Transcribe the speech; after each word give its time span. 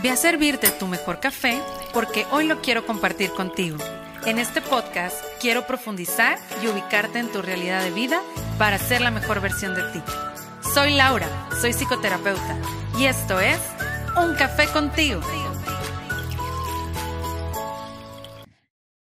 Ve 0.00 0.10
a 0.10 0.16
servirte 0.16 0.70
tu 0.70 0.86
mejor 0.86 1.18
café 1.18 1.60
porque 1.92 2.24
hoy 2.30 2.46
lo 2.46 2.60
quiero 2.60 2.86
compartir 2.86 3.30
contigo. 3.32 3.78
En 4.26 4.38
este 4.38 4.60
podcast 4.60 5.16
quiero 5.40 5.66
profundizar 5.66 6.38
y 6.62 6.68
ubicarte 6.68 7.18
en 7.18 7.32
tu 7.32 7.42
realidad 7.42 7.82
de 7.82 7.90
vida 7.90 8.22
para 8.58 8.78
ser 8.78 9.00
la 9.00 9.10
mejor 9.10 9.40
versión 9.40 9.74
de 9.74 9.82
ti. 9.90 10.00
Soy 10.72 10.94
Laura, 10.94 11.26
soy 11.60 11.72
psicoterapeuta 11.72 12.56
y 12.96 13.06
esto 13.06 13.40
es 13.40 13.58
Un 14.16 14.36
Café 14.36 14.68
contigo. 14.72 15.20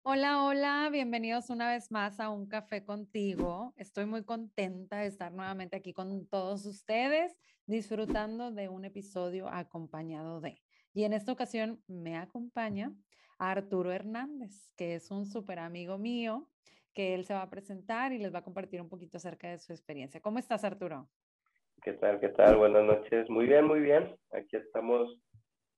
Hola, 0.03 0.45
hola, 0.45 0.87
bienvenidos 0.93 1.49
una 1.49 1.67
vez 1.67 1.91
más 1.91 2.21
a 2.21 2.29
Un 2.29 2.47
Café 2.47 2.85
contigo. 2.85 3.73
Estoy 3.75 4.05
muy 4.05 4.23
contenta 4.23 4.99
de 4.99 5.07
estar 5.07 5.33
nuevamente 5.33 5.75
aquí 5.75 5.91
con 5.91 6.25
todos 6.27 6.65
ustedes, 6.65 7.35
disfrutando 7.65 8.51
de 8.51 8.69
un 8.69 8.85
episodio 8.85 9.49
acompañado 9.49 10.39
de. 10.39 10.64
Y 10.95 11.03
en 11.03 11.11
esta 11.11 11.33
ocasión 11.33 11.83
me 11.87 12.15
acompaña 12.15 12.93
Arturo 13.37 13.91
Hernández, 13.91 14.71
que 14.77 14.95
es 14.95 15.11
un 15.11 15.25
súper 15.25 15.59
amigo 15.59 15.97
mío, 15.97 16.47
que 16.93 17.13
él 17.13 17.25
se 17.25 17.33
va 17.33 17.41
a 17.41 17.49
presentar 17.49 18.13
y 18.13 18.17
les 18.17 18.33
va 18.33 18.39
a 18.39 18.43
compartir 18.43 18.81
un 18.81 18.87
poquito 18.87 19.17
acerca 19.17 19.49
de 19.49 19.59
su 19.59 19.73
experiencia. 19.73 20.21
¿Cómo 20.21 20.39
estás, 20.39 20.63
Arturo? 20.63 21.09
¿Qué 21.83 21.91
tal? 21.91 22.21
¿Qué 22.21 22.29
tal? 22.29 22.55
Buenas 22.55 22.85
noches. 22.85 23.29
Muy 23.29 23.45
bien, 23.45 23.65
muy 23.65 23.81
bien. 23.81 24.15
Aquí 24.31 24.55
estamos 24.55 25.19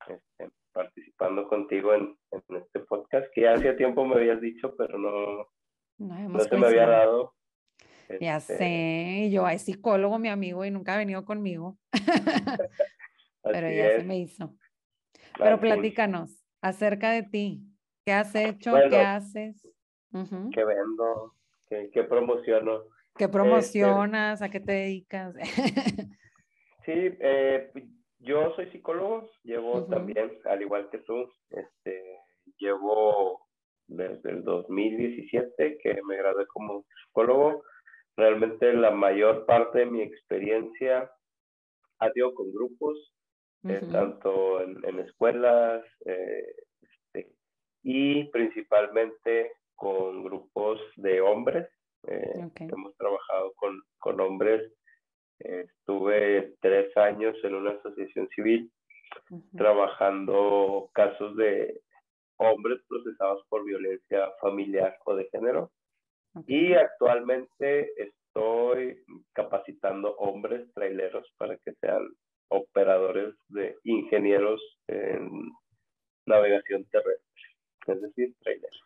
este, 0.08 0.54
participando 0.72 1.48
contigo 1.48 1.96
en, 1.96 2.16
este 2.32 2.82
podcast 2.82 3.26
que 3.34 3.42
ya 3.42 3.56
hacía 3.56 3.76
tiempo 3.76 4.06
me 4.06 4.18
habías 4.18 4.40
dicho, 4.40 4.76
pero 4.78 5.00
no, 5.00 5.48
no, 5.98 6.40
se 6.42 6.58
me 6.58 6.68
había 6.68 6.86
dado. 6.86 7.34
Ya 8.22 8.38
este 8.38 8.58
sé, 8.58 9.30
yo 9.32 9.50
es 9.50 9.64
psicólogo, 9.64 10.20
mi 10.20 10.30
amigo, 10.30 10.64
y 10.64 10.70
nunca 10.70 10.94
ha 10.94 10.98
venido 10.98 11.26
conmigo. 11.26 11.80
pero 13.44 13.72
ya 13.72 13.98
se 13.98 14.04
me 14.04 14.20
hizo. 14.20 14.56
Pero 15.38 15.60
platícanos 15.60 16.44
acerca 16.62 17.12
de 17.12 17.24
ti. 17.24 17.64
¿Qué 18.06 18.14
has 18.14 18.34
hecho? 18.36 18.74
¿Qué 18.90 18.98
haces? 18.98 19.68
¿Qué 20.12 20.64
vendo? 20.64 21.34
¿Qué, 21.70 22.04
promociono? 22.04 22.84
¿Qué 23.16 23.26
este 23.26 23.28
promocionas? 23.28 24.42
¿A 24.42 24.50
qué 24.50 24.60
te 24.60 24.72
dedicas? 24.72 25.36
sí, 26.86 26.94
eh, 26.94 27.72
yo 28.20 28.54
soy 28.56 28.72
psicólogo, 28.72 29.30
llevo 29.44 29.86
también, 29.86 30.32
al 30.46 30.62
igual 30.62 30.90
que 30.90 31.00
tú, 31.00 31.30
este, 31.50 32.20
llevo 32.58 33.48
desde 33.88 34.30
el 34.32 34.44
2017 34.44 35.78
que 35.82 36.02
me 36.04 36.18
gradué 36.18 36.46
como 36.48 36.86
psicólogo. 37.06 37.64
Realmente 38.16 38.74
la 38.74 38.92
mayor 38.92 39.46
parte 39.46 39.80
de 39.80 39.86
mi 39.86 40.02
experiencia 40.02 41.12
ha 42.00 42.12
sido 42.12 42.34
con 42.34 42.52
grupos, 42.52 43.14
eh, 43.64 43.82
tanto 43.92 44.62
en, 44.62 45.00
escuelas 45.00 45.84
eh, 46.06 46.56
este, 46.82 47.32
y 47.84 48.26
principalmente 48.26 49.54
con 49.76 50.24
grupos 50.24 50.80
de 50.96 51.22
hombres. 51.22 51.68
Eh, 52.08 52.50
hemos 52.60 52.96
trabajado 52.98 53.54
con, 53.56 53.82
con 54.00 54.20
hombres. 54.22 54.72
estuve 55.40 56.56
tres 56.62 56.96
años 56.98 57.36
en 57.44 57.56
una 57.56 57.72
asociación 57.72 58.28
civil 58.30 58.72
trabajando 59.56 60.90
casos 60.94 61.36
de 61.38 61.82
hombres 62.38 62.80
procesados 62.88 63.44
por 63.50 63.66
violencia 63.66 64.32
familiar 64.40 64.98
o 65.06 65.16
de 65.16 65.28
género. 65.32 65.72
Y 66.46 66.74
actualmente 66.74 67.92
estoy 68.02 69.04
capacitando 69.34 70.16
hombres 70.18 70.72
traileros 70.74 71.28
para 71.38 71.58
que 71.58 71.74
sean 71.82 72.08
operadores 72.50 73.34
de 73.50 73.78
ingenieros 73.84 74.62
en 74.88 75.52
navegación 76.26 76.86
terrestre, 76.86 77.42
es 77.88 78.02
decir, 78.02 78.36
trailers. 78.42 78.80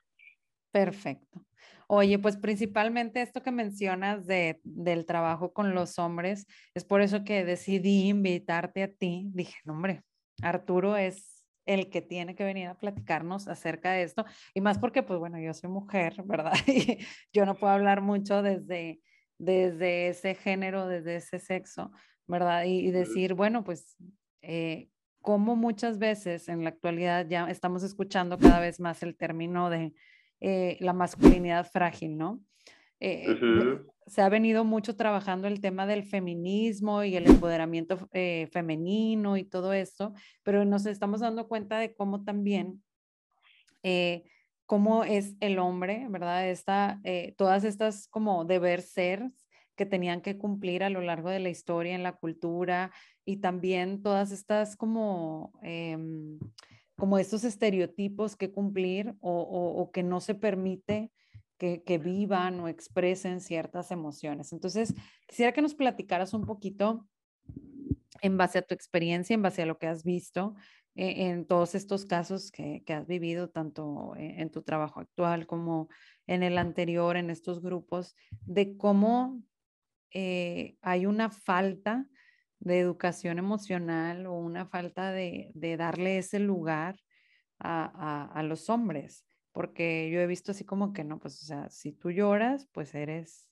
Perfecto. 0.71 1.45
Oye, 1.87 2.17
pues 2.19 2.37
principalmente 2.37 3.21
esto 3.21 3.43
que 3.43 3.51
mencionas 3.51 4.25
de, 4.25 4.61
del 4.63 5.05
trabajo 5.05 5.51
con 5.51 5.75
los 5.75 5.99
hombres, 5.99 6.47
es 6.73 6.85
por 6.85 7.01
eso 7.01 7.25
que 7.25 7.43
decidí 7.43 8.07
invitarte 8.07 8.83
a 8.83 8.87
ti. 8.87 9.29
Dije, 9.33 9.57
no, 9.65 9.73
hombre, 9.73 10.01
Arturo 10.41 10.95
es 10.95 11.45
el 11.65 11.89
que 11.89 12.01
tiene 12.01 12.35
que 12.35 12.43
venir 12.43 12.67
a 12.67 12.77
platicarnos 12.77 13.47
acerca 13.47 13.91
de 13.91 14.03
esto. 14.03 14.25
Y 14.53 14.61
más 14.61 14.79
porque, 14.79 15.03
pues 15.03 15.19
bueno, 15.19 15.39
yo 15.39 15.53
soy 15.53 15.69
mujer, 15.69 16.15
¿verdad? 16.23 16.53
Y 16.67 16.99
yo 17.33 17.45
no 17.45 17.55
puedo 17.55 17.73
hablar 17.73 18.01
mucho 18.01 18.41
desde, 18.41 19.01
desde 19.37 20.07
ese 20.07 20.35
género, 20.35 20.87
desde 20.87 21.17
ese 21.17 21.39
sexo, 21.39 21.91
¿verdad? 22.27 22.65
Y, 22.65 22.91
decir, 22.91 23.33
bueno, 23.33 23.63
pues, 23.63 23.97
eh, 24.41 24.89
como 25.21 25.55
muchas 25.55 25.99
veces 25.99 26.49
en 26.49 26.63
la 26.63 26.69
actualidad 26.69 27.27
ya 27.27 27.49
estamos 27.49 27.83
escuchando 27.83 28.37
cada 28.39 28.59
vez 28.59 28.79
más 28.79 29.03
el 29.03 29.15
término 29.15 29.69
de 29.69 29.93
eh, 30.39 30.77
la 30.79 30.93
masculinidad 30.93 31.69
frágil, 31.69 32.17
¿no? 32.17 32.39
Eh, 32.99 33.27
se 34.07 34.21
ha 34.21 34.29
venido 34.29 34.63
mucho 34.63 34.95
trabajando 34.95 35.47
el 35.47 35.61
tema 35.61 35.85
del 35.85 36.03
feminismo 36.03 37.03
y 37.03 37.15
el 37.15 37.27
empoderamiento 37.27 37.97
femenino 38.51 39.37
y 39.37 39.43
todo 39.43 39.73
esto, 39.73 40.13
pero 40.43 40.65
nos 40.65 40.85
estamos 40.85 41.21
dando 41.21 41.47
cuenta 41.47 41.79
de 41.79 41.93
cómo 41.93 42.23
también, 42.23 42.83
cómo 44.65 45.03
es 45.03 45.35
el 45.39 45.57
hombre, 45.59 46.07
¿verdad? 46.09 46.49
Esta, 46.49 47.01
todas 47.37 47.63
estas 47.63 48.07
como 48.07 48.45
deber 48.45 48.81
ser 48.81 49.31
que 49.81 49.87
tenían 49.87 50.21
que 50.21 50.37
cumplir 50.37 50.83
a 50.83 50.91
lo 50.91 51.01
largo 51.01 51.31
de 51.31 51.39
la 51.39 51.49
historia, 51.49 51.95
en 51.95 52.03
la 52.03 52.11
cultura 52.11 52.91
y 53.25 53.37
también 53.37 54.03
todas 54.03 54.31
estas 54.31 54.75
como, 54.75 55.53
em, 55.63 56.37
como 56.95 57.17
estos 57.17 57.43
estereotipos 57.43 58.35
que 58.35 58.51
cumplir 58.51 59.15
o, 59.21 59.89
que 59.91 60.03
no 60.03 60.21
se 60.21 60.35
permite 60.35 61.11
que, 61.57 61.81
que, 61.81 61.97
vivan 61.97 62.59
o 62.59 62.67
expresen 62.67 63.41
ciertas 63.41 63.89
emociones. 63.89 64.53
Entonces, 64.53 64.93
quisiera 65.27 65.51
que 65.51 65.63
nos 65.63 65.73
platicaras 65.73 66.31
un 66.35 66.45
poquito 66.45 67.07
en 68.21 68.37
base 68.37 68.59
a 68.59 68.61
tu 68.61 68.75
experiencia, 68.75 69.33
en 69.33 69.41
base 69.41 69.63
a 69.63 69.65
lo 69.65 69.79
que 69.79 69.87
has 69.87 70.03
visto 70.03 70.53
eh, 70.93 71.29
en 71.29 71.47
todos 71.47 71.73
estos 71.73 72.05
casos 72.05 72.51
que, 72.51 72.83
que 72.85 72.93
has 72.93 73.07
vivido, 73.07 73.49
tanto 73.49 74.13
en, 74.15 74.41
en 74.41 74.51
tu 74.51 74.61
trabajo 74.61 74.99
actual 74.99 75.47
como 75.47 75.89
en 76.27 76.43
el 76.43 76.59
anterior, 76.59 77.17
en 77.17 77.31
estos 77.31 77.63
grupos, 77.63 78.15
de 78.45 78.77
cómo 78.77 79.41
eh, 80.13 80.75
hay 80.81 81.05
una 81.05 81.29
falta 81.29 82.05
de 82.59 82.79
educación 82.79 83.39
emocional 83.39 84.25
o 84.27 84.33
una 84.33 84.65
falta 84.65 85.11
de, 85.11 85.51
darle 85.77 86.17
ese 86.17 86.39
lugar 86.39 86.95
a, 87.59 88.41
los 88.43 88.69
hombres, 88.69 89.25
porque 89.51 90.09
yo 90.11 90.19
he 90.19 90.27
visto 90.27 90.51
así 90.51 90.65
como 90.65 90.93
que 90.93 91.03
no, 91.03 91.19
pues, 91.19 91.41
o 91.41 91.45
sea, 91.45 91.69
si 91.69 91.91
tú 91.91 92.11
lloras, 92.11 92.67
pues 92.71 92.93
eres, 92.95 93.49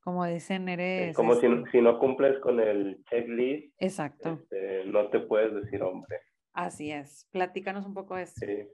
como 0.00 0.24
dicen, 0.24 0.68
eres... 0.68 1.14
Como 1.14 1.34
si, 1.34 1.46
este 1.46 1.70
si, 1.72 1.80
no 1.80 1.98
cumples 1.98 2.38
con 2.40 2.60
el 2.60 3.04
checklist. 3.10 3.74
Exacto. 3.78 4.38
Este, 4.42 4.84
no 4.86 5.08
te 5.08 5.20
puedes 5.20 5.54
decir 5.54 5.82
hombre. 5.82 6.16
Así 6.52 6.90
es. 6.90 7.28
Platícanos 7.30 7.86
un 7.86 7.94
poco 7.94 8.16
de 8.16 8.22
eso. 8.22 8.34
Sí. 8.36 8.68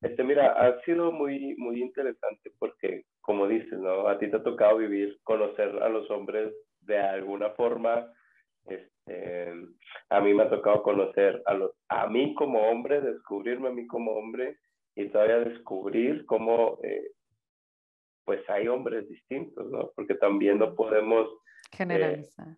Este, 0.00 0.22
mira, 0.22 0.52
ha 0.52 0.80
sido 0.82 1.10
muy, 1.10 1.56
muy 1.56 1.82
interesante 1.82 2.52
porque, 2.58 3.04
como 3.20 3.48
dices, 3.48 3.78
¿no? 3.78 4.08
A 4.08 4.18
ti 4.18 4.30
te 4.30 4.36
ha 4.36 4.42
tocado 4.42 4.78
vivir, 4.78 5.18
conocer 5.24 5.82
a 5.82 5.88
los 5.88 6.08
hombres 6.10 6.54
de 6.82 6.98
alguna 6.98 7.50
forma. 7.50 8.12
Este, 8.66 9.52
a 10.10 10.20
mí 10.20 10.34
me 10.34 10.44
ha 10.44 10.50
tocado 10.50 10.82
conocer 10.82 11.42
a, 11.46 11.54
los, 11.54 11.72
a 11.88 12.06
mí 12.06 12.34
como 12.34 12.60
hombre, 12.60 13.00
descubrirme 13.00 13.68
a 13.68 13.72
mí 13.72 13.86
como 13.86 14.12
hombre 14.12 14.58
y 14.94 15.08
todavía 15.08 15.40
descubrir 15.40 16.24
cómo, 16.26 16.78
eh, 16.82 17.10
pues 18.24 18.48
hay 18.48 18.68
hombres 18.68 19.08
distintos, 19.08 19.68
¿no? 19.70 19.90
Porque 19.96 20.14
también 20.14 20.58
no 20.58 20.74
podemos 20.74 21.28
eh, 21.28 21.76
generalizar. 21.76 22.48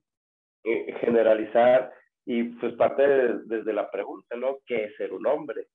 Eh, 0.64 0.94
generalizar 1.00 1.92
y 2.26 2.44
pues 2.44 2.74
parte 2.74 3.02
desde 3.46 3.72
la 3.72 3.90
pregunta, 3.90 4.36
¿no? 4.36 4.58
¿Qué 4.66 4.84
es 4.84 4.96
ser 4.96 5.12
un 5.12 5.26
hombre? 5.26 5.68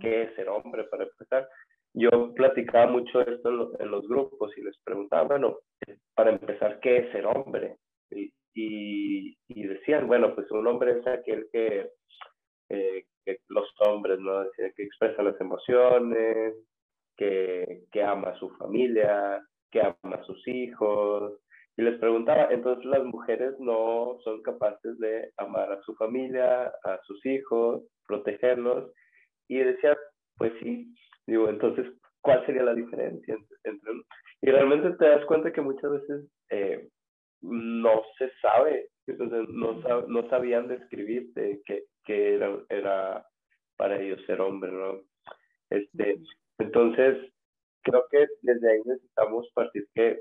¿Qué, 0.00 0.22
es 0.22 0.34
ser 0.34 0.48
hombre 0.48 0.84
para 0.84 1.04
empezar? 1.04 1.48
Yo 1.94 2.34
platicaba 2.34 2.90
mucho 2.90 3.20
esto 3.20 3.72
en, 3.78 3.90
los 3.90 4.08
grupos 4.08 4.56
y 4.56 4.62
les 4.62 4.76
preguntaba, 4.82 5.24
bueno, 5.24 5.58
para 6.14 6.30
empezar, 6.30 6.80
¿qué 6.80 6.98
es 6.98 7.12
ser 7.12 7.26
hombre? 7.26 7.76
Y, 8.10 9.36
y, 9.48 9.66
decían, 9.66 10.06
bueno, 10.06 10.34
pues 10.34 10.50
un 10.50 10.66
hombre 10.66 10.98
es 10.98 11.06
aquel 11.06 11.46
que, 11.52 11.90
eh, 12.70 13.04
que 13.24 13.38
los 13.48 13.68
hombres, 13.86 14.18
¿no? 14.18 14.44
Que 14.56 14.82
expresa 14.82 15.22
las 15.22 15.40
emociones, 15.40 16.54
que, 17.16 17.84
que 17.92 18.02
ama 18.02 18.30
a 18.30 18.38
su 18.38 18.50
familia, 18.56 19.40
que 19.70 19.80
ama 19.80 20.16
a 20.16 20.24
sus 20.24 20.46
hijos, 20.48 21.40
y 21.76 21.82
les 21.82 21.98
preguntaba, 21.98 22.48
entonces 22.52 22.84
las 22.84 23.04
mujeres 23.04 23.58
no 23.58 24.16
son 24.22 24.42
capaces 24.42 24.96
de 24.98 25.32
amar 25.38 25.72
a 25.72 25.82
su 25.82 25.94
familia, 25.96 26.72
a 26.84 27.00
sus 27.04 27.24
hijos, 27.26 27.82
protegerlos. 28.06 28.92
Y 29.48 29.58
decía, 29.58 29.96
pues 30.36 30.52
sí, 30.60 30.94
digo, 31.26 31.48
entonces, 31.48 31.86
¿cuál 32.20 32.44
sería 32.46 32.62
la 32.62 32.74
diferencia 32.74 33.36
entre, 33.64 33.92
Y 34.42 34.50
realmente 34.50 34.90
te 34.98 35.08
das 35.08 35.24
cuenta 35.26 35.52
que 35.52 35.60
muchas 35.60 35.90
veces 35.90 36.24
eh, 36.50 36.88
no 37.42 38.02
se 38.18 38.30
sabe, 38.40 38.88
entonces 39.06 39.48
no, 39.48 39.74
no 40.06 40.28
sabían 40.28 40.68
describirte 40.68 41.60
qué, 41.66 41.84
era, 42.06 42.58
era 42.68 43.26
ser 44.26 44.40
hombre, 44.40 44.72
¿no? 44.72 45.00
Este, 45.70 46.20
entonces, 46.58 47.32
creo 47.82 48.06
que 48.10 48.26
desde 48.42 48.72
ahí 48.72 48.80
necesitamos 48.84 49.50
partir 49.54 49.86
que 49.94 50.20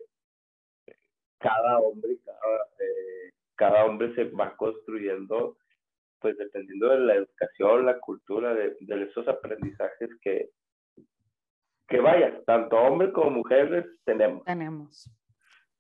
cada 1.40 1.80
hombre, 1.80 2.18
cada, 2.26 2.64
eh, 2.80 3.32
cada 3.56 3.86
hombre 3.86 4.14
se 4.16 4.26
va 4.26 4.56
construyendo, 4.56 5.58
pues 6.24 6.38
dependiendo 6.38 6.88
de 6.88 7.00
la 7.00 7.16
educación, 7.16 7.86
la 7.86 8.00
cultura, 8.00 8.54
de, 8.54 8.78
de 8.80 9.04
esos 9.04 9.28
aprendizajes 9.28 10.10
que, 10.22 10.52
que 11.88 12.00
vaya, 12.00 12.42
tanto 12.46 12.78
hombres 12.78 13.12
como 13.14 13.30
mujeres 13.30 13.86
tenemos. 14.06 14.42
Tenemos, 14.46 15.12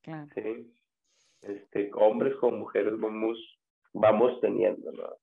claro. 0.01 0.27
Sí, 0.35 0.69
este, 1.41 1.89
hombres 1.93 2.35
como 2.35 2.57
mujeres 2.57 2.99
vamos, 2.99 3.37
vamos 3.93 4.41
teniendo, 4.41 4.91
¿no? 4.91 5.15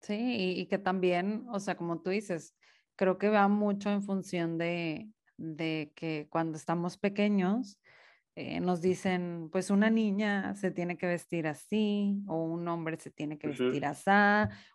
Sí, 0.00 0.58
y, 0.58 0.66
que 0.66 0.78
también, 0.78 1.46
o 1.52 1.60
sea, 1.60 1.76
como 1.76 2.02
tú 2.02 2.10
dices, 2.10 2.56
creo 2.96 3.18
que 3.18 3.28
va 3.28 3.46
mucho 3.46 3.88
en 3.88 4.02
función 4.02 4.58
de, 4.58 5.08
de 5.36 5.92
que 5.94 6.26
cuando 6.28 6.56
estamos 6.56 6.98
pequeños, 6.98 7.79
eh, 8.40 8.58
nos 8.58 8.80
dicen, 8.80 9.50
pues 9.52 9.68
una 9.68 9.90
niña 9.90 10.54
se 10.54 10.70
tiene 10.70 10.96
que 10.96 11.06
vestir 11.06 11.46
así, 11.46 12.22
o 12.26 12.42
un 12.42 12.66
hombre 12.68 12.96
se 12.98 13.10
tiene 13.10 13.38
que 13.38 13.48
vestir 13.48 13.84
así, 13.84 14.10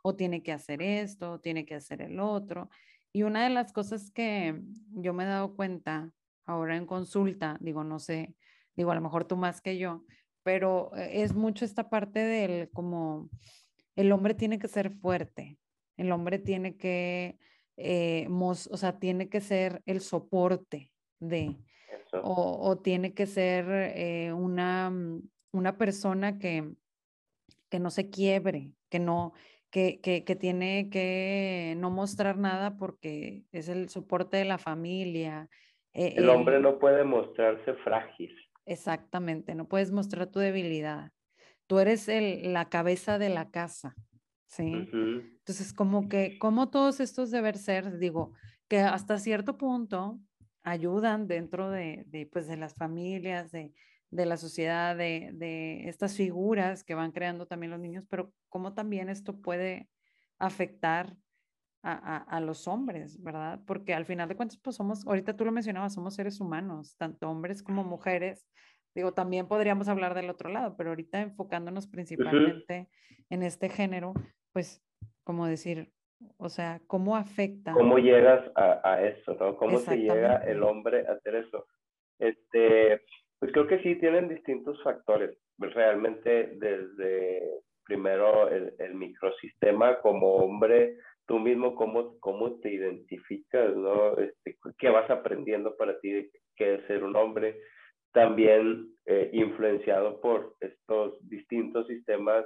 o 0.04 0.16
tiene 0.16 0.44
que 0.44 0.52
hacer 0.52 0.84
esto, 0.84 1.32
o 1.32 1.40
tiene 1.40 1.66
que 1.66 1.74
hacer 1.74 2.04
el 2.04 2.20
otro. 2.20 2.70
Y 3.12 3.24
una 3.24 3.44
de 3.44 3.50
las 3.50 3.74
cosas 3.74 4.12
que 4.12 4.62
yo 4.92 5.14
me 5.16 5.24
he 5.24 5.28
dado 5.28 5.56
cuenta 5.56 6.12
ahora 6.46 6.78
en 6.78 6.86
consulta, 6.86 7.58
digo, 7.60 7.84
no 7.84 7.98
sé, 7.98 8.36
digo, 8.76 8.92
a 8.92 8.96
lo 8.96 9.02
mejor 9.02 9.26
tú 9.26 9.36
más 9.36 9.62
que 9.62 9.80
yo, 9.80 10.06
pero 10.44 10.96
eh, 10.96 11.24
es 11.24 11.34
mucho 11.34 11.66
esta 11.66 11.90
parte 11.90 12.20
del 12.20 12.70
como 12.70 13.32
el 13.96 14.12
hombre 14.12 14.36
tiene 14.36 14.60
que 14.60 14.68
ser 14.68 14.92
fuerte, 14.92 15.58
el 15.98 16.12
hombre 16.12 16.38
tiene 16.38 16.78
que, 16.78 17.40
eh, 17.78 18.28
o 18.30 18.54
sea, 18.54 19.00
tiene 19.00 19.28
que 19.28 19.42
ser 19.42 19.82
el 19.88 20.02
soporte 20.02 20.94
de, 21.20 21.58
o, 22.24 22.78
tiene 22.78 23.14
que 23.14 23.26
ser 23.26 23.66
eh, 23.70 24.34
una, 24.34 24.90
mm, 24.90 25.22
una 25.54 25.78
persona 25.78 26.38
que, 26.38 26.74
que 27.70 27.80
no 27.80 27.90
se 27.90 28.10
quiebre, 28.10 28.72
que 28.90 29.00
no, 29.00 29.34
que, 29.70 30.00
que, 30.02 30.24
que, 30.24 30.36
tiene 30.36 30.90
que 30.90 31.76
no 31.78 31.90
mostrar 31.90 32.38
nada 32.38 32.78
porque 32.78 33.44
es 33.52 33.70
el 33.70 33.90
soporte 33.90 34.38
de 34.38 34.46
la 34.46 34.58
familia. 34.58 35.50
Eh, 35.94 36.14
el 36.18 36.30
hombre 36.30 36.60
no 36.60 36.80
puede 36.80 37.04
mostrarse 37.04 37.74
frágil. 37.76 38.36
Exactamente, 38.66 39.56
no 39.56 39.68
puedes 39.68 39.92
mostrar 39.92 40.28
tu 40.28 40.40
debilidad. 40.40 41.12
Tú 41.68 41.80
eres 41.80 42.08
el, 42.10 42.54
la 42.54 42.70
cabeza 42.70 43.18
de 43.18 43.30
la 43.30 43.50
casa, 43.50 43.96
¿sí? 44.48 44.90
Entonces, 44.94 45.74
como 45.74 46.10
que, 46.10 46.38
como 46.40 46.70
todos 46.70 47.00
estos 47.00 47.32
deber 47.32 47.58
ser, 47.58 47.98
digo, 47.98 48.34
que 48.68 48.80
hasta 48.80 49.20
cierto 49.20 49.58
punto 49.58 50.20
ayudan 50.66 51.28
dentro 51.28 51.70
de, 51.70 52.04
de, 52.08 52.26
pues, 52.26 52.48
de 52.48 52.58
las 52.58 52.74
familias, 52.74 53.52
de, 53.52 53.72
de 54.10 54.26
la 54.26 54.36
sociedad, 54.36 54.98
de, 54.98 55.30
de, 55.34 55.88
estas 55.88 56.16
figuras 56.18 56.84
que 56.84 56.96
van 56.96 57.12
creando 57.12 57.46
también 57.46 57.72
los 57.72 57.80
niños, 57.80 58.04
pero 58.10 58.34
cómo 58.50 58.74
también 58.74 59.10
esto 59.10 59.40
puede 59.40 59.88
afectar 60.40 61.16
a, 61.84 61.94
a, 61.94 62.18
a, 62.18 62.40
los 62.42 62.68
hombres, 62.68 63.22
¿verdad? 63.22 63.62
Porque 63.68 63.94
al 63.94 64.06
final 64.06 64.28
de 64.28 64.36
cuentas, 64.36 64.58
pues 64.58 64.76
somos, 64.76 65.06
ahorita 65.06 65.38
tú 65.38 65.46
lo 65.46 65.52
mencionabas, 65.52 65.94
somos 65.94 66.16
seres 66.16 66.42
humanos, 66.42 66.98
tanto 66.98 67.30
hombres 67.30 67.62
como 67.62 67.84
mujeres. 67.84 68.48
Digo, 68.96 69.14
también 69.14 69.48
podríamos 69.48 69.88
hablar 69.88 70.16
del 70.16 70.32
otro 70.32 70.50
lado, 70.50 70.76
pero 70.76 70.90
ahorita 70.90 71.22
enfocándonos 71.22 71.86
principalmente 71.86 72.90
en 73.30 73.44
este 73.44 73.70
género, 73.70 74.14
pues, 74.52 74.82
como 75.24 75.46
decir, 75.46 75.92
o 76.38 76.50
sea, 76.50 76.80
¿cómo 76.88 77.16
afecta? 77.16 77.74
¿Cómo 77.74 77.98
llegas 77.98 78.44
a, 78.56 78.82
a 78.84 79.08
eso, 79.08 79.36
no? 79.40 79.56
¿Cómo 79.58 79.80
se 79.80 79.98
llega 79.98 80.38
el 80.38 80.64
hombre 80.64 81.06
a 81.08 81.14
hacer 81.14 81.36
eso? 81.36 81.66
Este, 82.20 83.02
pues 83.40 83.52
creo 83.52 83.68
que 83.68 83.80
sí 83.80 83.96
tienen 83.96 84.30
distintos 84.30 84.82
factores. 84.84 85.38
Realmente 85.58 86.58
desde 86.58 87.42
primero 87.86 88.50
el, 88.50 88.74
el 88.80 88.96
microsistema 88.96 90.00
como 90.02 90.36
hombre, 90.36 90.98
tú 91.28 91.40
mismo 91.40 91.76
cómo, 91.76 92.20
cómo 92.20 92.60
te 92.60 92.74
identificas, 92.74 93.76
¿no? 93.76 94.18
Este, 94.18 94.58
¿Qué 94.78 94.90
vas 94.90 95.10
aprendiendo 95.10 95.76
para 95.78 96.00
ti 96.00 96.30
qué 96.56 96.76
es 96.76 96.88
ser 96.88 97.04
un 97.04 97.16
hombre? 97.16 97.60
También 98.12 98.90
eh, 99.06 99.30
influenciado 99.34 100.20
por 100.22 100.56
estos 100.62 101.18
distintos 101.28 101.88
sistemas 101.88 102.46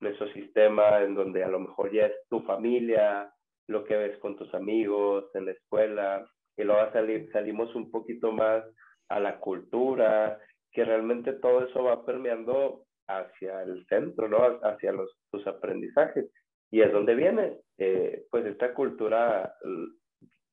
nuestro 0.00 0.28
sistema 0.32 1.02
en 1.02 1.14
donde 1.14 1.42
a 1.42 1.48
lo 1.48 1.60
mejor 1.60 1.92
ya 1.92 2.06
es 2.06 2.14
tu 2.28 2.40
familia, 2.42 3.32
lo 3.68 3.84
que 3.84 3.96
ves 3.96 4.18
con 4.18 4.36
tus 4.36 4.52
amigos, 4.54 5.30
en 5.34 5.46
la 5.46 5.52
escuela, 5.52 6.26
y 6.56 6.64
luego 6.64 6.90
salir, 6.92 7.30
salimos 7.32 7.74
un 7.74 7.90
poquito 7.90 8.32
más 8.32 8.64
a 9.08 9.20
la 9.20 9.38
cultura, 9.38 10.38
que 10.72 10.84
realmente 10.84 11.34
todo 11.34 11.66
eso 11.66 11.84
va 11.84 12.04
permeando 12.04 12.84
hacia 13.08 13.62
el 13.62 13.86
centro, 13.86 14.28
¿no? 14.28 14.38
Hacia 14.62 14.92
los, 14.92 15.10
tus 15.30 15.46
aprendizajes. 15.46 16.30
Y 16.70 16.82
es 16.82 16.92
donde 16.92 17.14
viene, 17.14 17.58
eh, 17.78 18.24
pues, 18.30 18.44
esta 18.46 18.74
cultura 18.74 19.54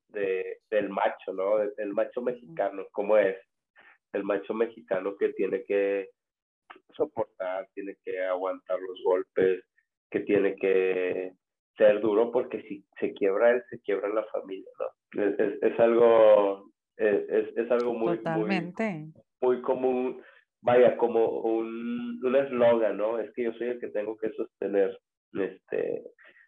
de, 0.09 0.59
del 0.69 0.89
macho, 0.89 1.33
¿no? 1.33 1.59
El 1.61 1.93
macho 1.93 2.21
mexicano, 2.21 2.85
¿cómo 2.91 3.17
es? 3.17 3.37
El 4.13 4.23
macho 4.23 4.53
mexicano 4.53 5.15
que 5.17 5.29
tiene 5.33 5.63
que 5.63 6.09
soportar, 6.95 7.67
tiene 7.73 7.95
que 8.03 8.21
aguantar 8.23 8.79
los 8.79 9.01
golpes, 9.03 9.63
que 10.09 10.21
tiene 10.21 10.55
que 10.55 11.33
ser 11.77 12.01
duro 12.01 12.31
porque 12.31 12.61
si 12.63 12.85
se 12.99 13.13
quiebra 13.13 13.51
él, 13.51 13.63
se 13.69 13.81
quiebra 13.81 14.09
la 14.09 14.23
familia, 14.25 14.69
¿no? 14.79 15.23
Es, 15.23 15.61
es, 15.61 15.79
algo, 15.79 16.71
es, 16.97 17.57
es, 17.57 17.71
algo 17.71 17.93
muy, 17.93 18.17
Totalmente. 18.17 19.07
muy, 19.41 19.61
común, 19.61 20.21
vaya, 20.61 20.97
como 20.97 21.41
un 21.41 22.35
eslogan, 22.35 22.97
¿no? 22.97 23.19
Es 23.19 23.31
que 23.33 23.43
yo 23.43 23.53
soy 23.53 23.69
el 23.69 23.79
que 23.79 23.89
tengo 23.89 24.17
que 24.17 24.31
sostener 24.31 24.97
este, 25.33 26.03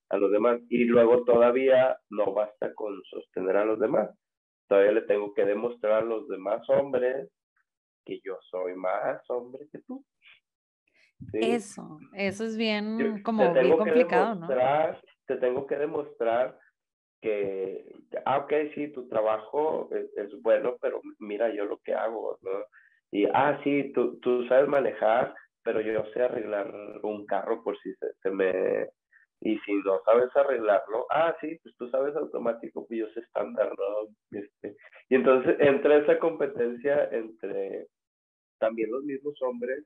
a 0.10 0.18
los 0.18 0.32
demás 0.32 0.62
y 0.70 0.86
luego 0.86 1.24
todavía 1.26 1.98
no 2.10 2.34
basta 2.34 2.74
con 2.74 3.02
sostener 3.04 3.58
a 3.58 3.66
los 3.66 3.80
demás, 3.80 4.10
todavía 4.68 4.94
le 4.94 5.02
tengo 5.02 5.34
que 5.34 5.46
demostrar 5.46 6.04
a 6.04 6.06
los 6.06 6.28
demás 6.28 6.68
hombres 6.70 7.30
que 8.06 8.20
yo 8.24 8.38
soy 8.50 8.76
más 8.76 9.22
hombre 9.30 9.68
que 9.72 9.80
tú. 9.80 10.04
Eso, 11.34 12.00
eso 12.14 12.44
es 12.44 12.58
bien, 12.58 13.22
como 13.24 13.54
bien 13.54 13.78
complicado, 13.78 14.36
¿no? 14.36 14.48
Te 15.28 15.38
tengo 15.38 15.66
que 15.66 15.78
demostrar 15.78 16.58
que, 17.22 17.84
ah, 18.26 18.40
ok, 18.40 18.54
sí, 18.76 18.90
tu 18.90 19.08
trabajo 19.08 19.90
es, 19.92 20.30
bueno, 20.42 20.76
pero 20.80 21.02
mira 21.20 21.54
yo 21.54 21.66
lo 21.66 21.80
que 21.80 21.94
hago, 21.94 22.38
¿no? 22.44 22.52
Y, 23.12 23.26
ah, 23.34 23.60
sí, 23.64 23.92
tú, 23.94 24.20
tú 24.20 24.46
sabes 24.48 24.68
manejar, 24.68 25.34
pero 25.64 25.82
yo 25.82 26.06
sé 26.14 26.22
arreglar 26.22 26.72
un 27.02 27.26
carro 27.26 27.64
por 27.64 27.78
si 27.80 27.94
se, 28.22 28.30
me... 28.30 28.90
Y 29.42 29.58
si 29.60 29.74
no 29.74 30.02
sabes 30.06 30.30
arreglarlo, 30.36 31.08
ah, 31.10 31.36
sí, 31.42 31.60
pues 31.64 31.76
tú 31.78 31.90
sabes 31.90 32.16
automático, 32.16 32.86
pues 32.88 33.00
yo 33.00 33.08
sé 33.14 33.22
estándar, 33.22 33.72
¿no? 33.78 34.40
Este, 34.40 34.76
y 35.10 35.16
entonces 35.16 35.56
entra 35.60 35.98
esa 35.98 36.20
competencia 36.20 37.10
entre 37.12 37.88
también 38.60 38.92
los 38.92 39.04
mismos 39.04 39.36
hombres 39.42 39.84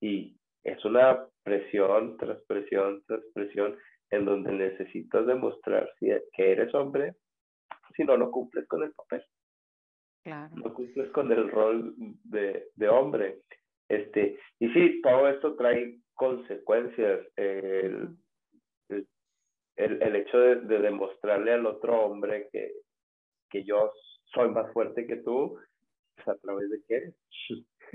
y 0.00 0.36
es 0.64 0.84
una 0.84 1.26
presión 1.42 2.16
tras 2.16 2.40
presión 2.46 3.02
tras 3.06 3.20
presión 3.34 3.76
en 4.10 4.24
donde 4.24 4.52
necesitas 4.52 5.26
demostrar 5.26 5.90
si, 5.98 6.10
e, 6.10 6.22
que 6.34 6.52
eres 6.52 6.72
hombre, 6.74 7.14
si 7.96 8.04
no, 8.04 8.16
no 8.16 8.30
cumples 8.30 8.66
con 8.68 8.82
el 8.82 8.92
papel. 8.92 9.24
Claro. 10.22 10.54
No 10.54 10.74
cumples 10.74 11.10
con 11.10 11.32
el 11.32 11.50
rol 11.50 11.94
de, 11.96 12.68
de 12.76 12.88
hombre. 12.88 13.40
Este, 13.88 14.38
y 14.60 14.68
sí, 14.72 15.00
todo 15.02 15.28
esto 15.28 15.56
trae 15.56 15.98
consecuencias. 16.14 17.26
El, 17.36 18.16
el, 18.88 20.02
el, 20.02 20.16
hecho 20.16 20.38
de, 20.38 20.56
de, 20.56 20.78
demostrarle 20.78 21.54
al 21.54 21.66
otro 21.66 22.04
hombre 22.04 22.48
que, 22.52 22.72
que 23.50 23.64
yo 23.64 23.92
soy 24.26 24.50
más 24.50 24.70
fuerte 24.72 25.06
que 25.06 25.16
tú, 25.16 25.58
pues 26.14 26.28
a 26.28 26.36
través 26.36 26.70
de 26.70 26.82
qué? 26.86 27.12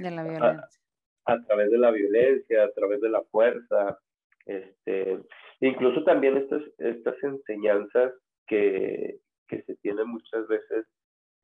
De 0.01 0.11
la 0.11 0.23
violencia 0.23 0.86
a 1.27 1.43
través 1.43 1.69
de 1.69 1.77
la 1.77 1.91
violencia, 1.91 2.63
a 2.63 2.71
través 2.71 3.01
de 3.01 3.09
la 3.09 3.21
fuerza, 3.25 3.99
este, 4.45 5.19
incluso 5.59 6.03
también 6.03 6.37
estas, 6.37 6.61
estas 6.77 7.21
enseñanzas 7.21 8.13
que, 8.47 9.19
que 9.47 9.61
se 9.63 9.75
tienen 9.77 10.07
muchas 10.07 10.47
veces, 10.47 10.85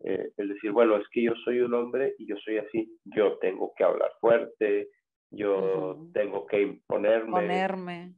eh, 0.06 0.32
el 0.38 0.50
decir, 0.50 0.72
bueno, 0.72 0.96
es 0.98 1.08
que 1.10 1.24
yo 1.24 1.34
soy 1.44 1.60
un 1.60 1.74
hombre 1.74 2.16
y 2.18 2.26
yo 2.28 2.38
soy 2.38 2.58
así, 2.58 2.98
yo 3.04 3.38
tengo 3.40 3.74
que 3.78 3.84
hablar 3.84 4.12
fuerte, 4.22 4.90
yo 5.32 6.08
tengo 6.14 6.46
que 6.48 6.62
imponerme. 6.62 7.32
Ponerme. 7.32 8.14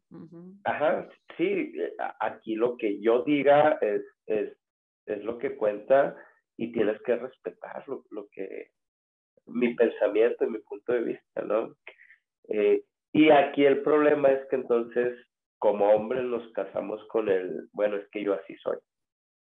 Ajá, 0.65 1.09
sí, 1.37 1.73
aquí 2.19 2.55
lo 2.55 2.77
que 2.77 2.99
yo 3.01 3.23
diga 3.23 3.79
es, 3.81 4.03
es, 4.27 4.55
es 5.07 5.23
lo 5.23 5.39
que 5.39 5.55
cuenta 5.55 6.15
y 6.57 6.71
tienes 6.71 7.01
que 7.03 7.15
respetar 7.15 7.87
lo, 7.87 8.03
lo 8.11 8.27
que 8.29 8.71
mi 9.47 9.73
pensamiento 9.75 10.45
y 10.45 10.49
mi 10.49 10.59
punto 10.59 10.93
de 10.93 11.01
vista, 11.01 11.41
¿no? 11.41 11.75
Eh, 12.49 12.83
y 13.13 13.29
aquí 13.29 13.65
el 13.65 13.81
problema 13.81 14.29
es 14.31 14.47
que 14.49 14.57
entonces, 14.57 15.17
como 15.59 15.89
hombres, 15.89 16.23
nos 16.23 16.51
casamos 16.53 17.05
con 17.07 17.29
el, 17.29 17.67
bueno, 17.71 17.97
es 17.97 18.07
que 18.09 18.23
yo 18.23 18.33
así 18.33 18.55
soy. 18.57 18.77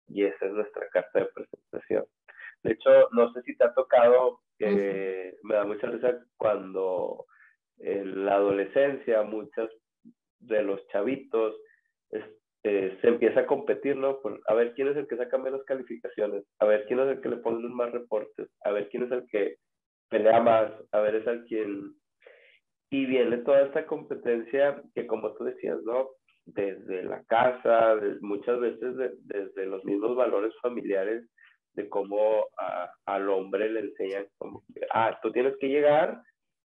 y 0.07 0.23
esa 0.23 0.45
es 0.45 0.51
nuestra 0.53 0.87
carta 0.89 1.19
de 1.19 1.25
presentación. 1.25 2.05
De 2.63 2.71
hecho, 2.73 2.89
no 3.11 3.31
sé 3.33 3.41
si 3.43 3.55
te 3.57 3.65
ha 3.65 3.73
tocado, 3.73 4.39
me 4.59 5.55
da 5.55 5.65
mucha 5.65 5.87
risa 5.87 6.19
cuando 6.37 7.25
en 7.79 8.25
la 8.25 8.35
adolescencia 8.35 9.21
muchas 9.23 9.69
de 10.39 10.63
los 10.63 10.85
chavitos 10.87 11.55
este, 12.09 12.99
se 13.01 13.07
empieza 13.07 13.41
a 13.41 13.45
competir, 13.45 13.97
¿no? 13.97 14.19
Por, 14.21 14.41
a 14.47 14.53
ver 14.53 14.73
quién 14.73 14.87
es 14.87 14.97
el 14.97 15.07
que 15.07 15.17
saca 15.17 15.37
menos 15.37 15.63
calificaciones, 15.65 16.43
a 16.59 16.65
ver 16.65 16.85
quién 16.87 16.99
es 16.99 17.07
el 17.09 17.21
que 17.21 17.29
le 17.29 17.37
ponen 17.37 17.73
más 17.73 17.91
reportes, 17.91 18.49
a 18.63 18.71
ver 18.71 18.89
quién 18.89 19.03
es 19.03 19.11
el 19.11 19.27
que 19.29 19.56
más, 20.41 20.71
a 20.91 20.99
ver 20.99 21.15
es 21.15 21.27
al 21.27 21.45
quien... 21.45 21.93
Y 22.89 23.05
viene 23.05 23.39
toda 23.39 23.63
esta 23.63 23.85
competencia 23.85 24.81
que 24.95 25.05
como 25.07 25.33
tú 25.33 25.43
decías, 25.43 25.77
¿no? 25.83 26.09
Desde 26.45 27.03
la 27.03 27.21
casa, 27.25 27.99
muchas 28.21 28.59
veces 28.61 28.95
desde 29.25 29.65
los 29.65 29.83
mismos 29.83 30.15
valores 30.15 30.53
familiares 30.61 31.27
de 31.73 31.89
cómo 31.89 32.45
al 33.05 33.29
hombre 33.29 33.69
le 33.69 33.81
enseñan 33.81 34.25
como 34.37 34.63
ah, 34.93 35.19
tú 35.21 35.31
tienes 35.31 35.55
que 35.59 35.67
llegar 35.67 36.21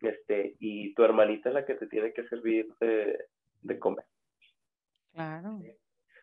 este, 0.03 0.57
y 0.59 0.95
tu 0.95 1.05
hermanita 1.05 1.49
es 1.49 1.55
la 1.55 1.65
que 1.65 1.75
te 1.75 1.87
tiene 1.87 2.13
que 2.13 2.27
servir 2.29 2.69
de, 2.81 3.19
de 3.63 3.79
comer. 3.79 4.05
Claro. 5.13 5.59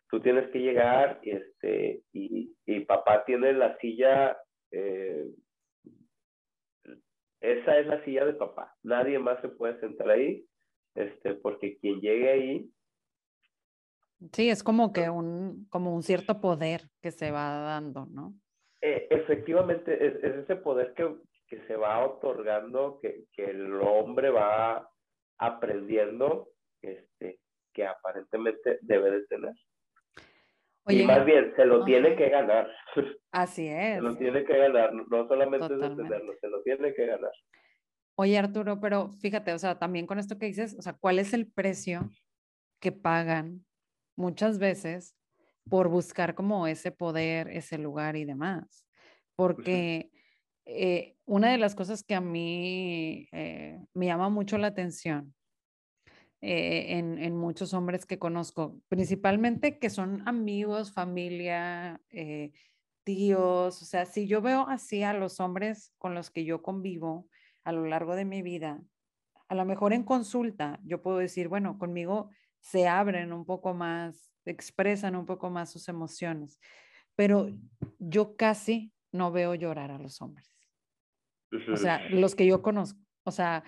Tú 0.09 0.19
tienes 0.19 0.49
que 0.49 0.59
llegar 0.59 1.19
este, 1.23 2.01
y, 2.11 2.53
y 2.65 2.79
papá 2.81 3.23
tiene 3.25 3.53
la 3.53 3.77
silla, 3.77 4.37
eh, 4.71 5.08
esa 7.41 7.77
es 7.77 7.87
la 7.87 8.03
silla 8.03 8.25
de 8.25 8.33
papá. 8.33 8.75
Nadie 8.83 9.19
más 9.19 9.41
se 9.41 9.49
puede 9.49 9.79
sentar 9.79 10.09
ahí, 10.09 10.45
este, 10.95 11.35
porque 11.35 11.77
quien 11.77 11.99
llegue 12.01 12.29
ahí. 12.29 12.71
Sí, 14.33 14.49
es 14.49 14.63
como 14.63 14.91
que 14.91 15.09
un, 15.09 15.67
como 15.69 15.95
un 15.95 16.03
cierto 16.03 16.41
poder 16.41 16.89
que 17.01 17.11
se 17.11 17.31
va 17.31 17.59
dando, 17.59 18.05
¿no? 18.07 18.33
Eh, 18.81 19.07
efectivamente, 19.09 19.93
es, 20.05 20.15
es, 20.23 20.35
ese 20.43 20.55
poder 20.57 20.93
que, 20.93 21.15
que 21.47 21.65
se 21.67 21.75
va 21.75 22.05
otorgando, 22.05 22.99
que, 23.01 23.25
que 23.33 23.45
el 23.45 23.73
hombre 23.81 24.29
va 24.29 24.89
aprendiendo 25.37 26.49
este, 26.81 27.39
que 27.73 27.85
aparentemente 27.85 28.79
debe 28.81 29.11
de 29.11 29.25
tener. 29.27 29.53
Y 30.89 31.03
más 31.03 31.25
bien, 31.25 31.53
se 31.55 31.65
lo 31.65 31.83
tiene 31.85 32.15
que 32.15 32.29
ganar. 32.29 32.69
Así 33.31 33.67
es. 33.67 33.95
Se 33.95 34.01
lo 34.01 34.17
tiene 34.17 34.43
que 34.43 34.57
ganar, 34.57 34.93
no 34.93 35.27
solamente 35.27 35.73
es 35.73 35.79
de 35.79 35.95
tenerlo, 35.95 36.33
se 36.39 36.47
lo 36.47 36.61
tiene 36.63 36.93
que 36.93 37.05
ganar. 37.05 37.31
Oye, 38.15 38.37
Arturo, 38.37 38.79
pero 38.79 39.11
fíjate, 39.11 39.53
o 39.53 39.59
sea, 39.59 39.79
también 39.79 40.05
con 40.05 40.19
esto 40.19 40.37
que 40.37 40.47
dices, 40.47 40.75
o 40.77 40.81
sea, 40.81 40.93
¿cuál 40.93 41.19
es 41.19 41.33
el 41.33 41.49
precio 41.49 42.09
que 42.81 42.91
pagan 42.91 43.65
muchas 44.17 44.59
veces 44.59 45.15
por 45.69 45.87
buscar 45.87 46.35
como 46.35 46.67
ese 46.67 46.91
poder, 46.91 47.47
ese 47.49 47.77
lugar 47.77 48.15
y 48.15 48.25
demás? 48.25 48.85
Porque 49.35 50.11
eh, 50.65 51.15
una 51.25 51.51
de 51.51 51.59
las 51.59 51.75
cosas 51.75 52.03
que 52.03 52.15
a 52.15 52.21
mí 52.21 53.27
eh, 53.31 53.79
me 53.93 54.07
llama 54.07 54.29
mucho 54.29 54.57
la 54.57 54.67
atención 54.67 55.33
eh, 56.41 56.97
en, 56.97 57.17
en, 57.17 57.35
muchos 57.35 57.73
hombres 57.73 58.05
que 58.05 58.19
conozco, 58.19 58.79
principalmente 58.87 59.79
que 59.79 59.89
son 59.89 60.27
amigos, 60.27 60.91
familia, 60.93 62.01
tíos, 63.03 63.81
o 63.81 63.85
sea, 63.85 64.05
si 64.05 64.27
yo 64.27 64.41
veo 64.41 64.67
así 64.67 65.03
a 65.03 65.13
los 65.13 65.39
hombres 65.39 65.93
con 65.97 66.13
los 66.13 66.29
que 66.29 66.45
yo 66.45 66.61
convivo 66.61 67.27
a 67.63 67.71
lo 67.71 67.85
largo 67.85 68.15
de 68.15 68.25
mi 68.25 68.41
vida, 68.41 68.81
a 69.47 69.55
lo 69.55 69.65
mejor 69.65 69.93
en 69.93 70.03
consulta 70.03 70.79
yo 70.83 71.01
puedo 71.01 71.17
decir, 71.17 71.47
bueno, 71.47 71.77
conmigo 71.77 72.29
se 72.59 72.87
abren 72.87 73.33
un 73.33 73.45
poco 73.45 73.73
más, 73.73 74.31
expresan 74.45 75.15
un 75.15 75.25
poco 75.25 75.49
más 75.49 75.71
sus 75.71 75.89
emociones, 75.89 76.59
pero 77.15 77.49
yo 77.97 78.35
casi 78.35 78.93
no 79.11 79.31
veo 79.31 79.55
llorar 79.55 79.91
a 79.91 79.97
los 79.97 80.21
hombres. 80.21 80.47
O 81.73 81.77
sea, 81.77 82.07
los 82.09 82.35
que 82.35 82.45
yo 82.45 82.61
conozco, 82.61 82.99
o 83.23 83.31
sea, 83.31 83.63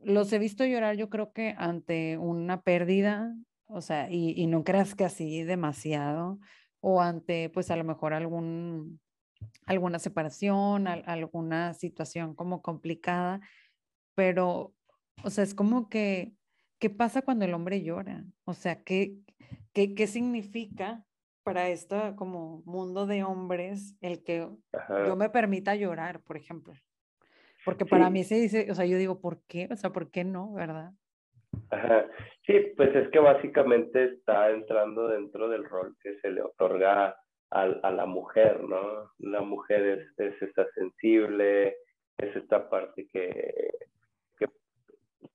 los 0.00 0.32
he 0.32 0.38
visto 0.38 0.64
llorar 0.64 0.96
yo 0.96 1.08
creo 1.08 1.32
que 1.32 1.54
ante 1.56 2.18
una 2.18 2.62
pérdida, 2.62 3.34
o 3.66 3.80
sea, 3.80 4.10
y, 4.10 4.32
y 4.36 4.46
no 4.46 4.64
creas 4.64 4.94
que 4.94 5.04
así 5.04 5.42
demasiado, 5.44 6.38
o 6.80 7.00
ante 7.00 7.48
pues 7.50 7.70
a 7.70 7.76
lo 7.76 7.84
mejor 7.84 8.12
algún, 8.12 9.00
alguna 9.66 9.98
separación, 9.98 10.86
alguna 10.86 11.74
situación 11.74 12.34
como 12.34 12.62
complicada, 12.62 13.40
pero, 14.14 14.74
o 15.22 15.30
sea, 15.30 15.44
es 15.44 15.54
como 15.54 15.88
que, 15.88 16.34
¿qué 16.78 16.90
pasa 16.90 17.22
cuando 17.22 17.44
el 17.44 17.54
hombre 17.54 17.82
llora? 17.82 18.24
O 18.44 18.54
sea, 18.54 18.82
¿qué, 18.82 19.16
qué, 19.72 19.94
qué 19.94 20.06
significa 20.06 21.04
para 21.44 21.68
esto 21.68 22.14
como 22.16 22.62
mundo 22.64 23.06
de 23.06 23.24
hombres 23.24 23.96
el 24.00 24.22
que 24.22 24.48
yo 25.06 25.16
me 25.16 25.30
permita 25.30 25.74
llorar, 25.74 26.20
por 26.22 26.36
ejemplo? 26.36 26.74
Porque 27.64 27.86
para 27.86 28.10
mí 28.10 28.24
se 28.24 28.36
dice, 28.36 28.70
o 28.70 28.74
sea, 28.74 28.84
yo 28.86 28.98
digo, 28.98 29.20
¿por 29.20 29.42
qué? 29.46 29.68
O 29.70 29.76
sea, 29.76 29.90
¿por 29.90 30.10
qué 30.10 30.24
no, 30.24 30.52
verdad? 30.52 30.92
Ajá. 31.70 32.06
Sí, 32.46 32.54
pues 32.76 32.94
es 32.94 33.08
que 33.10 33.18
básicamente 33.18 34.04
está 34.04 34.50
entrando 34.50 35.08
dentro 35.08 35.48
del 35.48 35.64
rol 35.64 35.94
que 36.02 36.18
se 36.20 36.30
le 36.30 36.42
otorga 36.42 37.16
a, 37.50 37.62
a 37.62 37.90
la 37.90 38.06
mujer, 38.06 38.62
¿no? 38.64 39.10
La 39.18 39.42
mujer 39.42 39.86
es, 39.86 40.18
es 40.18 40.42
esta 40.42 40.66
sensible, 40.74 41.76
es 42.18 42.34
esta 42.34 42.68
parte 42.68 43.06
que, 43.12 43.70
que 44.38 44.46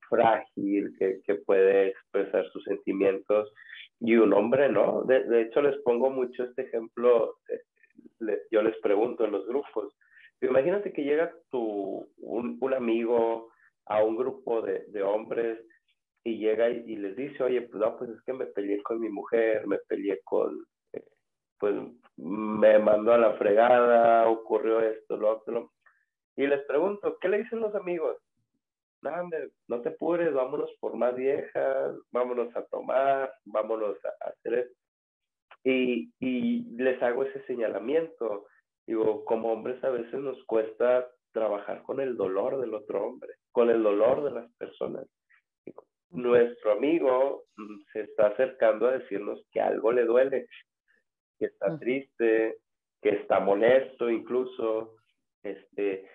frágil, 0.10 0.96
que, 1.00 1.22
que, 1.24 1.36
puede 1.36 1.90
expresar 1.90 2.46
sus 2.50 2.64
sentimientos, 2.66 3.54
y 4.00 4.16
un 4.16 4.34
hombre, 4.34 4.70
¿no? 4.70 5.04
De, 5.04 5.24
de 5.24 5.44
hecho, 5.44 5.62
les 5.62 5.78
pongo 5.84 6.10
mucho 6.10 6.44
este 6.44 6.64
ejemplo, 6.64 7.38
eh, 7.50 8.40
yo 8.52 8.62
les 8.64 8.78
pregunto 8.80 9.24
en 9.24 9.32
los 9.32 9.48
grupos, 9.48 9.94
Imagínate 10.42 10.94
que 10.94 11.04
llega 11.04 11.34
tu, 11.50 11.77
un, 12.38 12.74
amigo 12.74 13.52
a 13.86 14.04
un 14.04 14.16
grupo 14.16 14.62
de, 14.62 14.86
de 14.88 15.04
hombres 15.04 15.60
y 16.24 16.38
llega 16.38 16.70
y, 16.70 16.96
les 16.96 17.16
dice, 17.16 17.44
oye, 17.44 17.62
pues 17.62 17.80
no, 17.80 17.98
pues 17.98 18.10
es 18.10 18.22
que 18.24 18.34
me 18.34 18.46
peleé 18.48 18.82
con 18.84 19.00
mi 19.00 19.10
mujer, 19.10 19.66
me 19.66 19.78
peleé 19.88 20.22
con, 20.24 20.66
eh, 20.94 21.04
pues 21.60 21.76
me 22.18 22.80
mandó 22.80 23.14
a 23.14 23.18
la 23.18 23.34
fregada, 23.34 24.28
ocurrió 24.30 24.82
esto, 24.82 25.16
lo 25.16 25.32
otro. 25.32 25.72
Y 26.36 26.46
les 26.48 26.62
pregunto, 26.66 27.18
¿qué 27.20 27.30
le 27.30 27.44
dicen 27.44 27.62
los 27.62 27.74
amigos? 27.76 28.18
No 29.68 29.82
te 29.82 29.90
apures, 29.90 30.34
vámonos 30.34 30.70
por 30.82 30.96
más 30.96 31.16
viejas, 31.16 31.96
vámonos 32.12 32.54
a 32.58 32.66
tomar, 32.66 33.32
vámonos 33.46 33.98
a, 34.04 34.30
hacer 34.30 34.54
esto. 34.54 34.76
Y, 35.64 36.12
y 36.20 36.64
les 36.76 37.02
hago 37.02 37.24
ese 37.24 37.46
señalamiento 37.46 38.48
Digo, 38.88 39.26
como 39.26 39.52
hombres 39.52 39.84
a 39.84 39.90
veces 39.90 40.14
nos 40.14 40.42
cuesta 40.46 41.10
trabajar 41.38 41.84
con 41.84 42.00
el 42.00 42.18
dolor 42.18 42.60
del 42.60 42.74
otro 42.74 43.06
hombre, 43.06 43.36
con 43.52 43.70
el 43.70 43.84
dolor 43.84 44.24
de 44.24 44.32
las 44.32 44.52
personas. 44.54 45.06
nuestro 46.10 46.72
amigo 46.72 47.44
mm, 47.58 47.80
se 47.94 48.02
está 48.02 48.28
acercando 48.28 48.88
a 48.88 48.98
decirnos 48.98 49.46
que 49.52 49.62
algo 49.62 49.92
le 49.92 50.06
duele, 50.06 50.48
que 51.38 51.46
está 51.46 51.78
triste, 51.78 52.58
que 53.04 53.10
está 53.10 53.40
molesto 53.40 54.10
incluso, 54.10 54.96
este, 55.44 56.10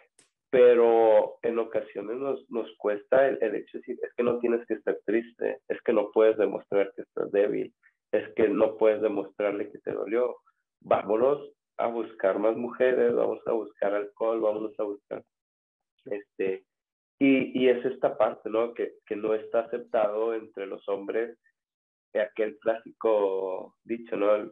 pero 0.50 1.38
en 1.42 1.60
ocasiones 1.60 2.16
nos, 2.16 2.50
nos 2.50 2.68
cuesta 2.76 3.28
el, 3.28 3.38
el, 3.42 3.54
hecho 3.54 3.78
de 3.78 3.78
decir, 3.78 3.98
es 4.02 4.12
que 4.14 4.24
no 4.24 4.40
tienes 4.40 4.66
que 4.66 4.74
estar 4.74 4.98
triste, 5.04 5.60
es 5.68 5.80
que 5.82 5.92
no 5.92 6.10
puedes 6.10 6.36
demostrar 6.36 6.92
que 6.96 7.02
estás 7.02 7.30
débil, 7.30 7.72
es 8.10 8.28
que 8.34 8.48
no 8.48 8.76
puedes 8.76 9.00
demostrarle 9.00 9.70
que 9.70 9.78
te 9.78 9.92
dolió. 9.92 10.36
Vámonos 10.80 11.52
a 11.78 11.86
buscar 11.86 12.38
más 12.38 12.56
mujeres, 12.56 13.14
vamos 13.14 13.40
a 13.46 13.52
buscar 13.52 13.94
alcohol, 13.94 14.40
vamos 14.40 14.72
a 14.78 14.82
buscar 14.84 15.24
este 16.04 16.64
y, 17.18 17.60
y 17.60 17.68
es 17.68 17.84
esta 17.84 18.16
parte, 18.18 18.50
¿no? 18.50 18.74
Que, 18.74 18.94
que 19.06 19.14
no 19.14 19.34
está 19.34 19.60
aceptado 19.60 20.34
entre 20.34 20.66
los 20.66 20.88
hombres 20.88 21.38
aquel 22.20 22.58
clásico 22.58 23.76
dicho, 23.84 24.16
¿no? 24.16 24.50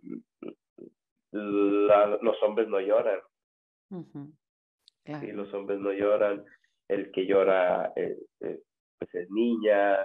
los 1.33 2.43
hombres 2.43 2.69
no 2.69 2.81
lloran. 2.81 3.21
Y 5.07 5.33
los 5.33 5.53
hombres 5.53 5.81
no 5.81 5.93
lloran. 5.93 6.45
El 6.89 7.11
que 7.13 7.27
llora 7.27 7.93
eh, 7.97 8.19
eh, 8.41 8.61
pues 8.99 9.15
es 9.15 9.31
niña. 9.31 9.99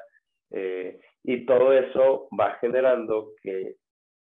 Eh, 0.52 1.00
y 1.24 1.46
todo 1.46 1.74
eso 1.74 2.28
va 2.40 2.56
generando 2.60 3.32
que 3.42 3.76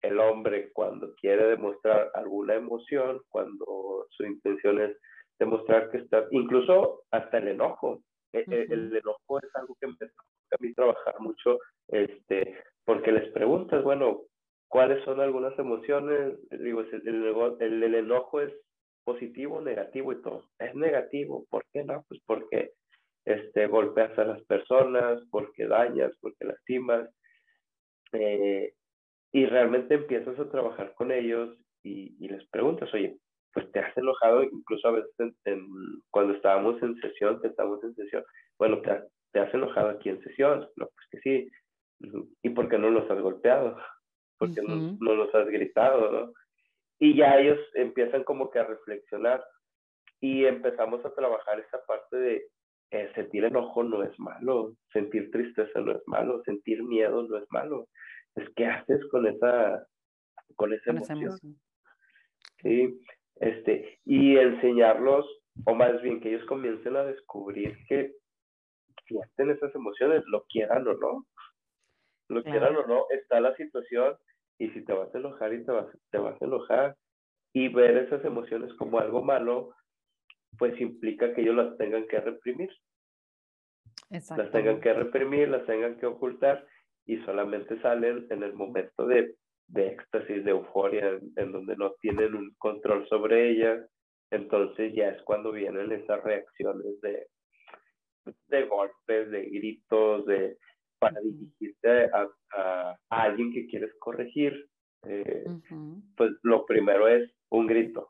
el 0.03 0.19
hombre 0.19 0.71
cuando 0.73 1.15
quiere 1.15 1.47
demostrar 1.47 2.11
alguna 2.13 2.55
emoción, 2.55 3.21
cuando 3.29 4.05
su 4.11 4.25
intención 4.25 4.81
es 4.81 4.97
demostrar 5.39 5.89
que 5.89 5.97
está, 5.97 6.27
incluso 6.31 7.03
hasta 7.11 7.37
el 7.39 7.47
enojo. 7.47 8.03
E, 8.33 8.39
e, 8.39 8.63
el, 8.69 8.95
enojo 8.95 9.39
es 9.39 9.55
algo 9.55 9.75
que 9.79 9.87
me 9.87 9.93
a 9.93 10.55
mí 10.59 10.73
trabajar 10.73 11.15
mucho, 11.19 11.57
este, 11.87 12.55
porque 12.85 13.11
les 13.11 13.31
preguntas, 13.31 13.83
bueno, 13.83 14.21
¿cuáles 14.67 15.03
son 15.05 15.19
algunas 15.19 15.57
emociones? 15.57 16.37
Digo, 16.51 16.81
el, 16.81 17.57
el, 17.59 17.83
el 17.83 17.95
enojo 17.95 18.41
es 18.41 18.53
positivo, 19.03 19.61
negativo 19.61 20.11
y 20.11 20.21
todo. 20.21 20.49
Es 20.59 20.75
negativo, 20.75 21.45
¿por 21.49 21.63
qué 21.71 21.83
no? 21.83 22.05
Pues 22.07 22.21
porque 22.25 22.73
este, 23.25 23.67
golpeas 23.67 24.17
a 24.19 24.25
las 24.25 24.41
personas, 24.43 25.21
porque 25.31 25.65
dañas, 25.65 26.11
porque 26.21 26.45
lastimas. 26.45 27.09
Eh, 28.11 28.73
y 29.33 29.45
realmente 29.45 29.95
empiezas 29.95 30.39
a 30.39 30.49
trabajar 30.49 30.93
con 30.93 31.11
ellos 31.11 31.57
y, 31.83 32.15
y 32.23 32.29
les 32.29 32.47
preguntas, 32.49 32.93
oye, 32.93 33.17
pues 33.53 33.71
te 33.71 33.79
has 33.79 33.95
enojado, 33.97 34.43
incluso 34.43 34.87
a 34.87 34.91
veces 34.91 35.35
cuando 36.09 36.33
estábamos 36.33 36.81
en 36.81 36.95
sesión, 37.01 37.41
que 37.41 37.47
estamos 37.47 37.83
en 37.83 37.93
sesión, 37.95 38.23
bueno, 38.57 38.79
te, 38.81 39.03
te 39.31 39.39
has 39.39 39.53
enojado 39.53 39.89
aquí 39.89 40.09
en 40.09 40.21
sesión, 40.23 40.67
no, 40.75 40.87
pues 40.87 41.07
que 41.11 41.19
sí, 41.19 41.51
¿y 42.41 42.49
por 42.49 42.69
qué 42.69 42.77
no 42.77 42.89
los 42.89 43.09
has 43.09 43.21
golpeado? 43.21 43.77
¿Por 44.37 44.53
qué 44.53 44.61
no, 44.61 44.97
no, 44.99 45.15
los 45.15 45.33
has 45.33 45.47
gritado? 45.47 46.11
¿no? 46.11 46.33
Y 46.99 47.15
ya 47.15 47.37
ellos 47.37 47.59
empiezan 47.75 48.23
como 48.23 48.49
que 48.49 48.59
a 48.59 48.65
reflexionar 48.65 49.43
y 50.19 50.45
empezamos 50.45 51.05
a 51.05 51.13
trabajar 51.13 51.59
esa 51.59 51.79
parte 51.85 52.17
de 52.17 52.47
eh, 52.91 53.11
sentir 53.15 53.45
enojo 53.45 53.83
no 53.83 54.03
es 54.03 54.17
malo, 54.19 54.73
sentir 54.91 55.31
tristeza 55.31 55.79
no 55.79 55.93
es 55.93 56.01
malo, 56.07 56.41
sentir 56.45 56.83
miedo 56.83 57.23
no 57.23 57.37
es 57.37 57.45
malo. 57.51 57.87
Es 58.35 58.49
qué 58.55 58.65
haces 58.65 58.99
con 59.11 59.27
esa, 59.27 59.87
con 60.55 60.73
esa, 60.73 60.91
emoción. 60.91 61.37
Sí, 62.61 62.99
este, 63.35 63.99
y 64.05 64.37
enseñarlos, 64.37 65.25
o 65.65 65.75
más 65.75 66.01
bien 66.01 66.19
que 66.19 66.29
ellos 66.29 66.45
comiencen 66.47 66.95
a 66.95 67.03
descubrir 67.03 67.77
que 67.87 68.13
sienten 69.07 69.51
esas 69.51 69.73
emociones, 69.75 70.23
lo 70.27 70.45
quieran 70.45 70.87
o 70.87 70.93
no, 70.93 71.27
lo 72.29 72.43
quieran 72.43 72.75
o 72.75 72.87
no, 72.87 73.05
está 73.09 73.39
la 73.39 73.55
situación 73.55 74.15
y 74.57 74.69
si 74.69 74.83
te 74.85 74.93
vas 74.93 75.13
a 75.13 75.17
enojar 75.17 75.53
y 75.53 75.65
te 75.65 75.71
vas, 75.71 75.87
te 76.09 76.17
vas 76.17 76.41
a 76.41 76.45
enojar. 76.45 76.97
Y 77.55 77.67
ver 77.67 77.97
esas 77.97 78.25
emociones 78.25 78.73
como 78.75 78.97
algo 78.97 79.21
malo, 79.21 79.75
pues 80.57 80.79
implica 80.81 81.33
que 81.33 81.41
ellos 81.41 81.55
las 81.55 81.77
tengan 81.77 82.07
que 82.07 82.19
reprimir. 82.19 82.69
Las 84.09 84.51
tengan 84.51 84.81
que 84.81 84.93
reprimir, 84.93 85.49
las 85.49 85.65
tengan 85.65 85.97
que 85.97 86.07
ocultar 86.07 86.65
y 87.05 87.17
solamente 87.23 87.79
salen 87.81 88.27
en 88.29 88.43
el 88.43 88.53
momento 88.53 89.05
de 89.05 89.35
de 89.67 89.87
éxtasis, 89.87 90.43
de 90.43 90.51
euforia, 90.51 91.19
en, 91.35 91.51
donde 91.51 91.75
no 91.75 91.93
tienen 92.01 92.35
un 92.35 92.53
control 92.57 93.07
sobre 93.07 93.49
ellas, 93.51 93.85
entonces 94.31 94.93
ya 94.95 95.09
es 95.09 95.21
cuando 95.23 95.51
vienen 95.51 95.91
esas 95.91 96.23
reacciones 96.23 97.01
de, 97.01 97.27
de 98.47 98.63
golpes, 98.65 99.31
de 99.31 99.45
gritos, 99.45 100.25
de 100.25 100.57
para 100.99 101.19
dirigirte 101.19 102.05
a, 102.05 102.29
a, 102.53 102.97
alguien 103.09 103.51
que 103.51 103.67
quieres 103.67 103.91
corregir, 103.99 104.69
eh, 105.05 105.43
pues 106.15 106.31
lo 106.43 106.65
primero 106.65 107.07
es 107.07 107.29
un 107.49 107.67
grito. 107.67 108.09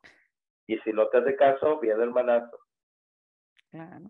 Y 0.67 0.77
si 0.79 0.91
no 0.91 1.07
te 1.07 1.17
hace 1.17 1.35
caso, 1.35 1.79
viene 1.79 2.03
el 2.03 2.11
manazo. 2.11 2.57
Claro. 3.71 4.05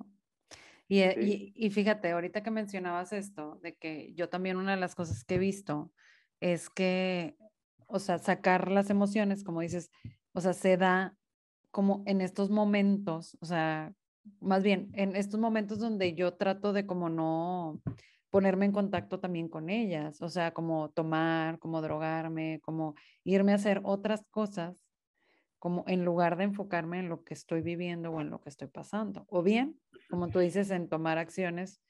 Y, 0.93 1.01
eh, 1.01 1.15
y, 1.19 1.53
y, 1.55 1.71
fíjate, 1.71 2.11
ahorita 2.11 2.43
que 2.43 2.51
mencionabas 2.51 3.13
esto, 3.13 3.59
de 3.63 3.75
que 3.75 4.13
yo 4.13 4.29
también 4.29 4.57
una 4.57 4.75
de 4.75 4.79
las 4.79 4.93
cosas 4.93 5.23
que 5.23 5.35
he 5.35 5.39
visto 5.39 5.91
es 6.39 6.69
que, 6.69 7.35
o 7.87 7.97
sea, 7.97 8.19
sacar 8.19 8.69
las 8.69 8.91
emociones, 8.91 9.43
como 9.43 9.61
dices, 9.61 9.89
o 10.33 10.41
sea, 10.41 10.53
se 10.53 10.77
da 10.77 11.17
como 11.71 12.03
en 12.05 12.21
estos 12.21 12.51
momentos, 12.51 13.35
o 13.41 13.45
sea, 13.47 13.91
más 14.39 14.61
bien 14.61 14.91
en 14.93 15.15
estos 15.15 15.39
momentos 15.39 15.79
donde 15.79 16.13
yo 16.13 16.35
trato 16.35 16.73
de 16.73 16.85
como 16.85 17.09
no 17.09 17.81
ponerme 18.29 18.65
en 18.65 18.71
contacto 18.71 19.19
también 19.19 19.49
con 19.49 19.71
ellas, 19.71 20.21
o 20.21 20.29
sea, 20.29 20.53
como 20.53 20.91
tomar, 20.91 21.57
como 21.57 21.81
drogarme, 21.81 22.59
como 22.61 22.93
irme 23.23 23.53
a 23.53 23.55
hacer 23.55 23.81
otras 23.83 24.27
cosas, 24.29 24.85
como 25.57 25.85
en 25.87 26.05
lugar 26.05 26.37
de 26.37 26.43
enfocarme 26.43 26.99
en 26.99 27.09
lo 27.09 27.23
que 27.23 27.33
estoy 27.33 27.63
viviendo 27.63 28.11
o 28.11 28.21
en 28.21 28.29
lo 28.29 28.41
que 28.41 28.49
estoy 28.49 28.67
pasando. 28.67 29.25
O 29.27 29.41
bien, 29.41 29.79
como 30.13 30.29
tú 30.29 30.37
dices, 30.37 30.69
en 30.69 30.89
tomar 30.89 31.17
acciones 31.17 31.81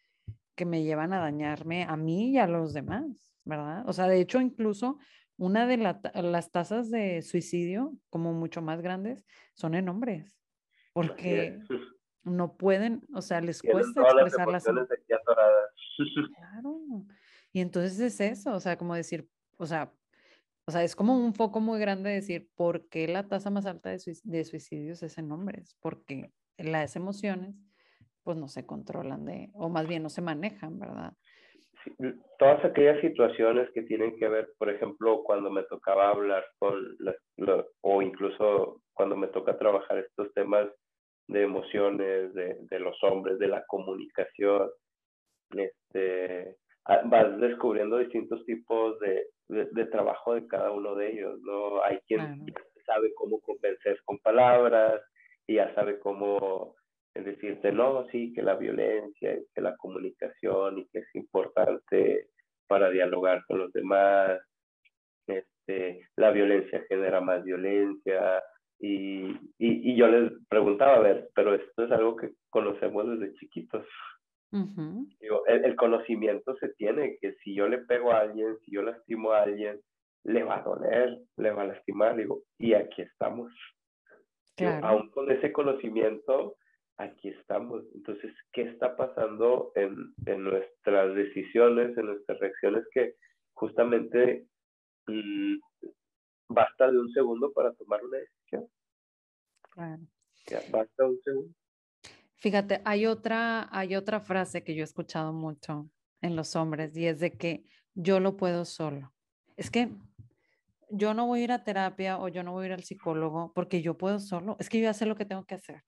que 0.55 0.63
me 0.63 0.83
llevan 0.83 1.11
a 1.11 1.19
dañarme 1.19 1.83
a 1.83 1.97
mí 1.97 2.29
y 2.29 2.37
a 2.37 2.47
los 2.47 2.71
demás. 2.71 3.33
¿verdad? 3.43 3.83
O 3.85 3.91
sea, 3.91 4.07
de 4.07 4.21
hecho, 4.21 4.39
incluso 4.39 4.97
una 5.35 5.67
de 5.67 5.75
las 5.75 6.51
tasas 6.51 6.89
de 6.89 7.21
suicidio, 7.21 7.91
como 8.09 8.31
mucho 8.31 8.61
más 8.61 8.81
grandes, 8.81 9.25
son 9.55 9.75
en 9.75 9.89
hombres, 9.89 10.39
porque 10.93 11.59
no 12.23 12.55
pueden, 12.55 13.01
o 13.13 13.21
sea, 13.21 13.41
les 13.41 13.61
cuesta 13.61 14.01
expresar 14.01 14.47
las. 14.47 14.63
Claro. 16.37 16.79
Y 17.51 17.59
entonces 17.59 17.99
es 17.99 18.21
eso, 18.21 18.53
o 18.53 18.59
sea, 18.61 18.77
como 18.77 18.95
decir, 18.95 19.27
o 19.57 19.65
sea, 19.65 19.93
o 20.65 20.71
sea, 20.71 20.85
es 20.85 20.95
como 20.95 21.17
un 21.17 21.33
foco 21.33 21.59
muy 21.59 21.77
grande 21.77 22.09
decir, 22.09 22.49
¿por 22.55 22.87
qué 22.87 23.05
la 23.09 23.27
tasa 23.27 23.49
más 23.49 23.65
alta 23.65 23.89
de 23.89 24.45
suicidios 24.45 25.03
es 25.03 25.17
en 25.17 25.29
hombres? 25.29 25.75
Porque 25.81 26.31
las 26.57 26.95
emociones, 26.95 27.55
pues 28.23 28.37
no 28.37 28.47
se 28.47 28.65
controlan 28.65 29.25
de, 29.25 29.49
o 29.53 29.69
más 29.69 29.87
bien 29.87 30.03
no 30.03 30.09
se 30.09 30.21
manejan, 30.21 30.79
¿verdad? 30.79 31.13
todas 32.39 32.63
aquellas 32.63 32.99
situaciones 33.01 33.69
que 33.73 33.83
tienen 33.83 34.15
que 34.17 34.27
ver, 34.27 34.49
por 34.57 34.69
ejemplo, 34.69 35.23
cuando 35.23 35.49
me 35.49 35.63
tocaba 35.63 36.09
hablar 36.09 36.45
con, 36.59 36.75
o 37.81 38.01
incluso 38.01 38.81
cuando 38.93 39.15
me 39.15 39.27
toca 39.27 39.57
trabajar 39.57 39.97
estos 39.97 40.33
temas 40.33 40.69
de 41.27 41.43
emociones 41.43 42.33
de, 42.33 42.57
de 42.69 42.79
los 42.79 42.95
hombres, 43.03 43.39
de 43.39 43.47
la 43.47 43.63
comunicación, 43.67 44.69
este, 45.55 46.57
ah, 46.85 47.01
vas 47.05 47.39
descubriendo 47.39 47.97
distintos 47.97 48.45
tipos 48.45 48.99
de, 48.99 49.27
de, 49.49 49.85
trabajo 49.85 50.35
de 50.35 50.47
cada 50.47 50.71
uno 50.71 50.95
de 50.95 51.11
ellos, 51.11 51.39
¿no? 51.41 51.83
Hay 51.83 51.99
quien 52.07 52.45
sabe 52.85 53.13
cómo 53.15 53.39
convencer 53.39 53.97
con 54.03 54.19
palabras 54.19 55.01
y 55.47 55.55
ya 55.55 55.73
sabe 55.75 55.99
cómo 55.99 56.75
es 57.15 57.25
decirte, 57.25 57.71
no, 57.71 58.07
sí, 58.07 58.33
que 58.33 58.41
la 58.41 58.55
violencia, 58.55 59.37
que 59.53 59.61
la 59.61 59.75
comunicación 59.77 60.79
y 60.79 60.87
que 60.87 60.99
es 60.99 61.15
importante 61.15 62.27
para 62.67 62.89
dialogar 62.89 63.43
con 63.45 63.59
los 63.59 63.71
demás, 63.71 64.39
este, 65.27 66.07
la 66.15 66.31
violencia 66.31 66.83
genera 66.89 67.21
más 67.21 67.43
violencia. 67.43 68.41
Y, 68.79 69.27
y, 69.57 69.91
y 69.91 69.95
yo 69.95 70.07
les 70.07 70.31
preguntaba, 70.49 70.95
a 70.95 71.01
ver, 71.01 71.29
pero 71.35 71.53
esto 71.53 71.85
es 71.85 71.91
algo 71.91 72.15
que 72.15 72.31
conocemos 72.49 73.07
desde 73.07 73.33
chiquitos. 73.35 73.85
Digo, 75.19 75.45
el, 75.47 75.65
el, 75.65 75.75
conocimiento 75.75 76.55
se 76.57 76.69
tiene, 76.75 77.17
que 77.19 77.33
si 77.43 77.55
yo 77.55 77.67
le 77.67 77.79
pego 77.79 78.11
a 78.11 78.19
alguien, 78.19 78.55
si 78.59 78.71
yo 78.71 78.83
lastimo 78.83 79.31
a 79.31 79.41
alguien, 79.41 79.79
le 80.25 80.43
va 80.43 80.59
a 80.59 80.61
doler, 80.61 81.17
le 81.37 81.51
va 81.51 81.63
a 81.63 81.67
lastimar, 81.67 82.15
digo, 82.15 82.43
y 82.59 82.73
aquí 82.73 83.01
estamos. 83.01 83.51
Claro. 84.55 84.85
aún 84.85 85.09
con 85.09 85.31
ese 85.31 85.51
conocimiento, 85.51 86.55
aquí 86.97 87.29
estamos. 87.29 87.83
Entonces, 87.93 88.33
¿qué 88.51 88.63
está 88.63 88.95
pasando 88.95 89.71
en, 89.75 90.13
en 90.25 90.43
nuestras 90.43 91.15
decisiones, 91.15 91.97
en 91.97 92.05
nuestras 92.07 92.39
reacciones 92.39 92.85
que 92.93 93.15
justamente 93.53 94.47
mm, 95.07 95.55
basta 96.49 96.91
de 96.91 96.99
un 96.99 97.11
segundo 97.11 97.51
para 97.53 97.73
tomar 97.73 98.03
una 98.03 98.17
decisión? 98.17 98.67
Claro. 99.71 100.01
Ya, 100.47 100.59
basta 100.71 101.05
un 101.05 101.19
segundo. 101.23 101.53
Fíjate, 102.35 102.81
hay 102.83 103.05
otra, 103.05 103.69
hay 103.71 103.95
otra 103.95 104.19
frase 104.19 104.63
que 104.63 104.75
yo 104.75 104.81
he 104.81 104.83
escuchado 104.83 105.31
mucho 105.31 105.89
en 106.21 106.35
los 106.35 106.55
hombres 106.55 106.95
y 106.97 107.07
es 107.07 107.19
de 107.19 107.37
que 107.37 107.63
yo 107.93 108.19
lo 108.19 108.35
puedo 108.35 108.65
solo. 108.65 109.13
Es 109.55 109.71
que 109.71 109.89
yo 110.89 111.13
no 111.13 111.25
voy 111.25 111.41
a 111.41 111.43
ir 111.45 111.51
a 111.53 111.63
terapia 111.63 112.19
o 112.19 112.27
yo 112.27 112.43
no 112.43 112.51
voy 112.51 112.63
a 112.63 112.67
ir 112.67 112.73
al 112.73 112.83
psicólogo 112.83 113.53
porque 113.53 113.81
yo 113.81 113.97
puedo 113.97 114.19
solo. 114.19 114.57
Es 114.59 114.69
que 114.69 114.79
yo 114.79 114.83
ya 114.83 114.93
sé 114.93 115.05
lo 115.05 115.15
que 115.15 115.25
tengo 115.25 115.45
que 115.45 115.55
hacer. 115.55 115.83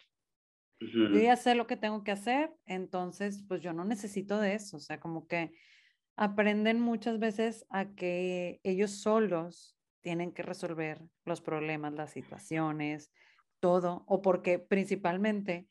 Yo 0.80 1.20
ya 1.20 1.36
sé 1.36 1.56
lo 1.56 1.68
que 1.68 1.78
tengo 1.78 2.04
que 2.04 2.12
hacer, 2.12 2.54
entonces 2.66 3.44
pues 3.48 3.62
yo 3.62 3.74
no 3.74 3.86
necesito 3.86 4.40
de 4.40 4.56
eso, 4.56 4.78
o 4.78 4.80
sea, 4.80 5.00
como 5.00 5.28
que 5.28 5.54
aprenden 6.16 6.80
muchas 6.80 7.20
veces 7.20 7.66
a 7.70 7.94
que 7.96 8.60
ellos 8.64 8.92
solos 8.92 9.78
tienen 10.02 10.32
que 10.32 10.44
resolver 10.44 11.02
los 11.26 11.42
problemas, 11.42 11.94
las 11.94 12.12
situaciones, 12.12 13.12
todo, 13.60 14.04
o 14.08 14.22
porque 14.22 14.60
principalmente 14.60 15.68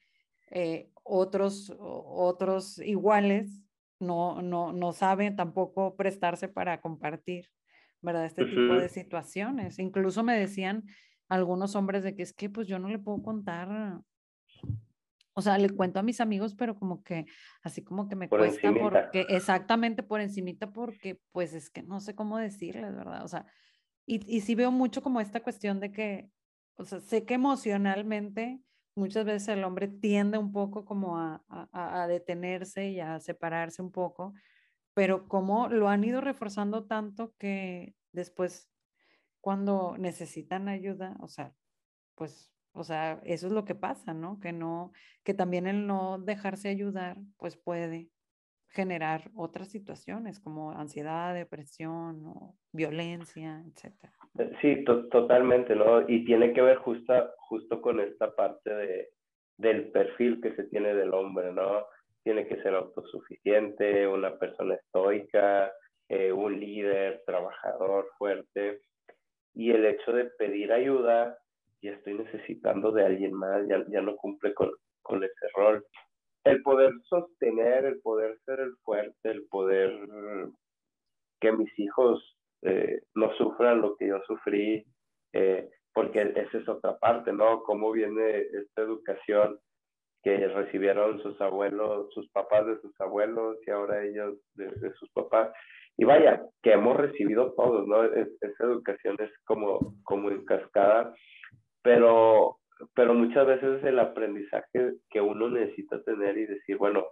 eh, 0.51 0.91
otros, 1.03 1.73
otros 1.79 2.79
iguales 2.79 3.63
no, 4.01 4.43
no, 4.43 4.73
no 4.73 4.93
saben 4.93 5.37
tampoco 5.37 5.97
prestarse 5.97 6.49
para 6.49 6.81
compartir, 6.81 7.51
¿verdad? 8.01 8.27
Este 8.27 8.45
tipo 8.45 8.75
de 8.75 8.89
situaciones. 8.89 9.79
Incluso 9.79 10.23
me 10.23 10.37
decían 10.37 10.85
algunos 11.29 11.77
hombres 11.77 12.03
de 12.03 12.15
que 12.17 12.23
es 12.23 12.33
que 12.33 12.51
pues 12.51 12.67
yo 12.67 12.79
no 12.79 12.89
le 12.89 12.99
puedo 12.99 13.23
contar 13.23 14.01
o 15.35 15.43
sea, 15.43 15.59
le 15.59 15.69
cuento 15.71 15.99
a 15.99 16.03
mis 16.03 16.21
amigos, 16.21 16.55
pero 16.55 16.77
como 16.79 17.03
que 17.03 17.27
así 17.63 17.83
como 17.83 18.09
que 18.09 18.15
me 18.15 18.29
cuesta 18.29 18.73
porque 18.73 19.27
exactamente 19.29 20.03
por 20.03 20.21
encimita 20.21 20.73
porque 20.73 21.21
pues 21.33 21.53
es 21.55 21.71
que 21.71 21.83
no 21.83 22.01
sé 22.01 22.15
cómo 22.15 22.39
decirles, 22.39 22.95
¿verdad? 22.95 23.25
O 23.25 23.29
sea, 23.29 23.47
y, 24.07 24.21
y 24.35 24.41
sí 24.43 24.55
veo 24.55 24.71
mucho 24.71 25.03
como 25.03 25.21
esta 25.21 25.43
cuestión 25.43 25.81
de 25.81 25.91
que, 25.91 26.31
o 26.77 26.85
sea, 26.85 27.01
sé 27.01 27.25
que 27.25 27.35
emocionalmente 27.35 28.61
muchas 28.95 29.25
veces 29.25 29.49
el 29.49 29.65
hombre 29.65 29.89
tiende 29.89 30.39
un 30.39 30.53
poco 30.53 30.85
como 30.85 31.19
a, 31.19 31.43
a, 31.49 32.03
a 32.03 32.07
detenerse 32.07 32.91
y 32.91 33.01
a 33.01 33.19
separarse 33.19 33.83
un 33.83 33.91
poco, 33.91 34.35
pero 34.95 35.27
como 35.27 35.69
lo 35.69 35.89
han 35.89 36.05
ido 36.05 36.21
reforzando 36.21 36.87
tanto 36.87 37.35
que 37.39 37.97
después 38.13 38.71
cuando 39.41 39.97
necesitan 39.99 40.69
ayuda, 40.69 41.17
o 41.21 41.27
sea, 41.27 41.55
pues 42.15 42.54
o 42.75 42.85
sea, 42.85 43.21
eso 43.25 43.47
es 43.47 43.53
lo 43.53 43.65
que 43.65 43.75
pasa, 43.75 44.13
¿no? 44.13 44.41
Que 44.41 44.53
no, 44.53 44.93
que 45.23 45.33
también 45.33 45.67
el 45.67 45.87
no 45.87 46.19
dejarse 46.19 46.69
ayudar, 46.69 47.17
pues 47.39 47.57
puede 47.57 48.11
generar 48.69 49.31
otras 49.37 49.69
situaciones 49.69 50.41
como 50.41 50.73
ansiedad, 50.73 51.33
depresión 51.33 52.35
violencia, 52.73 53.63
etcétera. 53.69 54.13
Eh, 54.39 54.51
sí, 54.61 54.85
totalmente, 54.85 55.77
¿no? 55.77 56.09
Y 56.09 56.25
tiene 56.25 56.53
que 56.53 56.61
ver 56.61 56.79
justa, 56.79 57.33
justo 57.39 57.81
con 57.81 58.01
esta 58.01 58.35
parte 58.35 58.75
de, 58.75 59.09
del 59.57 59.93
perfil 59.93 60.41
que 60.43 60.55
se 60.57 60.65
tiene 60.65 60.95
del 60.95 61.15
hombre, 61.15 61.53
¿no? 61.53 61.87
Tiene 62.25 62.49
que 62.49 62.61
ser 62.63 62.75
autosuficiente, 62.75 64.09
una 64.09 64.37
persona 64.37 64.75
estoica, 64.75 65.73
eh, 66.09 66.33
un 66.33 66.59
líder, 66.59 67.23
trabajador, 67.25 68.09
fuerte. 68.19 68.81
Y 69.55 69.71
el 69.71 69.87
hecho 69.87 70.13
de 70.13 70.25
pedir 70.25 70.73
ayuda, 70.73 71.39
ya 71.85 71.93
estoy 71.93 72.15
necesitando 72.15 72.93
de 72.93 73.05
alguien 73.05 73.35
más, 73.35 73.67
ya, 73.69 73.85
ya 73.89 74.01
no 74.01 74.17
cumple 74.17 74.53
con, 74.55 74.71
con 75.03 75.23
ese 75.23 75.49
rol 75.55 75.85
el 76.45 76.63
poder 76.63 76.93
sostener, 77.09 77.87
el 77.87 78.01
poder 78.01 78.39
ser 78.45 78.61
el 78.61 78.77
fuerte, 78.85 79.31
el 79.31 79.47
poder 79.49 79.91
que 81.41 81.53
mis 81.53 81.79
hijos 81.79 82.37
eh, 82.63 83.01
no 83.15 83.33
sufran 83.35 83.81
lo 83.81 83.97
que 83.97 84.09
yo 84.09 84.21
sufrí, 84.27 84.85
eh, 85.33 85.69
porque 85.93 86.21
esa 86.37 86.59
es 86.59 86.69
otra 86.69 86.99
parte, 86.99 87.33
¿no? 87.33 87.63
Cómo 87.63 87.93
viene 87.93 88.41
esta 88.41 88.83
educación 88.83 89.59
que 90.23 90.37
recibieron 90.49 91.21
sus 91.23 91.39
abuelos, 91.41 92.13
sus 92.13 92.29
papás 92.31 92.67
de 92.67 92.81
sus 92.81 92.99
abuelos 93.01 93.59
y 93.67 93.71
ahora 93.71 94.05
ellos 94.05 94.39
de, 94.55 94.93
sus 94.95 95.11
papás. 95.11 95.51
Y 95.97 96.05
vaya, 96.05 96.43
que 96.63 96.73
hemos 96.73 96.97
recibido 96.97 97.53
todos, 97.53 97.87
¿no? 97.87 98.03
esa 98.05 98.65
educación 98.65 99.17
es 99.21 99.31
como, 99.45 99.95
como 100.03 100.31
en 100.31 100.45
cascada, 100.45 101.15
pero 101.85 102.59
pero 102.97 103.15
muchas 103.15 103.47
veces 103.47 103.85
el 103.85 103.99
aprendizaje 104.01 104.95
que 105.11 105.21
uno 105.21 105.49
necesita 105.49 106.03
tener 106.03 106.37
y 106.37 106.47
decir, 106.47 106.77
bueno, 106.77 107.07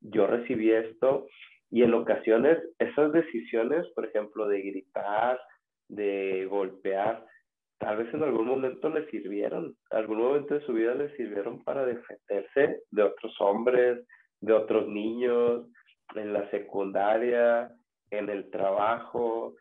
yo 0.00 0.26
recibí 0.26 0.72
esto 0.72 1.26
y 1.70 1.82
en 1.82 1.94
ocasiones 1.94 2.58
esas 2.78 3.12
decisiones, 3.12 3.86
por 3.94 4.06
ejemplo, 4.06 4.48
de 4.48 4.60
gritar, 4.60 5.40
de 5.88 6.46
golpear, 6.50 7.24
tal 7.78 7.98
vez 7.98 8.12
en 8.12 8.22
algún 8.22 8.46
momento 8.46 8.88
le 8.88 9.08
sirvieron, 9.10 9.76
algún 9.90 10.18
momento 10.18 10.54
de 10.54 10.66
su 10.66 10.72
vida 10.72 10.94
le 10.94 11.14
sirvieron 11.16 11.62
para 11.62 11.86
defenderse 11.86 12.82
de 12.90 13.02
otros 13.02 13.34
hombres, 13.40 14.04
de 14.40 14.52
otros 14.52 14.88
niños, 14.88 15.66
en 16.14 16.32
la 16.32 16.48
secundaria, 16.50 17.70
en 18.10 18.28
el 18.28 18.50
trabajo, 18.50 19.54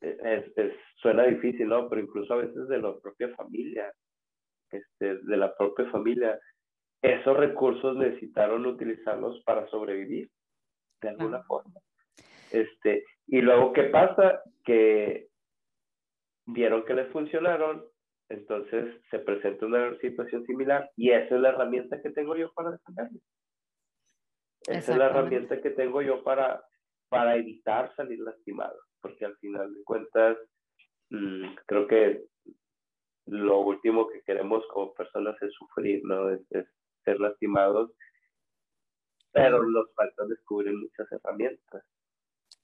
es, 0.00 0.72
suena 0.96 1.24
difícil, 1.24 1.68
¿no? 1.68 1.88
Pero 1.88 2.02
incluso 2.02 2.34
a 2.34 2.38
veces 2.38 2.68
de 2.68 2.78
la 2.78 2.98
propia 2.98 3.34
familia, 3.34 3.92
este, 4.70 5.18
de 5.18 5.36
la 5.36 5.54
propia 5.56 5.90
familia, 5.90 6.38
esos 7.02 7.36
recursos 7.36 7.96
necesitaron 7.96 8.66
utilizarlos 8.66 9.42
para 9.44 9.66
sobrevivir 9.68 10.30
de 11.00 11.08
alguna 11.10 11.42
forma. 11.44 11.80
Este, 12.50 13.04
y 13.26 13.40
luego, 13.40 13.72
¿qué 13.72 13.84
pasa? 13.84 14.42
Que 14.64 15.28
vieron 16.46 16.84
que 16.84 16.94
les 16.94 17.10
funcionaron, 17.12 17.84
entonces 18.28 19.00
se 19.10 19.18
presenta 19.20 19.66
una 19.66 19.96
situación 19.98 20.44
similar 20.46 20.90
y 20.96 21.10
esa 21.10 21.34
es 21.34 21.40
la 21.40 21.50
herramienta 21.50 22.00
que 22.02 22.10
tengo 22.10 22.36
yo 22.36 22.52
para 22.54 22.72
defenderme. 22.72 23.20
Esa 24.66 24.92
es 24.92 24.98
la 24.98 25.06
herramienta 25.06 25.60
que 25.60 25.70
tengo 25.70 26.02
yo 26.02 26.24
para, 26.24 26.64
para 27.08 27.36
evitar 27.36 27.94
salir 27.94 28.18
lastimado 28.18 28.76
porque 29.00 29.24
al 29.24 29.36
final 29.38 29.74
de 29.74 29.84
cuentas 29.84 30.36
mm, 31.10 31.54
creo 31.66 31.86
que 31.86 32.24
lo 33.26 33.60
último 33.60 34.08
que 34.08 34.22
queremos 34.22 34.64
como 34.72 34.94
personas 34.94 35.40
es 35.42 35.52
sufrir, 35.54 36.00
¿no? 36.04 36.30
Es, 36.30 36.40
ser 37.04 37.20
lastimados, 37.20 37.92
pero 39.30 39.62
nos 39.62 39.94
falta 39.94 40.24
descubrir 40.26 40.74
muchas 40.74 41.06
herramientas. 41.12 41.84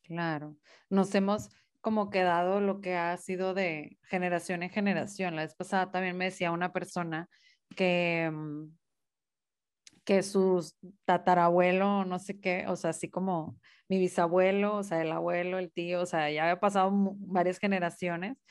Claro, 0.03 0.57
nos 0.90 1.14
hemos 1.14 1.49
como 1.81 2.11
quedado 2.11 2.61
lo 2.61 2.81
que 2.81 2.97
ha 2.97 3.16
sido 3.18 3.55
de 3.55 3.99
generación 4.03 4.64
en 4.64 4.71
generación. 4.71 5.37
La 5.37 5.42
vez 5.42 5.55
pasada 5.55 5.92
también 5.92 6.16
me 6.16 6.27
decía 6.27 6.51
una 6.51 6.73
persona 6.73 7.29
que, 7.77 8.31
mm, 8.33 8.77
que 10.05 10.23
su 10.23 10.65
tatarabuelo, 11.05 12.05
no 12.05 12.19
sé 12.19 12.41
qué, 12.41 12.67
o 12.69 12.77
sea, 12.77 12.91
así 12.91 13.09
como 13.11 13.59
mi 13.88 13.99
bisabuelo, 13.99 14.77
o 14.77 14.83
sea, 14.83 15.03
el 15.03 15.12
abuelo, 15.12 15.59
el 15.59 15.73
tío, 15.73 16.03
o 16.03 16.07
sea, 16.07 16.31
ya 16.31 16.45
había 16.45 16.61
pasado 16.61 16.91
varias 17.19 17.59
generaciones, 17.59 18.43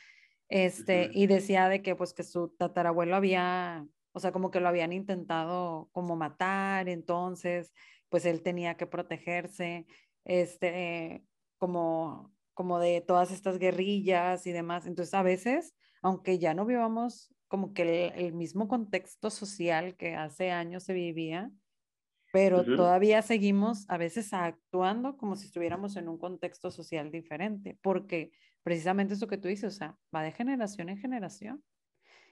este, 0.49 1.09
y 1.13 1.27
decía 1.27 1.69
de 1.69 1.81
que 1.81 1.95
pues 1.95 2.13
que 2.13 2.23
su 2.23 2.49
tatarabuelo 2.49 3.15
había, 3.15 3.85
o 4.13 4.19
sea, 4.19 4.31
como 4.31 4.51
que 4.51 4.59
lo 4.59 4.67
habían 4.67 4.93
intentado 4.93 5.89
como 5.93 6.15
matar, 6.15 6.89
entonces, 6.89 7.73
pues 8.09 8.25
él 8.25 8.43
tenía 8.43 8.75
que 8.75 8.87
protegerse, 8.87 9.87
este, 10.25 11.25
como, 11.57 12.33
como 12.53 12.79
de 12.79 13.01
todas 13.01 13.31
estas 13.31 13.59
guerrillas 13.59 14.45
y 14.47 14.51
demás. 14.51 14.85
Entonces, 14.85 15.13
a 15.13 15.23
veces, 15.23 15.73
aunque 16.01 16.39
ya 16.39 16.53
no 16.53 16.65
vivamos 16.65 17.33
como 17.51 17.73
que 17.73 18.13
el 18.15 18.31
mismo 18.31 18.69
contexto 18.69 19.29
social 19.29 19.97
que 19.97 20.15
hace 20.15 20.51
años 20.51 20.85
se 20.85 20.93
vivía, 20.93 21.51
pero 22.31 22.63
todavía 22.63 23.21
seguimos 23.21 23.83
a 23.89 23.97
veces 23.97 24.31
actuando 24.31 25.17
como 25.17 25.35
si 25.35 25.47
estuviéramos 25.47 25.97
en 25.97 26.07
un 26.07 26.17
contexto 26.17 26.71
social 26.71 27.11
diferente, 27.11 27.77
porque 27.81 28.31
precisamente 28.63 29.15
eso 29.15 29.27
que 29.27 29.37
tú 29.37 29.49
dices, 29.49 29.75
o 29.75 29.77
sea, 29.77 29.97
va 30.15 30.23
de 30.23 30.31
generación 30.31 30.87
en 30.87 30.97
generación 30.97 31.61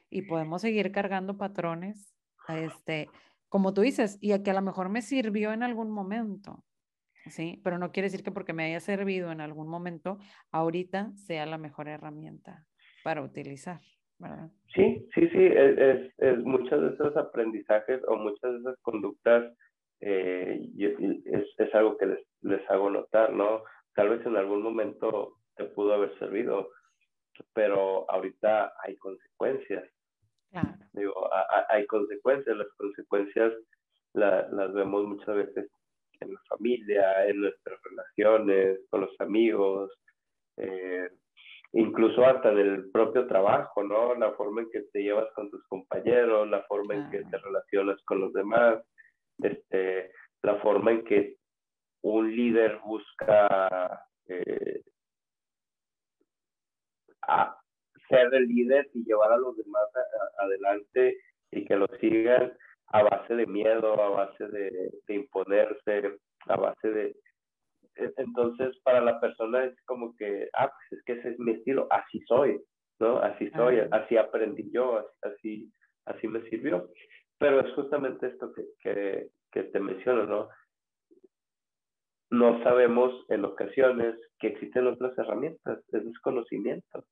y 0.10 0.22
podemos 0.22 0.62
seguir 0.62 0.90
cargando 0.94 1.38
patrones, 1.38 2.16
este, 2.48 3.10
como 3.50 3.74
tú 3.74 3.82
dices, 3.82 4.20
y 4.22 4.32
a 4.32 4.42
que 4.42 4.52
a 4.52 4.54
lo 4.54 4.62
mejor 4.62 4.88
me 4.88 5.02
sirvió 5.02 5.52
en 5.52 5.64
algún 5.64 5.92
momento, 5.92 6.64
¿sí? 7.30 7.60
Pero 7.62 7.78
no 7.78 7.92
quiere 7.92 8.06
decir 8.06 8.24
que 8.24 8.32
porque 8.32 8.54
me 8.54 8.64
haya 8.64 8.80
servido 8.80 9.34
en 9.34 9.42
algún 9.42 9.68
momento, 9.68 10.18
ahorita 10.50 11.12
sea 11.18 11.46
la 11.46 11.58
mejor 11.58 11.90
herramienta 11.90 12.66
para 13.04 13.22
utilizar. 13.22 13.82
¿Verdad? 14.20 14.50
Sí, 14.74 15.08
sí, 15.16 15.28
sí, 15.30 15.46
es, 15.46 15.78
es, 15.78 16.14
es 16.20 16.38
muchos 16.40 16.82
de 16.82 16.94
esos 16.94 17.16
aprendizajes 17.18 18.02
o 18.08 18.16
muchas 18.18 18.54
de 18.54 18.60
esas 18.60 18.80
conductas 18.82 19.52
eh, 20.02 20.62
es, 20.78 21.46
es, 21.58 21.76
algo 21.76 21.98
que 21.98 22.06
les, 22.06 22.20
les 22.42 22.70
hago 22.70 22.90
notar, 22.90 23.34
¿no? 23.34 23.64
Tal 23.96 24.10
vez 24.10 24.26
en 24.26 24.38
algún 24.38 24.62
momento 24.62 25.34
te 25.56 25.66
pudo 25.66 25.94
haber 25.94 26.18
servido, 26.20 26.70
pero 27.54 28.10
ahorita 28.10 28.74
hay 28.84 28.96
consecuencias. 28.98 29.84
Digo, 30.94 31.30
hay 31.70 31.86
consecuencias, 31.86 32.58
las 32.58 32.68
consecuencias 32.76 33.54
las 34.14 34.74
vemos 34.74 35.06
muchas 35.06 35.36
veces 35.36 35.70
en 36.22 36.34
la 36.34 36.42
familia, 36.48 37.28
en 37.28 37.42
nuestras 37.42 37.80
relaciones, 37.84 38.80
con 38.90 39.02
los 39.02 39.22
amigos, 39.22 39.92
eh, 40.58 41.10
incluso 41.74 42.26
hasta 42.26 42.52
en 42.52 42.58
el 42.58 42.92
propio 42.92 43.28
trabajo, 43.28 43.84
¿no? 43.84 44.16
La 44.16 44.32
forma 44.34 44.62
en 44.62 44.70
que 44.72 44.82
te 44.92 45.04
llevas 45.04 45.32
con 45.34 45.50
tus 45.50 45.66
compañeros, 45.68 46.50
la 46.50 46.64
forma 46.64 46.96
en 46.96 47.10
que 47.12 47.24
te 47.24 47.38
relacionas 47.38 48.02
con 48.06 48.22
los 48.22 48.34
demás 48.34 48.80
este, 49.42 50.12
la 50.42 50.56
forma 50.58 50.92
en 50.92 51.04
que 51.06 51.38
un 52.02 52.34
líder 52.36 52.80
busca 52.86 54.06
eh, 54.28 54.82
ser 58.08 58.34
el 58.34 58.48
líder 58.48 58.90
y 58.94 59.04
llevar 59.06 59.32
a 59.32 59.38
los 59.38 59.56
demás 59.58 59.88
adelante 60.40 61.18
y 61.52 61.66
que 61.66 61.76
lo 61.76 61.88
sigan 62.00 62.54
a 62.88 63.04
base 63.04 63.36
de 63.36 63.46
miedo, 63.46 64.02
a 64.02 64.10
base 64.10 64.48
de, 64.48 64.92
imponerse, 65.10 66.18
a 66.48 66.56
base 66.56 66.90
de... 66.90 67.16
E, 68.00 68.14
entonces, 68.18 68.80
para 68.84 69.02
la 69.02 69.20
persona 69.20 69.66
es 69.66 69.76
como 69.86 70.16
que, 70.16 70.50
ah, 70.54 70.68
pues 70.70 71.00
es 71.00 71.06
que 71.06 71.14
ese 71.14 71.30
es 71.30 71.40
mi 71.40 71.52
estilo, 71.52 71.88
así 71.92 72.20
soy, 72.28 72.60
¿no? 73.00 73.18
Así 73.20 73.50
soy, 73.52 73.80
así 73.92 74.18
aprendí 74.18 74.70
yo, 74.72 75.06
así, 75.22 75.72
así 76.06 76.28
me 76.28 76.42
sirvió. 76.50 76.90
Pero 77.38 77.62
es 77.62 77.74
justamente 77.74 78.28
esto 78.28 78.52
que, 78.54 79.30
que, 79.52 79.64
te 79.64 79.80
menciono, 79.80 80.26
¿no? 80.26 80.50
No 82.32 82.62
sabemos 82.64 83.26
en 83.30 83.46
ocasiones 83.46 84.16
que 84.40 84.48
existen 84.48 84.88
otras 84.88 85.18
herramientas, 85.18 85.80
es 85.92 86.06
desconocimiento. 86.06 87.06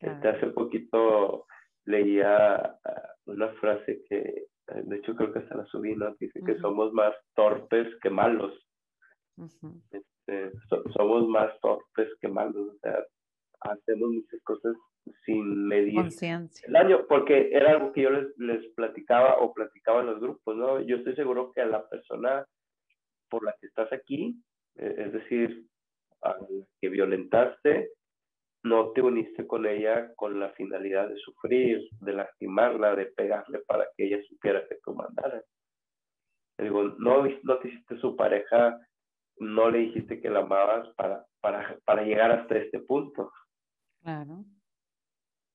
Este, 0.00 0.28
hace 0.28 0.46
poquito 0.48 1.46
leía 1.84 2.56
ah, 2.56 3.08
una 3.26 3.48
frase 3.54 4.02
que, 4.08 4.18
eh, 4.18 4.82
de 4.84 4.96
hecho 4.96 5.14
creo 5.14 5.32
que 5.32 5.40
hasta 5.40 5.56
la 5.56 5.66
subí, 5.66 5.94
¿no? 5.94 6.14
Dice 6.18 6.40
que 6.44 6.58
somos 6.58 6.92
más 6.92 7.14
torpes 7.34 7.88
que 8.02 8.10
malos. 8.10 8.52
Este, 10.30 10.92
somos 10.92 11.26
más 11.26 11.58
torpes 11.60 12.08
que 12.20 12.28
malos, 12.28 12.56
o 12.56 12.78
sea, 12.82 13.04
hacemos 13.62 14.10
muchas 14.10 14.40
cosas 14.42 14.76
sin 15.24 15.66
medir 15.66 15.98
el 16.68 16.76
año, 16.76 17.04
porque 17.08 17.50
era 17.50 17.72
algo 17.72 17.92
que 17.92 18.02
yo 18.02 18.10
les, 18.10 18.38
les 18.38 18.64
platicaba 18.74 19.38
o 19.40 19.52
platicaba 19.52 20.02
en 20.02 20.06
los 20.06 20.20
grupos, 20.20 20.56
¿no? 20.56 20.80
Yo 20.82 20.98
estoy 20.98 21.16
seguro 21.16 21.50
que 21.52 21.62
a 21.62 21.66
la 21.66 21.88
persona 21.88 22.46
por 23.28 23.44
la 23.44 23.56
que 23.60 23.66
estás 23.66 23.92
aquí, 23.92 24.40
eh, 24.76 24.94
es 24.98 25.12
decir, 25.14 25.66
a 26.22 26.28
la 26.28 26.46
que 26.80 26.88
violentaste, 26.88 27.90
no 28.62 28.92
te 28.92 29.02
uniste 29.02 29.48
con 29.48 29.66
ella 29.66 30.14
con 30.14 30.38
la 30.38 30.50
finalidad 30.50 31.08
de 31.08 31.16
sufrir, 31.16 31.88
de 32.02 32.12
lastimarla, 32.12 32.94
de 32.94 33.06
pegarle 33.06 33.60
para 33.66 33.88
que 33.96 34.04
ella 34.04 34.22
supiera 34.28 34.64
que 34.68 34.76
tú 34.84 34.94
mandaras. 34.94 35.44
Digo, 36.56 36.84
no, 36.98 37.24
no 37.42 37.58
te 37.58 37.68
hiciste 37.68 37.98
su 37.98 38.14
pareja, 38.14 38.78
no 39.40 39.70
le 39.70 39.78
dijiste 39.78 40.20
que 40.20 40.30
la 40.30 40.40
amabas 40.40 40.88
para, 40.94 41.26
para, 41.40 41.78
para 41.84 42.02
llegar 42.02 42.30
hasta 42.30 42.56
este 42.56 42.78
punto. 42.78 43.32
Claro. 44.02 44.44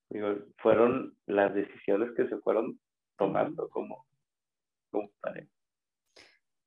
Digo, 0.09 0.35
fueron 0.57 1.17
las 1.25 1.53
decisiones 1.53 2.11
que 2.15 2.27
se 2.27 2.37
fueron 2.39 2.79
tomando 3.17 3.69
como, 3.69 4.05
como 4.91 5.09
pareja. 5.21 5.49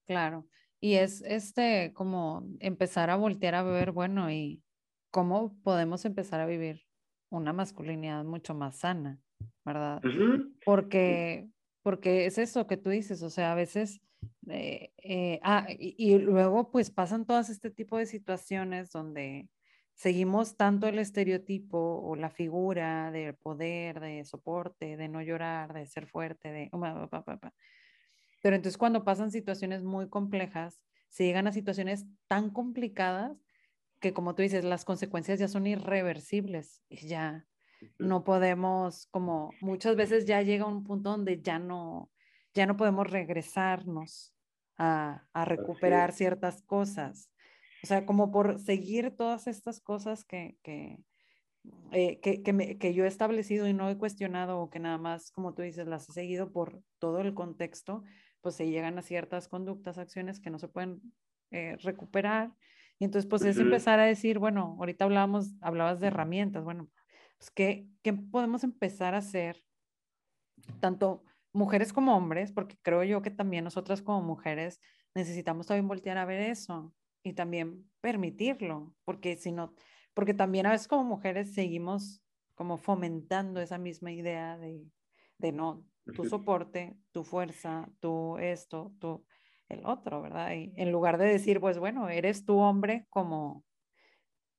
Claro. 0.07 0.47
Y 0.81 0.95
es 0.95 1.23
este 1.23 1.93
como 1.93 2.47
empezar 2.61 3.11
a 3.11 3.17
voltear 3.17 3.55
a 3.55 3.63
ver, 3.63 3.93
bueno, 3.93 4.31
y 4.31 4.63
cómo 5.11 5.61
podemos 5.63 6.05
empezar 6.05 6.41
a 6.41 6.47
vivir 6.47 6.83
una 7.31 7.53
masculinidad 7.53 8.25
mucho 8.25 8.55
más 8.55 8.79
sana, 8.79 9.21
¿verdad? 9.65 10.01
Porque, 10.65 11.49
porque 11.83 12.27
es 12.27 12.39
eso 12.39 12.67
que 12.67 12.77
tú 12.77 12.91
dices, 12.91 13.23
o 13.23 13.31
sea, 13.31 13.53
a 13.53 13.55
veces, 13.55 14.01
eh, 14.49 14.93
eh, 14.99 15.41
ah, 15.43 15.67
y, 15.69 16.19
luego 16.19 16.71
pues 16.71 16.91
pasan 16.91 17.27
todas 17.27 17.51
este 17.51 17.71
tipo 17.71 17.99
de 17.99 18.07
situaciones 18.07 18.91
donde 18.91 19.49
seguimos 19.95 20.57
tanto 20.57 20.87
el 20.87 20.99
estereotipo 20.99 21.79
o 21.79 22.17
la 22.17 22.31
figura 22.31 23.11
del 23.11 23.35
poder, 23.35 24.01
de 24.01 24.25
soporte, 24.25 24.97
de 24.97 25.09
no 25.09 25.23
llorar, 25.23 25.73
de 25.73 25.87
ser 25.87 26.07
fuerte, 26.07 26.53
de... 26.53 26.71
Pero 28.43 28.57
entonces 28.57 28.79
cuando 28.79 29.05
pasan 29.05 29.31
situaciones 29.31 29.83
muy 29.83 30.09
complejas, 30.09 30.81
se 31.09 31.25
llegan 31.25 31.47
a 31.47 31.53
situaciones 31.53 32.07
tan 32.29 32.51
complicadas 32.51 33.37
que 34.01 34.13
como 34.13 34.35
tú 34.35 34.43
dices, 34.43 34.65
las 34.65 34.85
consecuencias 34.85 35.39
ya 35.39 35.49
son 35.49 35.67
irreversibles 35.67 36.83
y 36.89 37.09
ya 37.09 37.47
no 37.99 38.25
podemos, 38.25 39.07
como 39.11 39.51
muchas 39.61 39.97
veces 39.97 40.25
ya 40.25 40.43
llega 40.43 40.67
un 40.67 40.85
punto 40.85 41.11
donde 41.11 41.41
ya 41.41 41.59
no, 41.59 42.11
ya 42.55 42.67
no 42.67 42.77
podemos 42.77 43.11
regresarnos 43.11 44.35
a, 44.77 45.27
a 45.33 45.45
recuperar 45.45 46.13
ciertas 46.13 46.63
cosas. 46.63 47.31
O 47.83 47.87
sea, 47.87 48.07
como 48.07 48.31
por 48.31 48.59
seguir 48.59 49.17
todas 49.17 49.47
estas 49.47 49.81
cosas 49.81 50.25
que, 50.25 50.59
que, 50.63 50.99
eh, 51.93 52.21
que, 52.21 52.43
que, 52.43 52.53
me, 52.53 52.79
que, 52.79 52.95
yo 52.95 53.05
he 53.05 53.09
establecido 53.09 53.67
y 53.69 53.73
no 53.73 53.89
he 53.89 53.97
cuestionado 53.97 54.61
o 54.61 54.71
que 54.71 54.79
nada 54.79 54.99
más, 54.99 55.31
como 55.31 55.55
tú 55.55 55.63
dices, 55.63 55.87
las 55.87 56.09
he 56.09 56.13
seguido 56.13 56.53
por 56.53 56.83
todo 56.99 57.21
el 57.21 57.35
contexto, 57.35 58.03
pues 58.41 58.57
se 58.57 58.69
llegan 58.69 58.99
a 58.99 59.03
ciertas 59.03 59.49
conductas, 59.49 59.99
acciones 59.99 60.41
que 60.41 60.51
no 60.51 60.59
se 60.59 60.69
pueden 60.69 61.01
eh, 61.51 61.77
recuperar. 61.83 62.53
Y 62.99 63.05
entonces, 63.05 63.29
pues 63.29 63.43
es 63.43 63.59
empezar 63.59 64.01
a 64.01 64.05
decir, 64.05 64.39
bueno, 64.39 64.77
ahorita 64.79 65.05
hablábamos, 65.05 65.55
hablabas 65.61 66.01
de 66.01 66.09
herramientas, 66.09 66.65
bueno, 66.65 66.89
pues 67.39 67.51
¿qué, 67.53 67.87
¿qué 68.03 68.13
podemos 68.13 68.65
empezar 68.65 69.15
a 69.15 69.19
hacer? 69.19 69.63
Tanto 70.81 71.23
mujeres 71.53 71.93
como 71.93 72.17
hombres, 72.17 72.53
porque 72.53 72.77
creo 72.83 73.05
yo 73.05 73.23
que 73.23 73.31
también 73.31 73.65
nosotras 73.65 74.03
como 74.03 74.23
mujeres 74.23 74.81
necesitamos 75.15 75.67
también 75.67 75.89
voltear 75.89 76.19
a 76.19 76.25
ver 76.25 76.41
eso 76.41 76.95
y 77.23 77.33
también 77.33 77.89
permitirlo, 78.01 78.95
porque 79.05 79.37
si 79.37 79.53
no, 79.53 79.75
porque 80.15 80.35
también 80.35 80.67
a 80.67 80.71
veces 80.71 80.89
como 80.89 81.05
mujeres 81.05 81.55
seguimos 81.55 82.23
como 82.55 82.77
fomentando 82.77 83.61
esa 83.61 83.79
misma 83.79 84.11
idea 84.13 84.59
de, 84.59 84.85
de 85.39 85.53
no, 85.53 85.85
tu 86.15 86.25
soporte, 86.25 86.97
tu 87.13 87.23
fuerza, 87.23 87.89
tu 88.01 88.39
esto, 88.39 88.93
tu 88.99 89.25
el 89.69 89.85
otro, 89.85 90.23
¿verdad? 90.23 90.55
Y 90.55 90.73
en 90.77 90.91
lugar 90.91 91.19
de 91.19 91.27
decir, 91.27 91.61
pues 91.61 91.79
bueno, 91.79 92.09
eres 92.09 92.45
tu 92.45 92.59
hombre 92.59 93.07
como, 93.11 93.65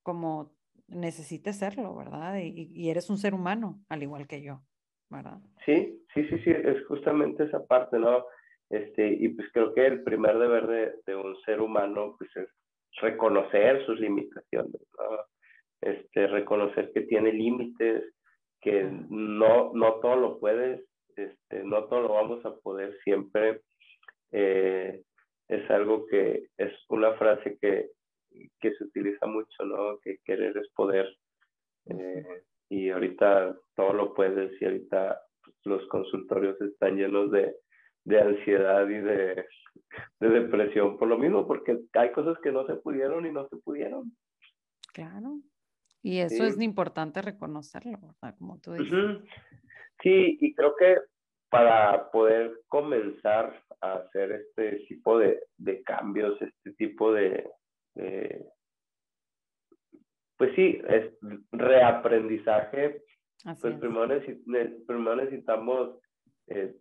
como 0.02 0.52
necesites 0.86 1.56
serlo, 1.56 1.94
¿verdad? 1.94 2.38
Y, 2.38 2.70
y, 2.72 2.90
eres 2.90 3.10
un 3.10 3.18
ser 3.18 3.34
humano, 3.34 3.82
al 3.88 4.02
igual 4.02 4.26
que 4.26 4.42
yo, 4.42 4.62
¿verdad? 5.10 5.38
Sí, 5.64 6.02
sí, 6.14 6.24
sí, 6.28 6.38
sí, 6.38 6.50
es 6.50 6.86
justamente 6.86 7.44
esa 7.44 7.64
parte, 7.66 7.98
¿no? 7.98 8.24
Este, 8.70 9.08
y 9.08 9.28
pues 9.30 9.48
creo 9.52 9.74
que 9.74 9.86
el 9.86 10.02
primer 10.02 10.38
deber 10.38 10.66
de, 10.66 10.94
de 11.06 11.16
un 11.16 11.36
ser 11.42 11.60
humano, 11.60 12.14
pues 12.18 12.34
es 12.36 12.48
reconocer 13.00 13.84
sus 13.84 13.98
limitaciones, 13.98 14.80
¿no? 14.98 15.18
Este, 15.80 16.26
reconocer 16.26 16.92
que 16.92 17.02
tiene 17.02 17.32
límites, 17.32 18.04
que 18.60 18.84
no, 19.08 19.72
no 19.74 19.94
todo 19.94 20.16
lo 20.16 20.38
puedes, 20.38 20.84
este, 21.16 21.64
no 21.64 21.84
todo 21.84 22.02
lo 22.02 22.08
vamos 22.14 22.44
a 22.44 22.54
poder 22.56 22.96
siempre. 23.02 23.62
Eh, 24.32 25.02
es 25.48 25.70
algo 25.70 26.06
que 26.06 26.48
es 26.58 26.72
una 26.88 27.14
frase 27.14 27.58
que, 27.60 27.90
que, 28.60 28.74
se 28.74 28.84
utiliza 28.84 29.26
mucho, 29.26 29.64
¿no? 29.64 29.98
Que 29.98 30.18
querer 30.24 30.56
es 30.56 30.68
poder. 30.74 31.08
Eh, 31.86 32.42
y 32.70 32.88
ahorita 32.88 33.56
todo 33.74 33.92
lo 33.92 34.14
puedes 34.14 34.50
y 34.62 34.64
ahorita 34.64 35.20
pues, 35.42 35.56
los 35.64 35.86
consultorios 35.88 36.58
están 36.62 36.96
llenos 36.96 37.30
de, 37.32 37.56
de 38.04 38.20
ansiedad 38.20 38.88
y 38.88 39.00
de, 39.00 39.44
de, 40.20 40.28
depresión 40.28 40.96
por 40.96 41.08
lo 41.08 41.18
mismo, 41.18 41.46
porque 41.46 41.78
hay 41.94 42.12
cosas 42.12 42.38
que 42.42 42.52
no 42.52 42.66
se 42.66 42.76
pudieron 42.76 43.26
y 43.26 43.32
no 43.32 43.46
se 43.48 43.56
pudieron. 43.56 44.12
Claro. 44.94 45.40
Y 46.02 46.20
eso 46.20 46.44
es 46.44 46.58
importante 46.60 47.20
reconocerlo, 47.20 47.98
¿verdad? 48.00 48.36
Como 48.38 48.58
tú 48.58 48.72
dices. 48.72 49.18
Sí, 50.02 50.38
y 50.40 50.54
creo 50.54 50.74
que 50.76 50.96
para 51.50 52.10
poder 52.10 52.60
comenzar 52.68 53.62
a 53.80 53.94
hacer 53.94 54.32
este 54.32 54.76
tipo 54.86 55.18
de, 55.18 55.42
de 55.58 55.82
cambios, 55.82 56.40
este 56.40 56.72
tipo 56.74 57.12
de, 57.12 57.50
pues 60.40 60.54
sí, 60.54 60.80
es 60.88 61.12
reaprendizaje, 61.52 63.02
pues 63.60 63.74
primero, 63.78 64.06
necesitamos 65.16 65.98
eh, 66.46 66.74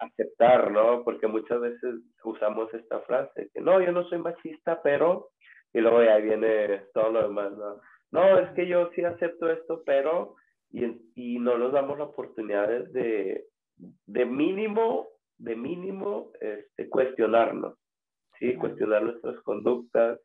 aceptar, 0.00 0.72
¿no? 0.72 1.04
Porque 1.04 1.28
muchas 1.28 1.60
veces 1.60 1.94
usamos 2.24 2.74
esta 2.74 2.98
frase, 3.02 3.50
que 3.54 3.60
no, 3.60 3.80
yo 3.80 3.92
no 3.92 4.02
soy 4.08 4.18
machista, 4.18 4.82
pero, 4.82 5.28
y 5.72 5.78
luego 5.78 6.02
ya 6.02 6.16
viene 6.16 6.86
todo 6.92 7.12
lo 7.12 7.22
demás, 7.28 7.52
¿no? 7.52 7.80
No, 8.10 8.36
es 8.40 8.50
que 8.56 8.66
yo 8.66 8.90
sí 8.96 9.04
acepto 9.04 9.48
esto, 9.48 9.84
pero, 9.86 10.34
y, 10.72 10.86
y 11.14 11.38
no 11.38 11.58
nos 11.58 11.72
damos 11.72 11.98
la 11.98 12.06
oportunidad 12.06 12.66
de, 12.88 13.46
de 13.76 14.24
mínimo, 14.24 15.06
de 15.38 15.54
mínimo, 15.54 16.32
este, 16.40 16.88
cuestionarnos, 16.88 17.78
¿sí? 18.40 18.56
Cuestionar 18.56 19.04
nuestras 19.04 19.40
conductas, 19.42 20.18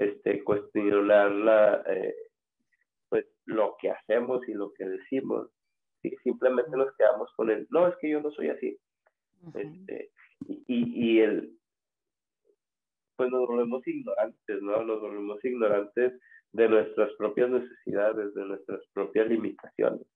este, 0.00 0.42
cuestionar 0.44 1.30
la, 1.30 1.82
eh, 1.86 2.14
pues, 3.08 3.26
lo 3.46 3.76
que 3.80 3.90
hacemos 3.90 4.46
y 4.48 4.54
lo 4.54 4.72
que 4.72 4.84
decimos. 4.84 5.48
¿sí? 6.02 6.14
Simplemente 6.22 6.76
nos 6.76 6.94
quedamos 6.96 7.30
con 7.36 7.50
el, 7.50 7.66
no, 7.70 7.88
es 7.88 7.96
que 8.00 8.10
yo 8.10 8.20
no 8.20 8.30
soy 8.30 8.48
así. 8.48 8.78
este, 9.54 10.10
y, 10.46 10.64
y 11.16 11.20
el, 11.20 11.56
pues 13.16 13.30
nos 13.30 13.46
volvemos 13.46 13.86
ignorantes, 13.86 14.62
¿no? 14.62 14.82
Nos 14.82 15.00
volvemos 15.00 15.44
ignorantes 15.44 16.18
de 16.52 16.68
nuestras 16.68 17.12
propias 17.18 17.50
necesidades, 17.50 18.34
de 18.34 18.44
nuestras 18.44 18.80
propias 18.92 19.28
limitaciones 19.28 20.06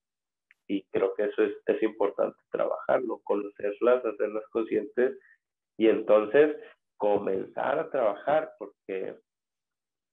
y 0.66 0.83
creo 0.90 1.14
que 1.14 1.25
eso 1.25 1.42
es, 1.42 1.53
es 1.66 1.83
importante 1.83 2.37
trabajarlo, 2.51 3.20
conocerlas, 3.25 4.05
hacerlas 4.05 4.44
conscientes 4.51 5.18
y 5.77 5.88
entonces 5.88 6.57
comenzar 6.97 7.79
a 7.79 7.90
trabajar 7.90 8.53
porque 8.59 9.16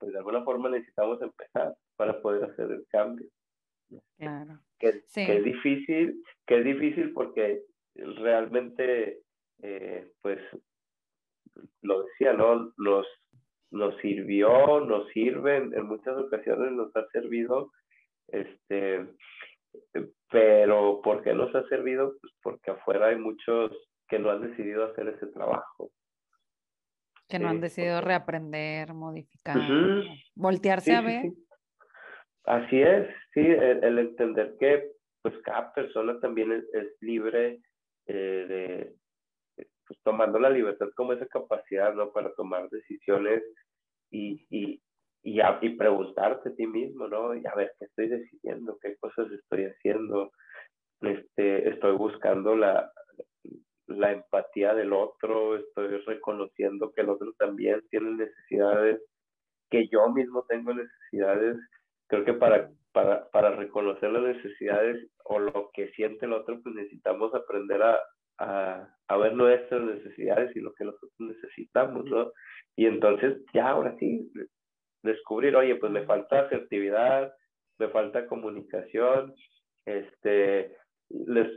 pues 0.01 0.11
de 0.11 0.17
alguna 0.17 0.43
forma 0.43 0.69
necesitamos 0.69 1.21
empezar 1.21 1.73
para 1.95 2.21
poder 2.21 2.43
hacer 2.43 2.71
el 2.71 2.85
cambio. 2.89 3.29
Claro. 4.17 4.59
Que, 4.79 5.03
que 5.13 5.37
es 5.37 5.43
difícil, 5.43 6.23
que 6.47 6.57
es 6.57 6.65
difícil 6.65 7.13
porque 7.13 7.61
realmente 7.95 9.19
eh, 9.61 10.11
pues 10.21 10.39
lo 11.83 12.03
decía, 12.03 12.33
¿no? 12.33 12.73
Nos, 12.77 13.05
nos 13.69 13.95
sirvió, 13.97 14.79
nos 14.79 15.07
sirven, 15.09 15.73
en 15.75 15.85
muchas 15.85 16.17
ocasiones 16.17 16.71
nos 16.71 16.95
ha 16.95 17.07
servido 17.11 17.71
este 18.27 19.07
pero 20.31 21.01
¿por 21.03 21.21
qué 21.23 21.33
nos 21.33 21.53
ha 21.55 21.67
servido? 21.67 22.15
Pues 22.19 22.33
porque 22.41 22.71
afuera 22.71 23.07
hay 23.07 23.17
muchos 23.17 23.71
que 24.07 24.19
no 24.19 24.31
han 24.31 24.41
decidido 24.41 24.85
hacer 24.85 25.09
ese 25.09 25.27
trabajo. 25.27 25.91
Que 27.31 27.39
no 27.39 27.47
han 27.47 27.61
decidido 27.61 28.01
reaprender, 28.01 28.93
modificar, 28.93 29.57
voltearse 30.35 30.93
a 30.93 30.99
ver. 30.99 31.23
Así 32.43 32.81
es, 32.81 33.07
sí, 33.33 33.39
el, 33.39 33.99
entender 33.99 34.55
que 34.59 34.91
pues 35.21 35.33
cada 35.45 35.73
persona 35.73 36.19
también 36.19 36.51
es, 36.51 36.87
libre 36.99 37.61
eh, 38.07 38.93
de, 39.55 39.65
pues 39.87 39.97
tomando 40.03 40.39
la 40.39 40.49
libertad 40.49 40.89
como 40.93 41.13
esa 41.13 41.25
capacidad, 41.27 41.93
¿no? 41.93 42.11
Para 42.11 42.33
tomar 42.33 42.69
decisiones 42.69 43.43
y, 44.09 44.45
y, 44.49 44.81
y, 45.23 45.39
y 45.61 45.69
preguntarte 45.77 46.49
a 46.49 46.55
ti 46.55 46.67
mismo, 46.67 47.07
¿no? 47.07 47.33
Y 47.33 47.47
a 47.47 47.55
ver, 47.55 47.71
¿qué 47.79 47.85
estoy 47.85 48.09
decidiendo? 48.09 48.77
¿Qué 48.81 48.97
cosas 48.97 49.31
estoy 49.31 49.67
haciendo? 49.67 50.33
Este, 50.99 51.69
estoy 51.69 51.95
buscando 51.95 52.57
la, 52.57 52.91
la 53.97 54.11
empatía 54.11 54.73
del 54.73 54.93
otro, 54.93 55.55
estoy 55.55 55.87
reconociendo 56.05 56.91
que 56.93 57.01
el 57.01 57.09
otro 57.09 57.33
también 57.37 57.81
tiene 57.89 58.11
necesidades, 58.11 59.01
que 59.69 59.87
yo 59.87 60.09
mismo 60.09 60.45
tengo 60.47 60.73
necesidades. 60.73 61.57
Creo 62.07 62.25
que 62.25 62.33
para, 62.33 62.69
para, 62.91 63.29
para 63.29 63.55
reconocer 63.55 64.11
las 64.11 64.23
necesidades 64.23 65.09
o 65.23 65.39
lo 65.39 65.69
que 65.73 65.91
siente 65.91 66.25
el 66.25 66.33
otro, 66.33 66.59
pues 66.61 66.75
necesitamos 66.75 67.33
aprender 67.33 67.81
a, 67.81 67.99
a, 68.39 68.87
a 69.07 69.17
ver 69.17 69.33
nuestras 69.33 69.81
necesidades 69.81 70.55
y 70.55 70.59
lo 70.59 70.73
que 70.73 70.85
nosotros 70.85 71.11
necesitamos, 71.19 72.05
¿no? 72.05 72.31
Y 72.75 72.85
entonces 72.85 73.37
ya 73.53 73.69
ahora 73.69 73.95
sí, 73.99 74.31
descubrir, 75.03 75.55
oye, 75.55 75.75
pues 75.75 75.91
me 75.91 76.05
falta 76.05 76.41
asertividad, 76.41 77.33
me 77.79 77.89
falta 77.89 78.27
comunicación, 78.27 79.33
este, 79.85 80.75
les, 81.09 81.47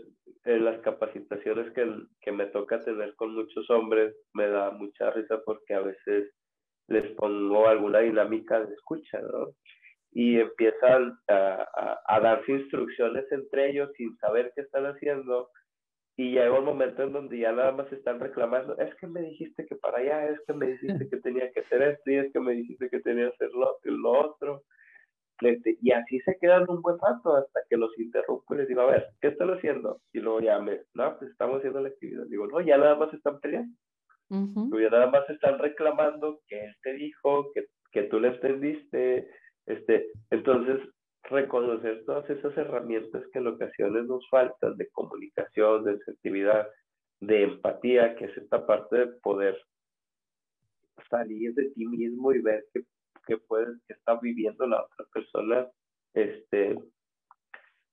en 0.45 0.65
las 0.65 0.81
capacitaciones 0.83 1.73
que, 1.73 1.87
que 2.21 2.33
me 2.33 2.47
toca 2.47 2.81
tener 2.85 3.15
con 3.17 3.35
muchos 3.35 3.69
hombres, 3.71 4.15
me 4.35 4.49
da 4.49 4.71
mucha 4.71 5.11
risa 5.11 5.41
porque 5.45 5.75
a 5.75 5.81
veces 5.81 6.33
les 6.89 7.13
pongo 7.17 7.67
alguna 7.67 8.01
dinámica 8.01 8.61
de 8.61 8.75
escucha, 8.75 9.21
¿no? 9.21 9.55
Y 10.13 10.39
empiezan 10.39 11.19
a, 11.29 11.67
a, 11.77 12.01
a 12.07 12.21
darse 12.21 12.53
instrucciones 12.53 13.25
entre 13.33 13.71
ellos 13.71 13.91
sin 13.97 14.17
saber 14.19 14.53
qué 14.55 14.63
están 14.63 14.87
haciendo 14.87 15.51
y 16.17 16.31
llega 16.31 16.59
un 16.59 16.65
momento 16.65 17.03
en 17.03 17.13
donde 17.13 17.39
ya 17.39 17.53
nada 17.53 17.73
más 17.73 17.93
están 17.93 18.21
reclamando, 18.21 18.79
es 18.79 18.95
que 18.97 19.07
me 19.09 19.21
dijiste 19.21 19.67
que 19.67 19.75
para 19.77 19.99
allá, 19.99 20.27
es 20.29 20.41
que 20.47 20.53
me 20.53 20.67
dijiste 20.67 21.09
que 21.11 21.17
tenía 21.19 21.51
que 21.51 21.61
hacer 21.61 21.83
esto 21.83 22.11
y 22.11 22.17
es 22.17 22.33
que 22.33 22.41
me 22.41 22.53
dijiste 22.53 22.89
que 22.89 23.01
tenía 23.01 23.31
que 23.31 23.35
hacer 23.35 23.51
lo, 23.53 23.77
lo 23.83 24.11
otro. 24.11 24.63
Este, 25.41 25.77
y 25.83 25.91
así 25.91 26.21
se 26.21 26.37
quedan 26.41 26.65
un 26.69 26.81
buen 26.81 26.97
rato 26.99 27.37
hasta 27.37 27.61
que 27.69 27.77
los 27.77 27.91
interrumpo 27.99 28.55
y 28.55 28.59
les 28.59 28.69
digo, 28.69 28.83
a 28.83 28.87
ver, 28.87 29.09
¿qué 29.21 29.29
están 29.29 29.51
haciendo? 29.51 30.01
Y 30.13 30.21
luego 30.21 30.41
ya 30.41 30.59
me, 30.59 30.81
no, 30.95 31.19
pues 31.19 31.31
estamos 31.31 31.59
haciendo 31.59 31.81
la 31.81 31.89
actividad. 31.89 32.25
Digo, 32.27 32.47
no, 32.47 32.61
ya 32.61 32.79
nada 32.79 32.97
más 32.97 33.13
están 33.13 33.41
peleando. 33.41 33.77
Ya 34.31 34.91
nada 34.91 35.11
más 35.11 35.29
están 35.29 35.59
reclamando 35.59 36.41
que 36.49 36.65
él 36.65 36.75
te 36.83 36.95
dijo, 36.95 37.53
que, 37.53 37.67
que 37.93 38.05
tú 38.05 38.21
le 38.21 38.29
entendiste. 38.29 39.29
Este, 39.67 40.11
entonces, 40.31 40.81
reconocer 41.25 42.05
todas 42.05 42.29
esas 42.31 42.57
herramientas 42.57 43.23
que 43.33 43.39
en 43.39 43.47
ocasiones 43.47 44.07
nos 44.07 44.29
faltan 44.29 44.77
de 44.77 44.89
comunicación, 44.91 45.85
de 45.85 45.99
sensibilidad, 46.05 46.69
de 47.21 47.45
empatía, 47.45 48.15
que 48.17 48.27
es 48.27 48.37
esta 48.37 48.67
parte 48.67 48.97
de 48.97 49.07
poder 49.23 49.57
salir 51.09 51.55
de 51.55 51.71
ti 51.71 51.87
mismo 51.87 52.33
y 52.33 52.41
ver 52.41 52.65
que, 52.73 52.83
que 53.27 53.39
puedes, 53.39 53.81
que 53.87 53.95
está 53.95 54.19
viviendo 54.21 54.67
la 54.67 54.83
otra 54.83 55.07
persona, 55.13 55.69
este, 56.15 56.79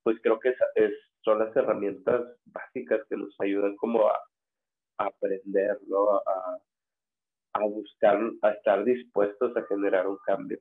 pues 0.04 0.18
creo 0.22 0.40
que 0.40 0.56
es, 0.76 0.94
son 1.24 1.40
las 1.40 1.56
herramientas 1.56 2.22
básicas 2.46 3.02
que 3.10 3.18
nos 3.18 3.34
ayudan 3.40 3.76
como 3.78 4.08
a, 4.08 4.20
a 4.98 5.06
aprender, 5.06 5.80
¿no? 5.88 6.18
A, 6.18 6.58
a 7.54 7.66
buscar, 7.66 8.20
a 8.42 8.52
estar 8.52 8.84
dispuestos 8.86 9.56
a 9.58 9.64
generar 9.68 10.08
un 10.08 10.18
cambio 10.26 10.60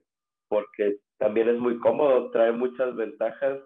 porque 0.51 0.99
también 1.19 1.49
es 1.49 1.59
muy 1.59 1.79
cómodo, 1.79 2.31
trae 2.33 2.51
muchas 2.51 2.95
ventajas, 2.97 3.61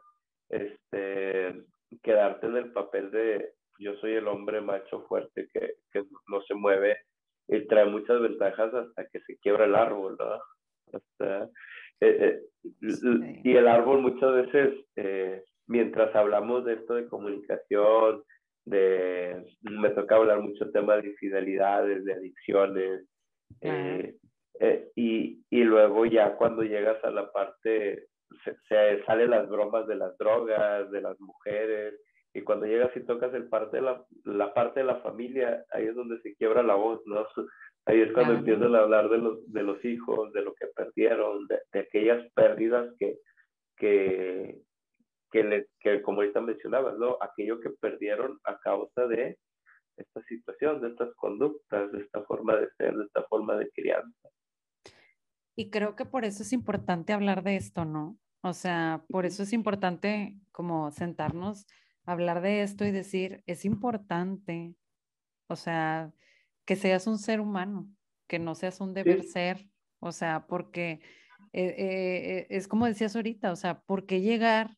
este, 0.51 1.65
quedarte 2.03 2.47
en 2.47 2.57
el 2.59 2.73
papel 2.73 3.11
de 3.11 3.55
yo 3.79 3.97
soy 3.97 4.13
el 4.13 4.29
hombre 4.29 4.61
macho 4.61 5.01
fuerte 5.09 5.49
que, 5.53 5.77
que 5.91 6.05
no 6.29 6.43
se 6.43 6.55
mueve 6.55 6.99
y 7.49 7.67
trae 7.67 7.87
muchas 7.87 8.21
ventajas 8.21 8.73
hasta 8.75 9.09
que 9.09 9.21
se 9.21 9.39
quiebra 9.39 9.65
el 9.65 9.75
árbol, 9.75 10.17
¿no? 10.19 10.41
Hasta, 10.95 11.45
eh, 12.01 12.41
eh, 12.61 13.41
Y 13.43 13.57
el 13.57 13.69
árbol 13.69 14.01
muchas 14.03 14.33
veces, 14.33 14.85
eh, 14.97 15.43
mientras 15.67 16.15
hablamos 16.15 16.65
de 16.65 16.75
esto 16.75 16.95
de 16.95 17.09
comunicación, 17.09 18.23
de, 18.65 19.45
me 19.63 19.91
toca 19.91 20.17
hablar 20.17 20.41
mucho 20.41 20.71
tema 20.71 20.97
de 20.97 21.09
infidelidades, 21.09 22.05
de 22.05 22.15
adicciones, 22.15 23.07
eh, 24.61 24.89
y, 24.95 25.43
y 25.51 25.65
luego 25.65 26.07
ya 26.07 26.37
cuando 26.37 26.63
llegas 26.63 27.03
a 27.05 27.11
la 27.11 27.31
parte, 27.33 28.07
se, 28.45 28.57
se 28.69 29.05
salen 29.05 29.31
las 29.31 29.49
bromas 29.49 29.87
de 29.87 29.97
las 29.97 30.17
drogas, 30.17 30.91
de 30.91 31.01
las 31.01 31.19
mujeres, 31.21 31.95
y 32.33 32.43
cuando 32.43 32.67
llegas 32.67 32.91
y 32.97 33.01
tocas 33.01 33.33
el 33.35 33.49
parte 33.49 33.77
de 33.77 33.83
la, 33.83 34.05
la 34.25 34.53
parte 34.55 34.81
de 34.81 34.87
la 34.87 34.97
familia, 34.97 35.65
ahí 35.71 35.87
es 35.87 35.95
donde 35.95 36.21
se 36.21 36.35
quiebra 36.35 36.63
la 36.63 36.75
voz, 36.75 37.01
¿no? 37.07 37.27
Ahí 37.87 38.01
es 38.01 38.13
cuando 38.13 38.35
empiezan 38.35 38.75
a 38.75 38.81
hablar 38.81 39.11
de 39.11 39.19
los, 39.19 39.53
de 39.53 39.63
los 39.63 39.85
hijos, 39.85 40.33
de 40.33 40.43
lo 40.43 40.55
que 40.55 40.67
perdieron, 40.75 41.47
de, 41.49 41.59
de 41.73 41.81
aquellas 41.81 42.33
pérdidas 42.33 42.95
que, 42.99 43.19
que, 43.77 44.63
que, 45.31 45.45
le, 45.45 45.67
que, 45.81 46.01
como 46.01 46.21
ahorita 46.21 46.41
mencionabas, 46.41 46.97
¿no? 46.99 47.19
Aquello 47.21 47.61
que 47.61 47.71
perdieron 47.71 48.41
a 48.45 48.59
causa 48.59 49.07
de 49.07 49.39
esta 49.97 50.23
situación, 50.23 50.81
de 50.81 50.89
estas 50.89 51.15
conductas, 51.17 51.93
de 51.93 52.01
esta 52.01 52.23
forma 52.25 52.57
de 52.57 52.69
ser, 52.79 52.97
de 52.97 53.05
esta 53.05 53.23
forma 53.25 53.57
de 53.57 53.71
crianza. 53.71 54.29
Y 55.57 55.71
creo 55.71 55.95
que 55.95 56.05
por 56.05 56.25
eso 56.25 56.43
es 56.43 56.53
importante 56.53 57.13
hablar 57.13 57.43
de 57.43 57.57
esto, 57.57 57.85
¿no? 57.85 58.19
O 58.43 58.53
sea, 58.53 59.05
por 59.09 59.25
eso 59.25 59.43
es 59.43 59.53
importante 59.53 60.37
como 60.53 60.91
sentarnos, 60.91 61.67
hablar 62.05 62.41
de 62.43 62.63
esto 62.63 62.85
y 62.85 62.91
decir, 62.91 63.43
es 63.47 63.65
importante, 63.65 64.75
o 65.49 65.57
sea, 65.57 66.13
que 66.65 66.77
seas 66.77 67.07
un 67.07 67.19
ser 67.19 67.41
humano, 67.41 67.89
que 68.27 68.39
no 68.39 68.55
seas 68.55 68.81
un 68.81 68.95
deber 68.95 69.23
ser, 69.25 69.69
o 70.01 70.13
sea, 70.13 70.47
porque 70.47 71.01
eh, 71.53 71.75
eh, 71.79 72.47
es 72.51 72.69
como 72.69 72.87
decías 72.87 73.15
ahorita, 73.17 73.53
o 73.53 73.57
sea, 73.57 73.81
¿por 73.81 74.07
qué 74.07 74.21
llegar 74.21 74.77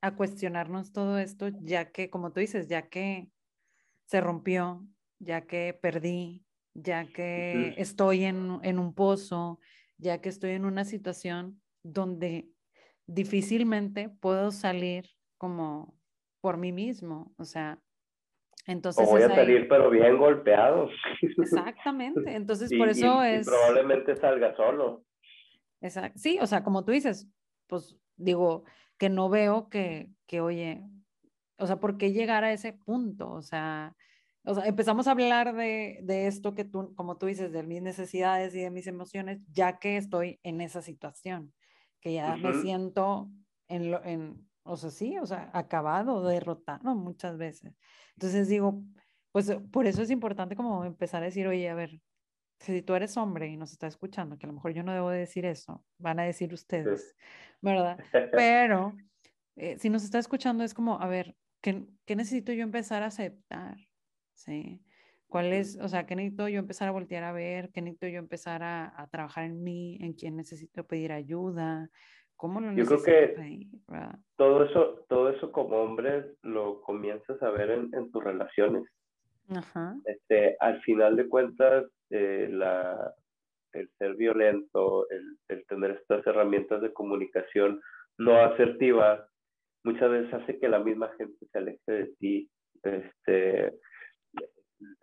a 0.00 0.14
cuestionarnos 0.14 0.92
todo 0.92 1.18
esto 1.18 1.48
ya 1.62 1.90
que, 1.90 2.10
como 2.10 2.32
tú 2.32 2.40
dices, 2.40 2.68
ya 2.68 2.88
que 2.88 3.30
se 4.06 4.20
rompió, 4.20 4.86
ya 5.18 5.46
que 5.46 5.78
perdí, 5.80 6.44
ya 6.74 7.06
que 7.06 7.74
estoy 7.76 8.24
en, 8.24 8.58
en 8.62 8.78
un 8.78 8.94
pozo, 8.94 9.58
ya 9.96 10.20
que 10.20 10.28
estoy 10.28 10.52
en 10.52 10.64
una 10.64 10.84
situación 10.84 11.60
donde 11.82 12.50
difícilmente 13.06 14.08
puedo 14.08 14.52
salir 14.52 15.10
como 15.38 15.98
por 16.40 16.56
mí 16.56 16.72
mismo, 16.72 17.32
o 17.36 17.44
sea, 17.44 17.82
entonces... 18.68 19.08
O 19.08 19.10
voy 19.10 19.22
a 19.22 19.28
salir 19.28 19.66
pero 19.66 19.90
bien 19.90 20.18
golpeado. 20.18 20.88
Exactamente, 21.22 22.36
entonces 22.36 22.70
por 22.78 22.88
eso 22.88 23.24
es... 23.24 23.46
probablemente 23.46 24.14
salga 24.14 24.54
solo. 24.54 25.04
Exacto. 25.80 26.18
Sí, 26.18 26.38
o 26.40 26.46
sea, 26.46 26.62
como 26.62 26.84
tú 26.84 26.92
dices, 26.92 27.28
pues 27.66 27.96
digo, 28.16 28.64
que 28.98 29.08
no 29.08 29.30
veo 29.30 29.68
que, 29.70 30.10
que, 30.26 30.40
oye, 30.40 30.82
o 31.56 31.66
sea, 31.66 31.80
¿por 31.80 31.96
qué 31.96 32.12
llegar 32.12 32.44
a 32.44 32.52
ese 32.52 32.72
punto? 32.74 33.30
O 33.30 33.42
sea, 33.42 33.96
o 34.44 34.54
sea, 34.54 34.66
empezamos 34.66 35.08
a 35.08 35.12
hablar 35.12 35.54
de, 35.54 36.00
de, 36.02 36.26
esto 36.26 36.54
que 36.54 36.64
tú, 36.64 36.94
como 36.94 37.16
tú 37.16 37.26
dices, 37.26 37.52
de 37.52 37.62
mis 37.62 37.82
necesidades 37.82 38.54
y 38.54 38.60
de 38.60 38.70
mis 38.70 38.86
emociones, 38.86 39.40
ya 39.50 39.78
que 39.78 39.96
estoy 39.96 40.40
en 40.42 40.60
esa 40.60 40.82
situación, 40.82 41.52
que 42.00 42.12
ya 42.14 42.36
me 42.36 42.52
siento 42.60 43.30
en, 43.68 43.90
lo, 43.90 44.04
en, 44.04 44.47
o 44.68 44.76
sea, 44.76 44.90
sí, 44.90 45.18
o 45.18 45.26
sea, 45.26 45.50
acabado, 45.54 46.26
derrotado 46.26 46.94
muchas 46.94 47.38
veces. 47.38 47.74
Entonces 48.14 48.48
digo, 48.48 48.82
pues 49.32 49.50
por 49.72 49.86
eso 49.86 50.02
es 50.02 50.10
importante 50.10 50.56
como 50.56 50.84
empezar 50.84 51.22
a 51.22 51.26
decir, 51.26 51.46
oye, 51.46 51.68
a 51.68 51.74
ver, 51.74 52.00
si 52.60 52.82
tú 52.82 52.94
eres 52.94 53.16
hombre 53.16 53.48
y 53.48 53.56
nos 53.56 53.72
está 53.72 53.86
escuchando, 53.86 54.36
que 54.36 54.46
a 54.46 54.48
lo 54.48 54.54
mejor 54.54 54.72
yo 54.72 54.82
no 54.82 54.92
debo 54.92 55.10
decir 55.10 55.46
eso, 55.46 55.84
van 55.98 56.20
a 56.20 56.24
decir 56.24 56.52
ustedes, 56.52 57.16
¿verdad? 57.60 57.98
Pero 58.32 58.96
eh, 59.56 59.78
si 59.78 59.90
nos 59.90 60.04
está 60.04 60.18
escuchando 60.18 60.64
es 60.64 60.74
como, 60.74 61.00
a 61.00 61.06
ver, 61.06 61.36
¿qué, 61.60 61.86
¿qué 62.04 62.16
necesito 62.16 62.52
yo 62.52 62.64
empezar 62.64 63.02
a 63.02 63.06
aceptar? 63.06 63.76
¿sí? 64.38 64.82
¿Cuál 65.26 65.52
es, 65.52 65.76
o 65.76 65.88
sea, 65.88 66.06
qué 66.06 66.16
necesito 66.16 66.48
yo 66.48 66.58
empezar 66.58 66.88
a 66.88 66.92
voltear 66.92 67.22
a 67.24 67.32
ver? 67.32 67.70
¿Qué 67.70 67.82
necesito 67.82 68.08
yo 68.08 68.18
empezar 68.18 68.62
a, 68.62 69.00
a 69.00 69.08
trabajar 69.08 69.44
en 69.44 69.62
mí? 69.62 69.98
¿En 70.00 70.14
quién 70.14 70.36
necesito 70.36 70.86
pedir 70.86 71.12
ayuda? 71.12 71.90
¿Cómo 72.38 72.60
lo 72.60 72.70
necesito 72.70 72.96
Yo 72.96 73.02
creo 73.02 73.34
que 73.36 73.66
todo 74.36 74.64
eso, 74.64 75.04
todo 75.08 75.28
eso 75.28 75.50
como 75.52 75.82
hombre 75.82 76.36
lo 76.42 76.80
comienzas 76.82 77.42
a 77.42 77.50
ver 77.50 77.70
en, 77.70 77.90
en 77.92 78.10
tus 78.12 78.22
relaciones. 78.22 78.84
Ajá. 79.50 79.96
Este, 80.04 80.56
al 80.60 80.80
final 80.82 81.16
de 81.16 81.28
cuentas, 81.28 81.84
eh, 82.10 82.48
la, 82.50 83.12
el 83.72 83.90
ser 83.98 84.14
violento, 84.14 85.10
el, 85.10 85.36
el, 85.48 85.66
tener 85.66 85.90
estas 85.90 86.24
herramientas 86.26 86.80
de 86.80 86.92
comunicación 86.92 87.80
no 88.18 88.40
asertivas, 88.40 89.20
muchas 89.84 90.08
veces 90.08 90.32
hace 90.34 90.60
que 90.60 90.68
la 90.68 90.78
misma 90.78 91.10
gente 91.18 91.44
se 91.50 91.58
aleje 91.58 91.92
de 91.92 92.06
ti. 92.20 92.50
Este, 92.84 93.74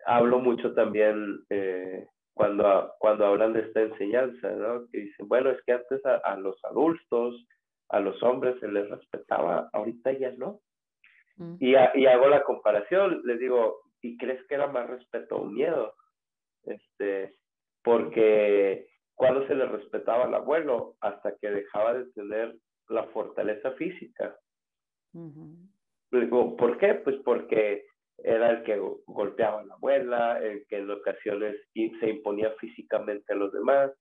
hablo 0.06 0.38
mucho 0.38 0.72
también 0.74 1.40
eh, 1.50 2.06
cuando, 2.36 2.92
cuando 2.98 3.24
hablan 3.24 3.54
de 3.54 3.60
esta 3.60 3.80
enseñanza, 3.80 4.50
¿no? 4.50 4.86
Que 4.92 4.98
dicen, 4.98 5.26
bueno, 5.26 5.48
es 5.50 5.62
que 5.64 5.72
antes 5.72 6.04
a, 6.04 6.36
los 6.36 6.62
adultos, 6.66 7.46
a 7.88 7.98
los 7.98 8.22
hombres 8.22 8.60
se 8.60 8.68
les 8.68 8.90
respetaba, 8.90 9.70
ahorita 9.72 10.12
ya 10.12 10.32
no. 10.32 10.60
Mm. 11.36 11.56
Y, 11.60 11.70
y, 11.70 12.06
hago 12.06 12.28
la 12.28 12.44
comparación, 12.44 13.22
les 13.24 13.38
digo, 13.38 13.80
¿y 14.02 14.18
crees 14.18 14.46
que 14.46 14.54
era 14.54 14.66
más 14.66 14.86
respeto 14.86 15.36
o 15.36 15.46
miedo? 15.46 15.94
Este, 16.64 17.36
porque 17.82 18.86
cuando 19.14 19.46
se 19.46 19.54
le 19.54 19.64
respetaba 19.64 20.24
al 20.24 20.34
abuelo, 20.34 20.96
hasta 21.00 21.34
que 21.38 21.50
dejaba 21.50 21.94
de 21.94 22.04
tener 22.12 22.54
la 22.90 23.04
fortaleza 23.04 23.70
física. 23.72 24.38
Digo, 26.10 26.54
¿por 26.54 26.76
qué? 26.76 26.96
Pues 26.96 27.16
porque 27.24 27.86
era 28.26 28.50
el 28.50 28.64
que 28.64 28.76
golpeaba 29.06 29.60
a 29.60 29.64
la 29.64 29.74
abuela, 29.74 30.40
el 30.42 30.66
que 30.66 30.78
en 30.78 30.90
ocasiones 30.90 31.56
se 31.72 32.10
imponía 32.10 32.50
físicamente 32.58 33.32
a 33.32 33.36
los 33.36 33.52
demás. 33.52 33.92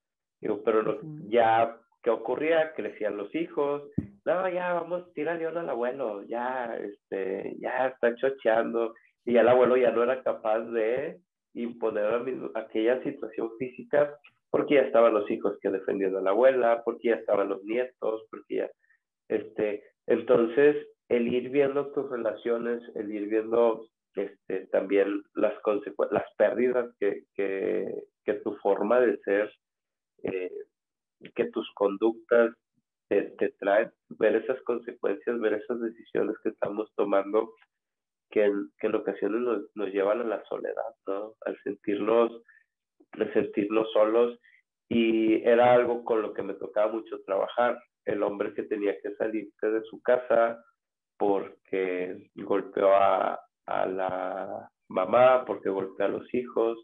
Pero 0.42 1.00
ya, 1.30 1.78
¿qué 2.02 2.10
ocurría? 2.10 2.74
Crecían 2.74 3.18
los 3.18 3.34
hijos. 3.36 3.84
No, 4.26 4.50
ya 4.50 4.74
vamos, 4.74 5.14
tírale 5.14 5.48
uno 5.48 5.60
al 5.60 5.70
abuelo, 5.70 6.24
ya, 6.24 6.76
este, 6.76 7.56
ya 7.60 7.88
está 7.90 8.16
chocheando. 8.16 8.96
y 9.26 9.38
el 9.38 9.48
abuelo 9.48 9.78
ya 9.78 9.92
no 9.92 10.02
era 10.02 10.24
capaz 10.24 10.62
de 10.72 11.20
imponer 11.54 12.26
aquella 12.56 13.02
situación 13.04 13.52
física 13.60 14.18
porque 14.50 14.76
ya 14.76 14.82
estaban 14.82 15.14
los 15.14 15.30
hijos 15.30 15.58
que 15.62 15.70
defendían 15.70 16.16
a 16.16 16.22
la 16.22 16.30
abuela, 16.32 16.82
porque 16.84 17.10
ya 17.10 17.16
estaban 17.16 17.50
los 17.50 17.64
nietos, 17.64 18.26
porque 18.32 18.56
ya, 18.56 18.72
este, 19.28 19.84
entonces 20.08 20.88
el 21.10 21.28
ir 21.28 21.50
viendo 21.50 21.92
tus 21.92 22.10
relaciones, 22.10 22.82
el 22.96 23.14
ir 23.14 23.28
viendo 23.28 23.88
este, 24.16 24.68
también 24.68 25.24
las 25.34 25.54
las 26.12 26.24
pérdidas 26.38 26.94
que, 27.00 27.26
que, 27.36 28.04
que, 28.24 28.34
tu 28.36 28.56
forma 28.58 29.00
de 29.02 29.18
ser, 29.20 29.52
eh, 30.24 30.52
que 31.36 31.46
tus 31.46 31.70
conductas 31.74 32.56
te, 33.10 33.24
te, 33.38 33.50
traen, 33.60 33.92
ver 34.10 34.38
esas 34.38 34.62
consecuencias, 34.62 35.40
ver 35.40 35.54
esas 35.54 35.82
decisiones 35.82 36.38
que 36.42 36.50
estamos 36.50 36.92
tomando, 36.96 37.54
que 38.32 38.46
en, 38.46 38.72
que 38.80 38.88
en 38.88 38.96
ocasiones 38.96 39.42
nos, 39.42 39.64
nos 39.76 39.90
llevan 39.90 40.22
a 40.22 40.26
la 40.26 40.44
soledad, 40.46 40.96
¿no? 41.08 41.36
Al 41.46 41.58
sentirnos, 41.64 42.42
al 43.12 43.34
sentirnos 43.34 43.92
solos 43.92 44.40
y 44.88 45.44
era 45.44 45.74
algo 45.74 46.04
con 46.04 46.22
lo 46.22 46.34
que 46.34 46.44
me 46.44 46.54
tocaba 46.54 46.92
mucho 46.92 47.22
trabajar. 47.26 47.78
El 48.06 48.24
hombre 48.24 48.54
que 48.54 48.64
tenía 48.64 49.00
que 49.02 49.14
salirse 49.16 49.68
de 49.68 49.82
su 49.84 50.02
casa 50.02 50.64
porque 51.18 52.30
golpeó 52.36 52.94
a, 52.96 53.45
a 53.66 53.86
la 53.86 54.70
mamá, 54.90 55.46
porque 55.46 55.70
golpeó 55.70 56.06
a 56.06 56.10
los 56.10 56.34
hijos. 56.34 56.78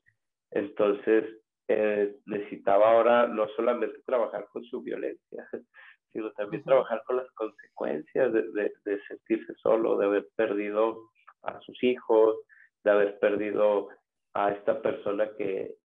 Entonces 0.52 1.26
eh, 1.68 2.16
necesitaba 2.26 2.92
ahora 2.92 3.28
no 3.28 3.48
solamente 3.56 4.02
trabajar 4.06 4.48
con 4.52 4.64
su 4.66 4.82
violencia, 4.82 5.48
sino 6.12 6.32
también 6.34 6.64
trabajar 6.64 7.02
con 7.06 7.18
las 7.18 7.32
consecuencias 7.32 8.34
de, 8.34 8.42
de, 8.52 8.74
de 8.86 9.02
sentirse 9.08 9.54
solo, 9.62 9.98
de 9.98 10.06
haber 10.06 10.28
perdido 10.36 11.10
a 11.44 11.60
sus 11.62 11.82
hijos, 11.84 12.36
de 12.84 12.92
haber 12.92 13.20
perdido 13.20 13.90
a 14.34 14.52
esta 14.52 14.82
persona 14.82 15.30
que, 15.38 15.76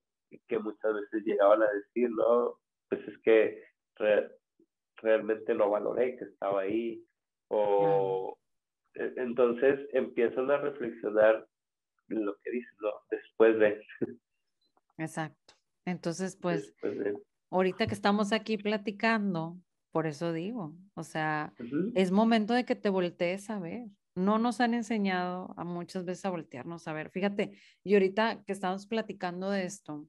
que 0.48 0.58
muchas 0.58 0.94
veces 0.94 1.24
llegaban 1.24 1.62
a 1.62 1.70
decir, 1.70 2.10
no, 2.10 2.58
pues 2.88 3.06
es 3.08 3.18
que 3.22 3.62
realmente 5.02 5.54
no 5.54 5.70
valoré 5.70 6.16
que 6.16 6.24
estaba 6.24 6.62
ahí. 6.62 7.02
O 7.48 8.36
entonces 9.16 9.88
empiezan 9.92 10.50
a 10.50 10.58
reflexionar 10.58 11.46
lo 12.08 12.36
que 12.42 12.50
dicen, 12.50 12.74
¿no? 12.80 12.90
Después 13.10 13.58
de. 13.58 13.82
Exacto. 14.98 15.54
Entonces, 15.84 16.36
pues, 16.36 16.74
ahorita 17.50 17.86
que 17.86 17.94
estamos 17.94 18.32
aquí 18.32 18.58
platicando, 18.58 19.56
por 19.92 20.06
eso 20.06 20.32
digo, 20.32 20.74
o 20.94 21.04
sea, 21.04 21.52
es 21.94 22.10
momento 22.10 22.54
de 22.54 22.64
que 22.64 22.74
te 22.74 22.90
voltees 22.90 23.48
a 23.50 23.58
ver. 23.58 23.86
No 24.14 24.38
nos 24.38 24.60
han 24.60 24.72
enseñado 24.74 25.54
a 25.58 25.64
muchas 25.64 26.04
veces 26.04 26.24
a 26.24 26.30
voltearnos 26.30 26.88
a 26.88 26.92
ver. 26.94 27.10
Fíjate, 27.10 27.58
y 27.84 27.94
ahorita 27.94 28.42
que 28.44 28.52
estamos 28.52 28.86
platicando 28.86 29.50
de 29.50 29.64
esto, 29.64 30.08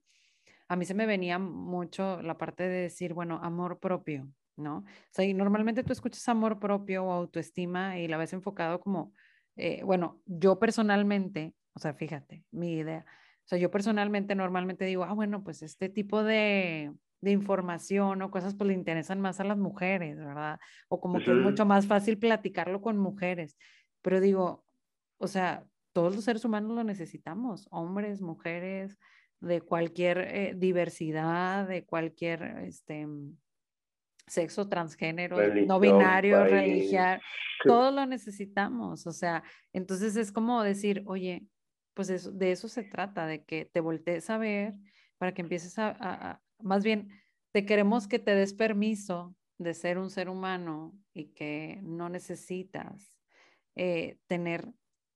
a 0.69 0.75
mí 0.75 0.85
se 0.85 0.93
me 0.93 1.05
venía 1.05 1.39
mucho 1.39 2.21
la 2.21 2.37
parte 2.37 2.63
de 2.63 2.83
decir, 2.83 3.13
bueno, 3.13 3.39
amor 3.43 3.79
propio, 3.79 4.29
¿no? 4.57 4.79
O 4.79 4.85
sea, 5.11 5.25
y 5.25 5.33
normalmente 5.33 5.83
tú 5.83 5.93
escuchas 5.93 6.27
amor 6.27 6.59
propio 6.59 7.05
o 7.05 7.11
autoestima 7.11 7.99
y 7.99 8.07
la 8.07 8.17
ves 8.17 8.33
enfocado 8.33 8.79
como, 8.79 9.13
eh, 9.55 9.81
bueno, 9.83 10.21
yo 10.25 10.59
personalmente, 10.59 11.53
o 11.73 11.79
sea, 11.79 11.93
fíjate, 11.93 12.43
mi 12.51 12.73
idea, 12.73 13.05
o 13.45 13.47
sea, 13.47 13.57
yo 13.57 13.71
personalmente 13.71 14.35
normalmente 14.35 14.85
digo, 14.85 15.05
ah, 15.05 15.13
bueno, 15.13 15.43
pues 15.43 15.61
este 15.61 15.87
tipo 15.87 16.23
de, 16.23 16.91
de 17.21 17.31
información 17.31 18.21
o 18.21 18.31
cosas 18.31 18.55
pues 18.55 18.67
le 18.67 18.73
interesan 18.73 19.21
más 19.21 19.39
a 19.39 19.43
las 19.43 19.57
mujeres, 19.57 20.17
¿verdad? 20.17 20.59
O 20.89 20.99
como 20.99 21.19
que 21.19 21.31
es 21.31 21.37
mucho 21.37 21.65
más 21.65 21.87
fácil 21.87 22.17
platicarlo 22.17 22.81
con 22.81 22.97
mujeres. 22.97 23.57
Pero 24.01 24.19
digo, 24.19 24.65
o 25.17 25.27
sea, 25.27 25.65
todos 25.93 26.15
los 26.15 26.25
seres 26.25 26.45
humanos 26.45 26.71
lo 26.75 26.83
necesitamos, 26.83 27.67
hombres, 27.71 28.21
mujeres, 28.21 28.97
de 29.39 29.61
cualquier 29.61 30.19
eh, 30.19 30.53
diversidad, 30.55 31.67
de 31.67 31.85
cualquier 31.85 32.43
este, 32.65 33.07
sexo, 34.27 34.67
transgénero, 34.67 35.37
no 35.65 35.79
binario, 35.79 36.43
religión, 36.43 37.19
todo 37.63 37.91
lo 37.91 38.05
necesitamos. 38.05 39.07
O 39.07 39.11
sea, 39.11 39.43
entonces 39.73 40.15
es 40.15 40.31
como 40.31 40.61
decir, 40.63 41.03
oye, 41.05 41.47
pues 41.93 42.37
de 42.37 42.51
eso 42.51 42.67
se 42.67 42.83
trata, 42.83 43.25
de 43.25 43.43
que 43.43 43.65
te 43.65 43.79
voltees 43.79 44.29
a 44.29 44.37
ver 44.37 44.75
para 45.17 45.33
que 45.33 45.41
empieces 45.41 45.79
a, 45.79 46.41
más 46.59 46.83
bien, 46.83 47.09
te 47.51 47.65
queremos 47.65 48.07
que 48.07 48.19
te 48.19 48.35
des 48.35 48.53
permiso 48.53 49.35
de 49.57 49.73
ser 49.73 49.97
un 49.97 50.11
ser 50.11 50.29
humano 50.29 50.93
y 51.13 51.33
que 51.33 51.79
no 51.81 52.09
necesitas 52.09 53.17
eh, 53.75 54.19
tener 54.27 54.67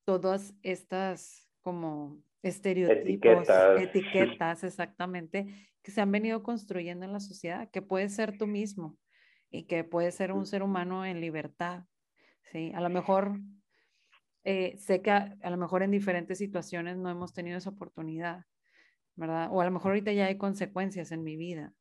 todas 0.06 0.56
estas 0.64 1.48
como 1.62 2.24
estereotipos, 2.42 3.48
etiquetas. 3.78 4.64
exactamente, 4.64 5.71
que 5.82 5.92
se 5.92 6.02
han 6.02 6.12
venido 6.12 6.44
construyendo 6.44 7.06
en 7.06 7.14
la 7.14 7.20
sociedad, 7.20 7.70
que 7.72 7.82
puedes 7.82 8.14
ser 8.16 8.38
tú 8.38 8.48
mismo 8.48 8.98
y 9.50 9.64
que 9.64 9.84
puedes 9.84 10.16
ser 10.16 10.32
un 10.32 10.46
ser 10.46 10.64
humano 10.64 11.06
en 11.06 11.22
libertad, 11.22 11.86
¿sí? 12.52 12.72
A 12.76 12.82
lo 12.82 12.90
mejor, 12.90 13.40
eh, 14.44 14.78
sé 14.78 15.02
que 15.02 15.12
a, 15.12 15.50
lo 15.50 15.58
mejor 15.58 15.84
en 15.84 15.92
diferentes 15.92 16.38
situaciones 16.38 16.98
no 16.98 17.10
hemos 17.10 17.34
tenido 17.34 17.58
esa 17.58 17.72
oportunidad, 17.72 18.46
¿verdad? 19.16 19.50
O 19.52 19.62
a 19.62 19.66
lo 19.66 19.72
mejor 19.72 19.92
ahorita 19.92 20.14
ya 20.14 20.28
hay 20.28 20.38
consecuencias 20.38 21.12
en 21.12 21.24
mi 21.24 21.36
vida, 21.36 21.74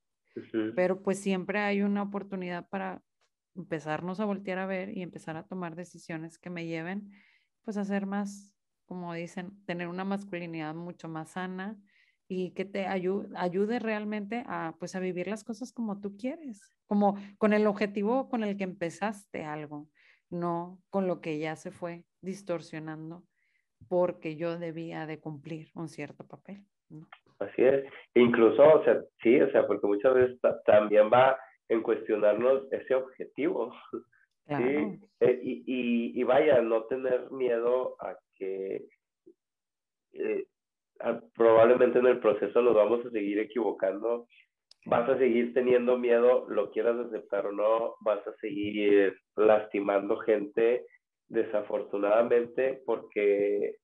pero 0.75 1.03
pues 1.03 1.19
siempre 1.19 1.59
hay 1.61 1.83
una 1.83 2.03
oportunidad 2.03 2.69
para 2.69 3.03
empezarnos 3.55 4.21
a 4.21 4.25
voltear 4.25 4.59
a 4.59 4.67
ver 4.67 4.97
y 4.97 5.03
empezar 5.03 5.37
a 5.37 5.47
tomar 5.47 5.77
decisiones 5.77 6.39
que 6.39 6.51
me 6.51 6.67
lleven 6.67 7.11
pues 7.63 7.77
a 7.77 7.85
ser 7.85 8.07
más 8.07 8.51
como 8.91 9.15
dicen, 9.15 9.65
tener 9.67 9.87
una 9.87 10.05
masculinidad 10.05 10.75
mucho 10.75 11.09
más 11.09 11.31
sana 11.31 11.79
y 12.31 12.53
que 12.53 12.65
te 12.65 12.87
ayude, 12.87 13.29
ayude 13.35 13.81
realmente 13.81 14.45
a, 14.47 14.77
pues, 14.79 14.95
a 14.95 15.01
vivir 15.01 15.27
las 15.27 15.43
cosas 15.43 15.73
como 15.73 16.01
tú 16.01 16.17
quieres, 16.17 16.77
como 16.87 17.17
con 17.39 17.53
el 17.53 17.67
objetivo 17.67 18.29
con 18.29 18.45
el 18.45 18.57
que 18.57 18.63
empezaste 18.63 19.43
algo, 19.43 19.89
no 20.31 20.79
con 20.91 21.09
lo 21.09 21.21
que 21.21 21.41
ya 21.41 21.57
se 21.57 21.73
fue 21.73 22.05
distorsionando 22.21 23.25
porque 23.89 24.37
yo 24.37 24.59
debía 24.59 25.07
de 25.07 25.19
cumplir 25.19 25.71
un 25.75 25.89
cierto 25.89 26.25
papel. 26.25 26.65
Así 27.41 27.63
es, 27.63 27.85
incluso, 28.15 28.63
o 28.63 28.85
sea, 28.85 29.03
sí, 29.25 29.41
o 29.41 29.51
sea, 29.51 29.67
porque 29.67 29.89
muchas 29.89 30.15
veces 30.15 30.39
también 30.65 31.11
va 31.13 31.37
en 31.69 31.83
cuestionarnos 31.83 32.73
ese 32.73 32.95
objetivo. 32.95 33.75
Sí, 34.49 34.99
eh, 35.21 35.41
y, 35.45 35.63
y, 35.65 36.21
y, 36.21 36.25
vaya, 36.25 36.61
no 36.61 36.83
tener 36.87 37.31
miedo 37.31 37.95
a 38.01 38.19
que 38.35 38.85
eh, 40.15 40.45
probablemente 41.35 41.99
en 41.99 42.07
el 42.07 42.21
proceso 42.21 42.63
nos 42.63 42.75
vamos 42.75 43.05
a 43.07 43.11
seguir 43.11 43.39
equivocando, 43.39 44.27
vas 44.87 45.09
a 45.09 45.19
seguir 45.19 45.53
teniendo 45.55 45.99
miedo, 45.99 46.47
lo 46.49 46.71
quieras 46.71 46.99
aceptar 46.99 47.47
o 47.47 47.53
no, 47.53 47.95
vas 48.01 48.27
a 48.27 48.35
seguir 48.41 49.17
lastimando 49.37 50.17
gente 50.19 50.87
desafortunadamente 51.29 52.83
porque 52.85 53.77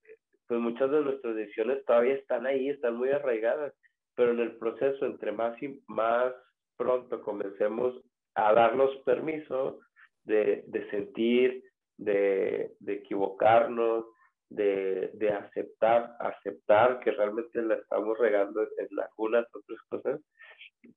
pues 0.48 0.60
muchas 0.60 0.90
de 0.90 1.00
nuestras 1.00 1.34
decisiones 1.34 1.84
todavía 1.84 2.14
están 2.14 2.46
ahí, 2.46 2.68
están 2.68 2.96
muy 2.96 3.10
arraigadas, 3.10 3.72
pero 4.14 4.32
en 4.32 4.40
el 4.40 4.56
proceso 4.56 5.04
entre 5.06 5.32
más 5.32 5.60
y 5.62 5.80
más 5.88 6.32
pronto 6.76 7.20
comencemos 7.22 8.00
a 8.34 8.52
darnos 8.52 8.94
permiso 8.98 9.80
de, 10.24 10.64
de 10.66 10.90
sentir, 10.90 11.64
de, 11.96 12.72
de 12.80 12.92
equivocarnos, 12.92 14.04
de, 14.48 15.10
de, 15.14 15.30
aceptar, 15.30 16.16
aceptar 16.20 17.00
que 17.00 17.10
realmente 17.10 17.62
la 17.62 17.74
estamos 17.74 18.16
regando 18.18 18.62
en 18.62 19.00
algunas 19.00 19.46
otras 19.52 19.78
cosas, 19.88 20.20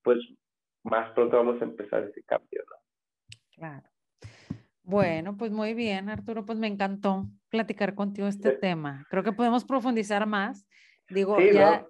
pues 0.03 0.19
más 0.83 1.11
pronto 1.13 1.37
vamos 1.37 1.61
a 1.61 1.65
empezar 1.65 2.03
ese 2.03 2.23
cambio, 2.23 2.63
¿no? 2.69 2.75
Claro. 3.51 3.87
Bueno, 4.83 5.37
pues 5.37 5.51
muy 5.51 5.73
bien, 5.73 6.09
Arturo, 6.09 6.45
pues 6.45 6.57
me 6.57 6.67
encantó 6.67 7.25
platicar 7.49 7.93
contigo 7.93 8.27
este 8.27 8.51
tema. 8.53 9.05
Creo 9.09 9.23
que 9.23 9.33
podemos 9.33 9.63
profundizar 9.63 10.25
más. 10.25 10.67
Digo, 11.09 11.39
ya... 11.39 11.85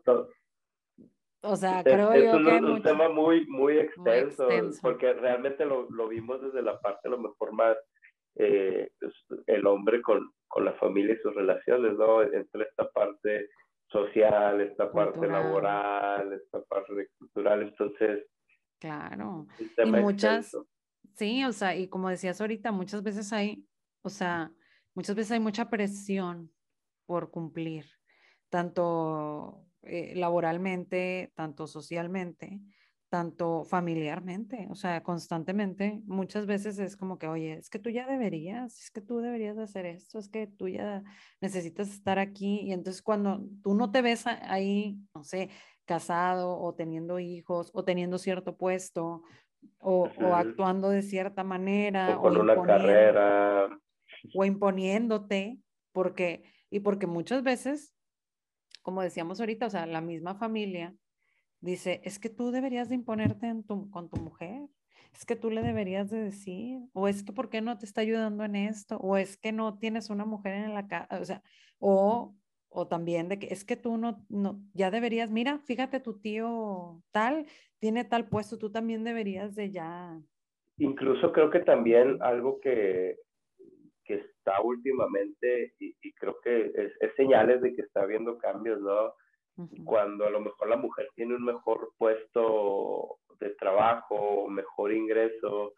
o 1.41 1.55
sea, 1.55 1.83
creo 1.83 2.13
yo 2.15 2.43
que 2.43 2.55
es 2.57 2.61
un 2.61 2.81
tema 2.81 3.07
muy, 3.07 3.45
muy 3.47 3.77
extenso, 3.77 4.47
porque 4.81 5.13
realmente 5.13 5.65
lo, 5.65 5.89
lo, 5.89 6.07
vimos 6.09 6.41
desde 6.41 6.61
la 6.61 6.79
parte 6.79 7.07
a 7.07 7.11
lo 7.11 7.19
mejor 7.19 7.53
más 7.53 7.77
eh, 8.35 8.89
el 9.47 9.65
hombre 9.65 10.01
con, 10.01 10.33
con 10.49 10.65
la 10.65 10.73
familia 10.73 11.13
y 11.13 11.21
sus 11.21 11.33
relaciones, 11.33 11.93
¿no? 11.97 12.21
Entre 12.21 12.63
esta 12.63 12.89
parte 12.91 13.49
social, 13.87 14.59
esta 14.61 14.91
parte 14.91 15.27
laboral, 15.27 16.33
esta 16.33 16.61
parte 16.63 17.09
cultural, 17.17 17.61
entonces... 17.61 18.25
Claro. 18.79 19.47
Y 19.83 19.91
muchas, 19.91 20.55
sí, 21.15 21.43
o 21.43 21.51
sea, 21.51 21.75
y 21.75 21.87
como 21.89 22.09
decías 22.09 22.39
ahorita, 22.39 22.71
muchas 22.71 23.03
veces 23.03 23.33
hay, 23.33 23.65
o 24.01 24.09
sea, 24.09 24.51
muchas 24.95 25.15
veces 25.15 25.33
hay 25.33 25.39
mucha 25.39 25.69
presión 25.69 26.51
por 27.05 27.29
cumplir, 27.29 27.85
tanto 28.49 29.65
eh, 29.83 30.13
laboralmente, 30.15 31.31
tanto 31.35 31.67
socialmente, 31.67 32.61
tanto 33.09 33.65
familiarmente, 33.65 34.67
o 34.69 34.75
sea, 34.75 35.01
constantemente, 35.01 36.01
muchas 36.05 36.45
veces 36.45 36.77
es 36.77 36.95
como 36.95 37.17
que, 37.17 37.27
oye, 37.27 37.53
es 37.53 37.69
que 37.69 37.79
tú 37.79 37.89
ya 37.89 38.07
deberías, 38.07 38.79
es 38.79 38.91
que 38.91 39.01
tú 39.01 39.19
deberías 39.19 39.57
hacer 39.57 39.87
esto, 39.87 40.19
es 40.19 40.29
que 40.29 40.45
tú 40.45 40.67
ya 40.67 41.03
necesitas 41.41 41.89
estar 41.89 42.19
aquí. 42.19 42.61
Y 42.61 42.71
entonces 42.71 43.01
cuando 43.01 43.43
tú 43.63 43.73
no 43.73 43.91
te 43.91 44.03
ves 44.03 44.27
ahí, 44.27 44.99
no 45.15 45.23
sé, 45.23 45.49
casado 45.85 46.59
o 46.59 46.75
teniendo 46.75 47.19
hijos 47.19 47.71
o 47.73 47.83
teniendo 47.83 48.19
cierto 48.19 48.55
puesto 48.55 49.23
o, 49.79 50.07
actuando 50.33 50.89
de 50.89 51.01
cierta 51.01 51.43
manera 51.43 52.15
o 52.15 52.21
con 52.21 52.37
una 52.37 52.61
carrera 52.61 53.67
o 54.35 54.45
imponiéndote, 54.45 55.57
porque, 55.91 56.43
y 56.69 56.81
porque 56.81 57.07
muchas 57.07 57.41
veces, 57.41 57.95
como 58.83 59.01
decíamos 59.01 59.39
ahorita, 59.39 59.65
o 59.65 59.69
sea, 59.71 59.87
la 59.87 60.01
misma 60.01 60.35
familia 60.35 60.93
dice, 61.61 62.01
es 62.03 62.19
que 62.19 62.29
tú 62.29 62.51
deberías 62.51 62.89
de 62.89 62.95
imponerte 62.95 63.47
en 63.47 63.63
tu, 63.63 63.89
con 63.91 64.09
tu 64.09 64.17
mujer, 64.17 64.67
es 65.13 65.25
que 65.25 65.35
tú 65.35 65.49
le 65.49 65.61
deberías 65.61 66.09
de 66.09 66.23
decir, 66.23 66.81
o 66.93 67.07
es 67.07 67.23
que 67.23 67.33
por 67.33 67.49
qué 67.49 67.61
no 67.61 67.77
te 67.77 67.85
está 67.85 68.01
ayudando 68.01 68.43
en 68.43 68.55
esto, 68.55 68.97
o 68.97 69.17
es 69.17 69.37
que 69.37 69.51
no 69.51 69.77
tienes 69.77 70.09
una 70.09 70.25
mujer 70.25 70.53
en 70.53 70.73
la 70.73 70.87
casa, 70.87 71.19
o 71.19 71.25
sea, 71.25 71.41
o, 71.79 72.35
o 72.69 72.87
también 72.87 73.27
de 73.29 73.39
que 73.39 73.47
es 73.47 73.65
que 73.65 73.75
tú 73.75 73.97
no, 73.97 74.25
no, 74.29 74.59
ya 74.73 74.91
deberías, 74.91 75.31
mira, 75.31 75.59
fíjate, 75.59 75.99
tu 75.99 76.19
tío 76.19 77.01
tal, 77.11 77.45
tiene 77.79 78.03
tal 78.03 78.29
puesto, 78.29 78.57
tú 78.57 78.71
también 78.71 79.03
deberías 79.03 79.55
de 79.55 79.71
ya. 79.71 80.19
Incluso 80.77 81.31
creo 81.33 81.49
que 81.49 81.59
también 81.59 82.17
algo 82.21 82.59
que, 82.61 83.17
que 84.05 84.15
está 84.15 84.61
últimamente, 84.61 85.73
y, 85.79 86.13
creo 86.13 86.37
que 86.41 86.71
es, 86.73 86.91
es, 86.99 87.15
señales 87.15 87.61
de 87.61 87.75
que 87.75 87.81
está 87.81 88.03
habiendo 88.03 88.37
cambios, 88.37 88.79
¿no? 88.81 89.13
Cuando 89.83 90.25
a 90.25 90.29
lo 90.29 90.41
mejor 90.41 90.69
la 90.69 90.77
mujer 90.77 91.09
tiene 91.15 91.35
un 91.35 91.45
mejor 91.45 91.91
puesto 91.97 93.17
de 93.39 93.49
trabajo, 93.51 94.47
mejor 94.47 94.91
ingreso, 94.91 95.73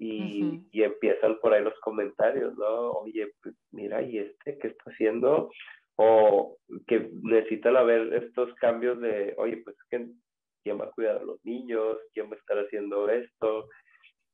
y, 0.00 0.62
y, 0.70 0.84
empiezan 0.84 1.40
por 1.40 1.52
ahí 1.52 1.64
los 1.64 1.78
comentarios, 1.80 2.56
¿no? 2.56 2.90
Oye, 2.92 3.32
pues 3.42 3.56
mira, 3.72 4.00
¿y 4.00 4.18
este 4.18 4.56
qué 4.58 4.68
está 4.68 4.90
haciendo? 4.92 5.50
O 5.96 6.56
que 6.86 7.10
necesitan 7.22 7.76
haber 7.76 8.14
estos 8.14 8.54
cambios 8.54 9.00
de, 9.00 9.34
oye, 9.38 9.56
pues 9.64 9.76
¿quién 9.88 10.80
va 10.80 10.84
a 10.84 10.90
cuidar 10.90 11.16
a 11.16 11.24
los 11.24 11.44
niños? 11.44 11.98
¿Quién 12.12 12.30
va 12.30 12.36
a 12.36 12.38
estar 12.38 12.58
haciendo 12.58 13.08
esto? 13.08 13.68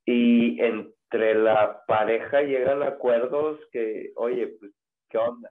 Y 0.04 0.60
entre 0.60 1.34
la 1.34 1.82
pareja 1.86 2.42
llegan 2.42 2.82
acuerdos 2.82 3.58
que, 3.72 4.12
oye, 4.16 4.48
pues, 4.58 4.72
¿qué 5.08 5.18
onda? 5.18 5.50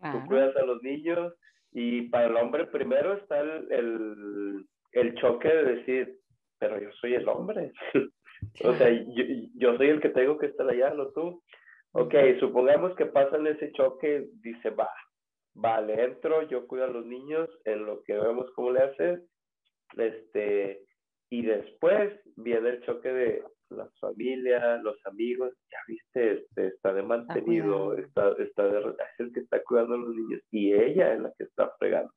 Tú 0.00 0.26
cuidas 0.26 0.54
a 0.56 0.64
los 0.64 0.82
niños, 0.82 1.32
y 1.78 2.08
para 2.08 2.28
el 2.28 2.36
hombre 2.36 2.66
primero 2.68 3.12
está 3.12 3.38
el, 3.38 4.66
el, 4.92 5.14
choque 5.16 5.46
de 5.46 5.74
decir, 5.74 6.20
pero 6.58 6.80
yo 6.80 6.90
soy 6.92 7.12
el 7.16 7.28
hombre. 7.28 7.70
o 8.64 8.72
sea, 8.76 8.90
yo, 8.90 9.24
yo, 9.56 9.76
soy 9.76 9.90
el 9.90 10.00
que 10.00 10.08
tengo 10.08 10.38
que 10.38 10.46
estar 10.46 10.66
allá, 10.66 10.94
no 10.94 11.08
tú. 11.08 11.42
Ok, 11.92 12.14
supongamos 12.40 12.96
que 12.96 13.04
pasa 13.04 13.36
en 13.36 13.48
ese 13.48 13.72
choque, 13.72 14.26
dice, 14.40 14.70
va, 14.70 14.88
vale, 15.54 16.02
entro, 16.02 16.48
yo 16.48 16.66
cuido 16.66 16.86
a 16.86 16.88
los 16.88 17.04
niños, 17.04 17.46
en 17.66 17.84
lo 17.84 18.02
que 18.04 18.14
vemos 18.14 18.50
cómo 18.54 18.70
le 18.70 18.80
haces, 18.80 19.20
este, 19.98 20.80
y 21.28 21.42
después 21.42 22.18
viene 22.36 22.70
el 22.70 22.82
choque 22.86 23.12
de, 23.12 23.44
la 23.70 23.88
familia, 24.00 24.76
los 24.78 24.96
amigos, 25.06 25.52
ya 25.70 25.78
viste, 25.86 26.32
este, 26.32 26.68
está 26.68 26.92
de 26.92 27.02
mantenido, 27.02 27.94
está, 27.96 28.32
está 28.38 28.64
de, 28.64 28.78
es 28.78 29.20
el 29.20 29.32
que 29.32 29.40
está 29.40 29.62
cuidando 29.64 29.94
a 29.94 29.98
los 29.98 30.14
niños 30.14 30.40
y 30.50 30.72
ella 30.72 31.14
es 31.14 31.20
la 31.20 31.32
que 31.36 31.44
está 31.44 31.70
fregando. 31.78 32.12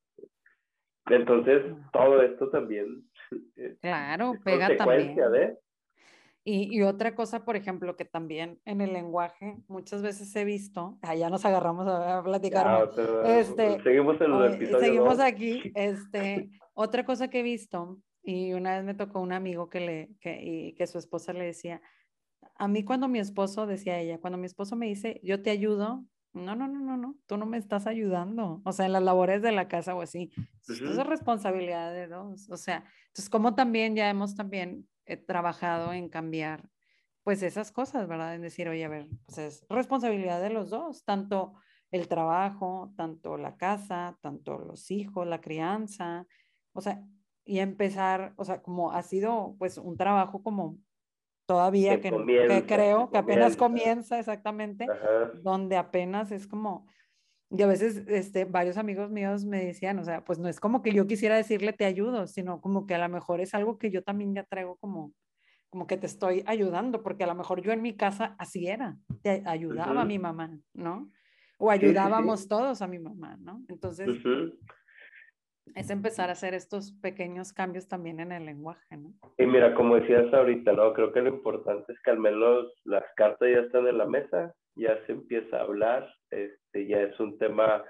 Entonces, 1.08 1.64
todo 1.91 2.22
esto 2.22 2.50
también. 2.50 3.04
Claro, 3.82 4.34
pega 4.43 4.76
también. 4.76 5.16
De... 5.16 5.58
Y, 6.43 6.76
y, 6.76 6.82
otra 6.82 7.14
cosa, 7.14 7.45
por 7.45 7.56
ejemplo, 7.56 7.95
que 7.95 8.06
también 8.06 8.60
en 8.66 8.82
el 8.82 8.93
lenguaje 8.93 9.58
muchas 9.68 10.02
veces 10.02 10.36
he 10.36 10.45
visto, 10.45 10.97
allá 11.04 11.28
ah, 11.28 11.30
nos 11.30 11.45
agarramos 11.45 11.88
a, 11.88 12.24
platicar. 12.24 12.89
este, 13.26 13.82
seguimos 13.84 14.20
en 14.22 14.32
el 14.34 14.54
episodio. 14.54 14.80
Seguimos 14.80 15.20
aquí. 15.20 15.72
Este, 15.76 16.50
otra 16.74 17.06
cosa 17.06 17.30
que 17.30 17.41
he 17.41 17.43
visto 17.43 18.00
y 18.22 18.53
una 18.53 18.76
vez 18.76 18.84
me 18.84 18.93
tocó 18.93 19.20
un 19.20 19.32
amigo 19.32 19.70
que, 19.70 19.80
le, 19.80 20.15
que, 20.20 20.41
y 20.41 20.74
que 20.76 20.88
su 20.88 20.97
esposa 20.97 21.34
le 21.34 21.45
decía, 21.45 21.82
a 22.55 22.67
mí 22.67 22.84
cuando 22.84 23.07
mi 23.07 23.20
esposo, 23.20 23.65
decía 23.65 23.99
ella, 23.99 24.20
cuando 24.20 24.38
mi 24.38 24.45
esposo 24.45 24.76
me 24.76 24.88
dice, 24.88 25.20
yo 25.24 25.41
te 25.41 25.49
ayudo, 25.49 26.05
no, 26.34 26.55
no, 26.55 26.67
no, 26.67 26.80
no, 26.80 26.97
no, 26.97 27.15
tú 27.26 27.38
no 27.38 27.45
me 27.45 27.57
estás 27.57 27.88
ayudando, 27.88 28.61
o 28.63 28.72
sea, 28.72 28.86
en 28.86 28.93
las 28.93 29.03
labores 29.03 29.41
de 29.41 29.51
la 29.51 29.67
casa 29.67 29.95
o 29.95 30.01
así. 30.01 30.32
Eso 30.67 31.01
es 31.01 31.07
responsabilidad 31.07 31.93
de 31.93 32.07
dos, 32.07 32.49
o 32.49 32.57
sea, 32.57 32.84
entonces 33.07 33.30
como 33.30 33.55
también 33.55 33.95
ya 33.95 34.09
hemos 34.09 34.36
también 34.36 34.88
eh, 35.05 35.17
trabajado 35.17 35.93
en 35.93 36.09
cambiar 36.09 36.70
pues 37.24 37.43
esas 37.43 37.72
cosas, 37.72 38.07
¿verdad? 38.07 38.36
En 38.36 38.41
decir, 38.41 38.67
oye, 38.70 38.84
a 38.86 38.89
ver, 38.89 39.07
pues 39.26 39.38
es 39.38 39.65
responsabilidad 39.70 40.41
de 40.41 40.49
los 40.49 40.70
dos, 40.70 41.03
tanto 41.03 41.53
el 41.91 42.07
trabajo, 42.07 42.93
tanto 42.95 43.38
la 43.38 43.57
casa, 43.57 44.17
tanto 44.22 44.57
los 44.57 44.91
hijos, 44.91 45.28
la 45.28 45.41
crianza, 45.41 46.28
o 46.74 46.82
sea, 46.82 47.03
y 47.46 47.60
empezar, 47.60 48.34
o 48.36 48.46
sea, 48.46 48.62
como 48.62 48.92
ha 48.92 49.02
sido 49.04 49.56
pues 49.58 49.78
un 49.78 49.98
trabajo 49.98 50.44
como 50.44 50.78
todavía 51.50 52.00
que, 52.00 52.12
creo 52.68 53.10
que, 53.10 53.18
apenas 53.18 53.58
comienza. 53.58 54.20
exactamente, 54.20 54.86
donde 55.42 55.78
apenas 55.78 56.32
es 56.32 56.46
como, 56.46 56.86
y 57.50 57.64
a 57.64 57.68
veces 57.68 58.04
este, 58.08 58.46
varios 58.46 58.78
amigos 58.78 59.10
míos 59.10 59.46
me 59.46 59.66
decían, 59.66 59.98
o 59.98 60.04
sea, 60.04 60.24
pues 60.24 60.38
no 60.38 60.48
es 60.48 60.60
como 60.60 60.84
que 60.84 60.94
yo 60.94 61.08
quisiera 61.08 61.36
decirle 61.36 61.74
te 61.74 61.86
ayudo, 61.86 62.28
sino 62.28 62.62
como 62.62 62.86
que 62.86 62.94
a 62.94 63.00
lo 63.00 63.10
mejor 63.10 63.42
es 63.42 63.56
algo 63.56 63.80
que 63.80 63.90
yo 63.90 64.04
también 64.04 64.36
ya 64.36 64.44
traigo 64.44 64.78
como, 64.78 65.12
como 65.72 65.88
que 65.88 65.98
te 65.98 66.06
estoy 66.06 66.44
ayudando, 66.46 67.02
porque 67.02 67.24
a 67.24 67.28
lo 67.28 67.34
mejor 67.34 67.62
yo 67.62 67.72
en 67.72 67.82
mi 67.82 67.98
casa 67.98 68.36
así 68.38 68.68
era, 68.68 68.96
te 69.24 69.42
ayudaba 69.48 70.02
a 70.02 70.06
mi 70.06 70.20
mamá, 70.20 70.56
¿no? 70.76 71.12
O 71.58 71.72
ayudábamos 71.72 72.48
todos 72.48 72.84
a 72.84 72.88
mi 72.88 73.00
mamá, 73.00 73.38
¿no? 73.42 73.64
Entonces, 73.70 74.08
es 75.76 75.89
empezar 75.89 76.30
a 76.30 76.34
hacer 76.34 76.53
estos 76.53 76.91
pequeños 77.01 77.53
cambios 77.53 77.88
también 77.88 78.20
en 78.20 78.32
el 78.32 78.45
lenguaje, 78.45 78.97
¿no? 78.97 79.13
Y 79.38 79.45
mira, 79.45 79.74
como 79.74 79.95
decías 79.95 80.34
ahorita, 80.34 80.74
¿no? 80.74 80.93
Creo 80.93 81.11
que 81.11 81.22
lo 81.22 81.30
importante 81.30 81.93
es 81.93 81.99
que 82.01 82.11
al 82.11 82.20
menos 82.20 82.72
las 82.86 83.03
cartas 83.15 83.49
ya 83.51 83.59
están 83.59 83.88
en 83.88 83.97
la 83.97 84.05
mesa, 84.05 84.53
ya 84.76 84.97
se 85.05 85.11
empieza 85.11 85.57
a 85.57 85.63
hablar, 85.63 86.13
este, 86.32 86.88
ya 86.88 87.01
es 87.01 87.20
un 87.20 87.38
tema 87.38 87.84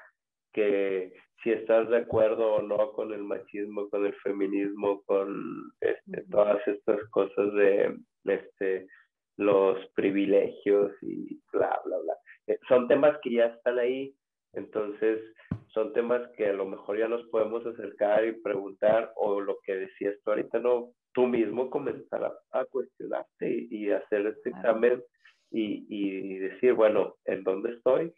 que 0.54 1.14
si 1.44 1.52
estás 1.52 1.90
de 1.90 1.98
acuerdo 1.98 2.56
o 2.56 2.62
no 2.62 2.92
con 2.94 3.14
el 3.14 3.24
machismo, 3.24 3.90
con 3.90 4.06
el 4.06 4.14
feminismo, 4.16 5.04
con 5.04 5.72
este, 5.80 6.24
todas 6.30 6.66
estas 6.68 7.00
cosas 7.12 7.54
de 7.54 7.98
este, 8.26 8.88
los 9.38 9.78
privilegios 9.96 10.92
y 11.02 11.40
bla, 11.54 11.80
bla, 11.86 11.98
bla. 11.98 12.14
Eh, 12.48 12.60
son 12.68 12.88
temas 12.88 13.18
que 13.22 13.32
ya 13.36 13.46
están 13.46 13.80
ahí, 13.80 14.14
temas 16.10 16.30
que 16.36 16.48
a 16.48 16.54
lo 16.54 16.66
mejor 16.66 16.98
ya 16.98 17.08
nos 17.08 17.24
podemos 17.30 17.66
acercar 17.66 18.26
y 18.26 18.42
preguntar 18.42 19.12
o 19.16 19.40
lo 19.42 19.58
que 19.64 19.76
decías 19.76 20.16
tú 20.24 20.32
ahorita, 20.32 20.60
no, 20.60 20.92
tú 21.14 21.28
mismo 21.28 21.70
comenzar 21.70 22.32
a, 22.52 22.66
cuestionarte 22.66 23.68
y, 23.70 23.92
hacer 23.92 24.26
este 24.28 24.50
examen 24.50 25.04
y, 25.52 25.86
y, 25.88 26.40
decir, 26.40 26.74
bueno, 26.74 27.16
¿en 27.26 27.44
dónde 27.44 27.74
estoy? 27.74 28.14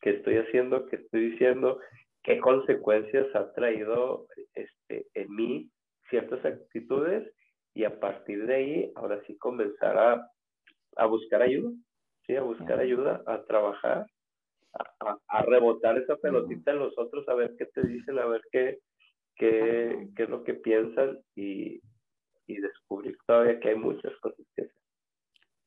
¿Qué 0.00 0.10
estoy 0.10 0.36
haciendo? 0.38 0.86
¿Qué 0.86 0.96
estoy 0.96 1.30
diciendo? 1.30 1.80
¿Qué 2.22 2.38
consecuencias 2.40 3.26
ha 3.34 3.52
traído 3.52 4.26
este, 4.54 5.06
en 5.14 5.34
mí 5.34 5.70
ciertas 6.10 6.44
actitudes? 6.44 7.32
Y 7.74 7.84
a 7.84 8.00
partir 8.00 8.46
de 8.46 8.54
ahí, 8.54 8.92
ahora 8.96 9.20
sí 9.26 9.36
comenzar 9.38 9.98
a, 9.98 10.30
a 10.96 11.06
buscar 11.06 11.42
ayuda, 11.42 11.70
¿sí? 12.26 12.34
A 12.34 12.42
buscar 12.42 12.80
ayuda, 12.80 13.22
a 13.26 13.44
trabajar 13.44 14.06
a, 15.28 15.42
rebotar 15.42 15.98
esa 15.98 16.16
pelotita 16.16 16.72
en 16.72 16.80
los 16.80 16.96
otros, 16.98 17.28
a 17.28 17.34
ver 17.34 17.54
qué 17.58 17.66
te 17.66 17.86
dicen, 17.86 18.18
a 18.18 18.26
ver 18.26 18.42
qué, 18.50 18.80
qué, 19.36 20.08
qué 20.16 20.22
es 20.22 20.28
lo 20.28 20.44
que 20.44 20.54
piensan 20.54 21.18
y, 21.34 21.80
y 22.46 22.60
descubrir 22.60 23.16
todavía 23.26 23.60
que 23.60 23.70
hay 23.70 23.76
muchas 23.76 24.12
cosas 24.20 24.44
que 24.54 24.62
hacer. 24.62 24.74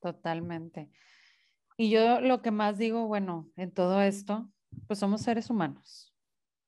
Totalmente. 0.00 0.90
Y 1.76 1.90
yo 1.90 2.20
lo 2.20 2.42
que 2.42 2.50
más 2.50 2.78
digo, 2.78 3.06
bueno, 3.06 3.50
en 3.56 3.72
todo 3.72 4.02
esto, 4.02 4.50
pues 4.86 4.98
somos 4.98 5.22
seres 5.22 5.50
humanos. 5.50 6.14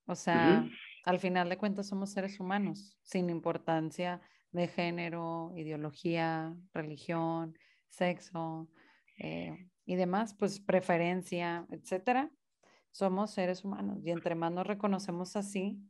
O 0.07 0.15
sea, 0.15 0.69
al 1.05 1.19
final 1.19 1.49
de 1.49 1.59
cuentas 1.59 1.89
somos 1.89 2.13
seres 2.13 2.41
humanos, 2.41 2.99
sin 3.03 3.31
importancia 3.31 4.21
de 4.51 4.69
género, 4.69 5.53
ideología, 5.57 6.55
religión, 6.73 7.57
sexo, 7.89 8.69
eh, 9.19 9.69
y 9.85 9.97
demás, 9.97 10.35
pues 10.35 10.61
preferencia, 10.61 11.67
etcétera, 11.71 12.31
somos 12.93 13.33
seres 13.33 13.65
humanos 13.65 13.99
y 14.05 14.11
entre 14.11 14.35
más 14.35 14.53
nos 14.53 14.67
reconocemos 14.67 15.35
así, 15.37 15.81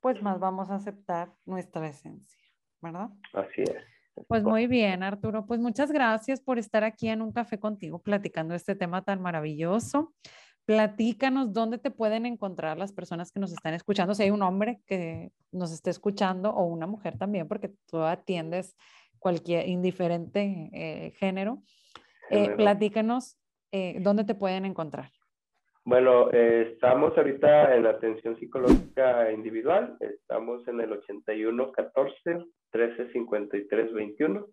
pues 0.00 0.22
más 0.22 0.40
vamos 0.40 0.70
a 0.70 0.76
aceptar 0.76 1.32
nuestra 1.44 1.86
esencia, 1.88 2.38
¿verdad? 2.80 3.10
Así 3.32 3.62
es. 3.62 3.76
Pues 4.28 4.42
muy 4.42 4.66
bien, 4.66 5.02
Arturo. 5.02 5.46
Pues 5.46 5.60
muchas 5.60 5.92
gracias 5.92 6.40
por 6.40 6.58
estar 6.58 6.84
aquí 6.84 7.08
en 7.08 7.20
un 7.20 7.32
café 7.32 7.60
contigo 7.60 8.00
platicando 8.00 8.54
este 8.54 8.74
tema 8.74 9.02
tan 9.02 9.20
maravilloso. 9.20 10.14
platícanos 10.64 11.52
dónde 11.52 11.78
te 11.78 11.92
pueden 11.92 12.26
encontrar 12.26 12.76
las 12.76 12.92
personas 12.92 13.30
que 13.30 13.38
nos 13.38 13.52
están 13.52 13.74
escuchando, 13.74 14.14
si 14.14 14.24
hay 14.24 14.30
un 14.30 14.42
hombre 14.42 14.80
que 14.86 15.30
nos 15.52 15.70
esté 15.70 15.90
escuchando 15.90 16.50
o 16.50 16.64
una 16.64 16.88
mujer 16.88 17.16
también, 17.16 17.46
porque 17.46 17.72
tú 17.86 18.02
atiendes 18.02 18.74
cualquier 19.20 19.68
indiferente 19.68 20.70
eh, 20.72 21.12
género. 21.18 21.62
Eh, 22.30 22.50
platícanos 22.56 23.38
eh, 23.70 23.98
dónde 24.00 24.24
te 24.24 24.34
pueden 24.34 24.64
encontrar. 24.64 25.12
Bueno, 25.86 26.28
estamos 26.32 27.16
ahorita 27.16 27.76
en 27.76 27.84
la 27.84 27.90
atención 27.90 28.36
psicológica 28.40 29.30
individual, 29.30 29.96
estamos 30.00 30.66
en 30.66 30.80
el 30.80 30.90
81 30.90 31.70
14 31.70 32.44
13 32.72 33.12
53 33.12 33.92
21. 33.92 34.46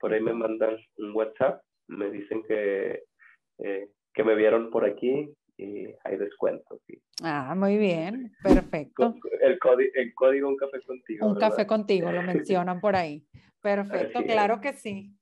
Por 0.00 0.12
ahí 0.12 0.20
me 0.20 0.32
mandan 0.32 0.76
un 0.96 1.14
WhatsApp, 1.14 1.62
me 1.86 2.10
dicen 2.10 2.42
que, 2.48 3.04
que 3.58 4.24
me 4.24 4.34
vieron 4.34 4.70
por 4.70 4.84
aquí 4.84 5.32
y 5.56 5.86
hay 6.02 6.16
descuentos. 6.16 6.80
Ah, 7.22 7.54
muy 7.56 7.76
bien, 7.78 8.32
perfecto. 8.42 9.14
El, 9.40 9.60
el 9.94 10.14
código 10.14 10.48
Un 10.48 10.56
Café 10.56 10.82
Contigo. 10.82 11.28
Un 11.28 11.38
Café 11.38 11.64
Contigo, 11.64 12.10
lo 12.10 12.22
mencionan 12.24 12.80
por 12.80 12.96
ahí. 12.96 13.24
Perfecto, 13.60 14.24
claro 14.24 14.60
que 14.60 14.72
sí. 14.72 15.14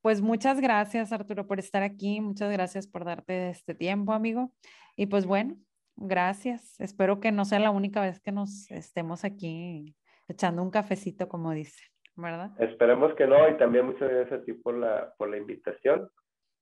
Pues 0.00 0.22
muchas 0.22 0.60
gracias, 0.60 1.12
Arturo, 1.12 1.46
por 1.46 1.58
estar 1.58 1.82
aquí. 1.82 2.20
Muchas 2.20 2.52
gracias 2.52 2.86
por 2.86 3.04
darte 3.04 3.50
este 3.50 3.74
tiempo, 3.74 4.12
amigo. 4.12 4.52
Y 4.96 5.06
pues 5.06 5.26
bueno, 5.26 5.56
gracias. 5.96 6.80
Espero 6.80 7.20
que 7.20 7.32
no 7.32 7.44
sea 7.44 7.58
la 7.58 7.70
única 7.70 8.00
vez 8.00 8.20
que 8.20 8.32
nos 8.32 8.70
estemos 8.70 9.24
aquí 9.24 9.96
echando 10.28 10.62
un 10.62 10.70
cafecito, 10.70 11.28
como 11.28 11.52
dice, 11.52 11.82
¿verdad? 12.14 12.50
Esperemos 12.60 13.14
que 13.14 13.26
no. 13.26 13.48
Y 13.48 13.56
también 13.56 13.86
muchas 13.86 14.08
gracias 14.08 14.40
a 14.40 14.44
ti 14.44 14.52
por 14.52 14.76
la, 14.76 15.12
por 15.16 15.30
la 15.30 15.36
invitación. 15.36 16.08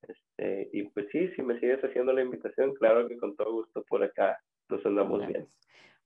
Este, 0.02 0.70
y 0.72 0.84
pues 0.84 1.06
sí, 1.12 1.28
si 1.34 1.42
me 1.42 1.58
sigues 1.60 1.82
haciendo 1.82 2.12
la 2.12 2.22
invitación, 2.22 2.74
claro 2.74 3.08
que 3.08 3.16
con 3.18 3.36
todo 3.36 3.52
gusto 3.52 3.84
por 3.88 4.02
acá 4.02 4.38
nos 4.68 4.84
andamos 4.86 5.26
bien. 5.26 5.46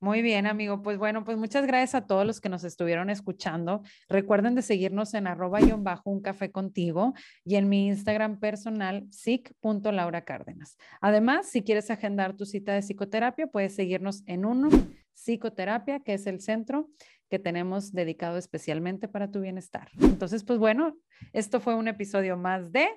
Muy 0.00 0.22
bien, 0.22 0.46
amigo. 0.46 0.80
Pues 0.80 0.96
bueno, 0.96 1.24
pues 1.24 1.36
muchas 1.36 1.66
gracias 1.66 1.94
a 1.94 2.06
todos 2.06 2.26
los 2.26 2.40
que 2.40 2.48
nos 2.48 2.64
estuvieron 2.64 3.10
escuchando. 3.10 3.82
Recuerden 4.08 4.54
de 4.54 4.62
seguirnos 4.62 5.12
en 5.12 5.26
arroba 5.26 5.60
bajo 5.78 6.10
un 6.10 6.22
café 6.22 6.50
contigo 6.50 7.12
y 7.44 7.56
en 7.56 7.68
mi 7.68 7.86
Instagram 7.88 8.40
personal, 8.40 9.06
sic.laura 9.10 10.24
Cárdenas. 10.24 10.78
Además, 11.02 11.50
si 11.50 11.62
quieres 11.62 11.90
agendar 11.90 12.34
tu 12.34 12.46
cita 12.46 12.72
de 12.72 12.80
psicoterapia, 12.80 13.46
puedes 13.46 13.74
seguirnos 13.74 14.22
en 14.26 14.46
uno, 14.46 14.70
psicoterapia, 15.12 16.00
que 16.00 16.14
es 16.14 16.26
el 16.26 16.40
centro 16.40 16.88
que 17.28 17.38
tenemos 17.38 17.92
dedicado 17.92 18.38
especialmente 18.38 19.06
para 19.06 19.30
tu 19.30 19.40
bienestar. 19.42 19.90
Entonces, 20.00 20.44
pues 20.44 20.58
bueno, 20.58 20.96
esto 21.34 21.60
fue 21.60 21.74
un 21.74 21.88
episodio 21.88 22.38
más 22.38 22.72
de 22.72 22.88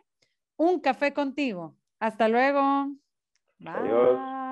Un 0.56 0.80
Café 0.80 1.14
contigo. 1.14 1.76
Hasta 2.00 2.30
luego. 2.30 2.94
Bye. 3.60 4.43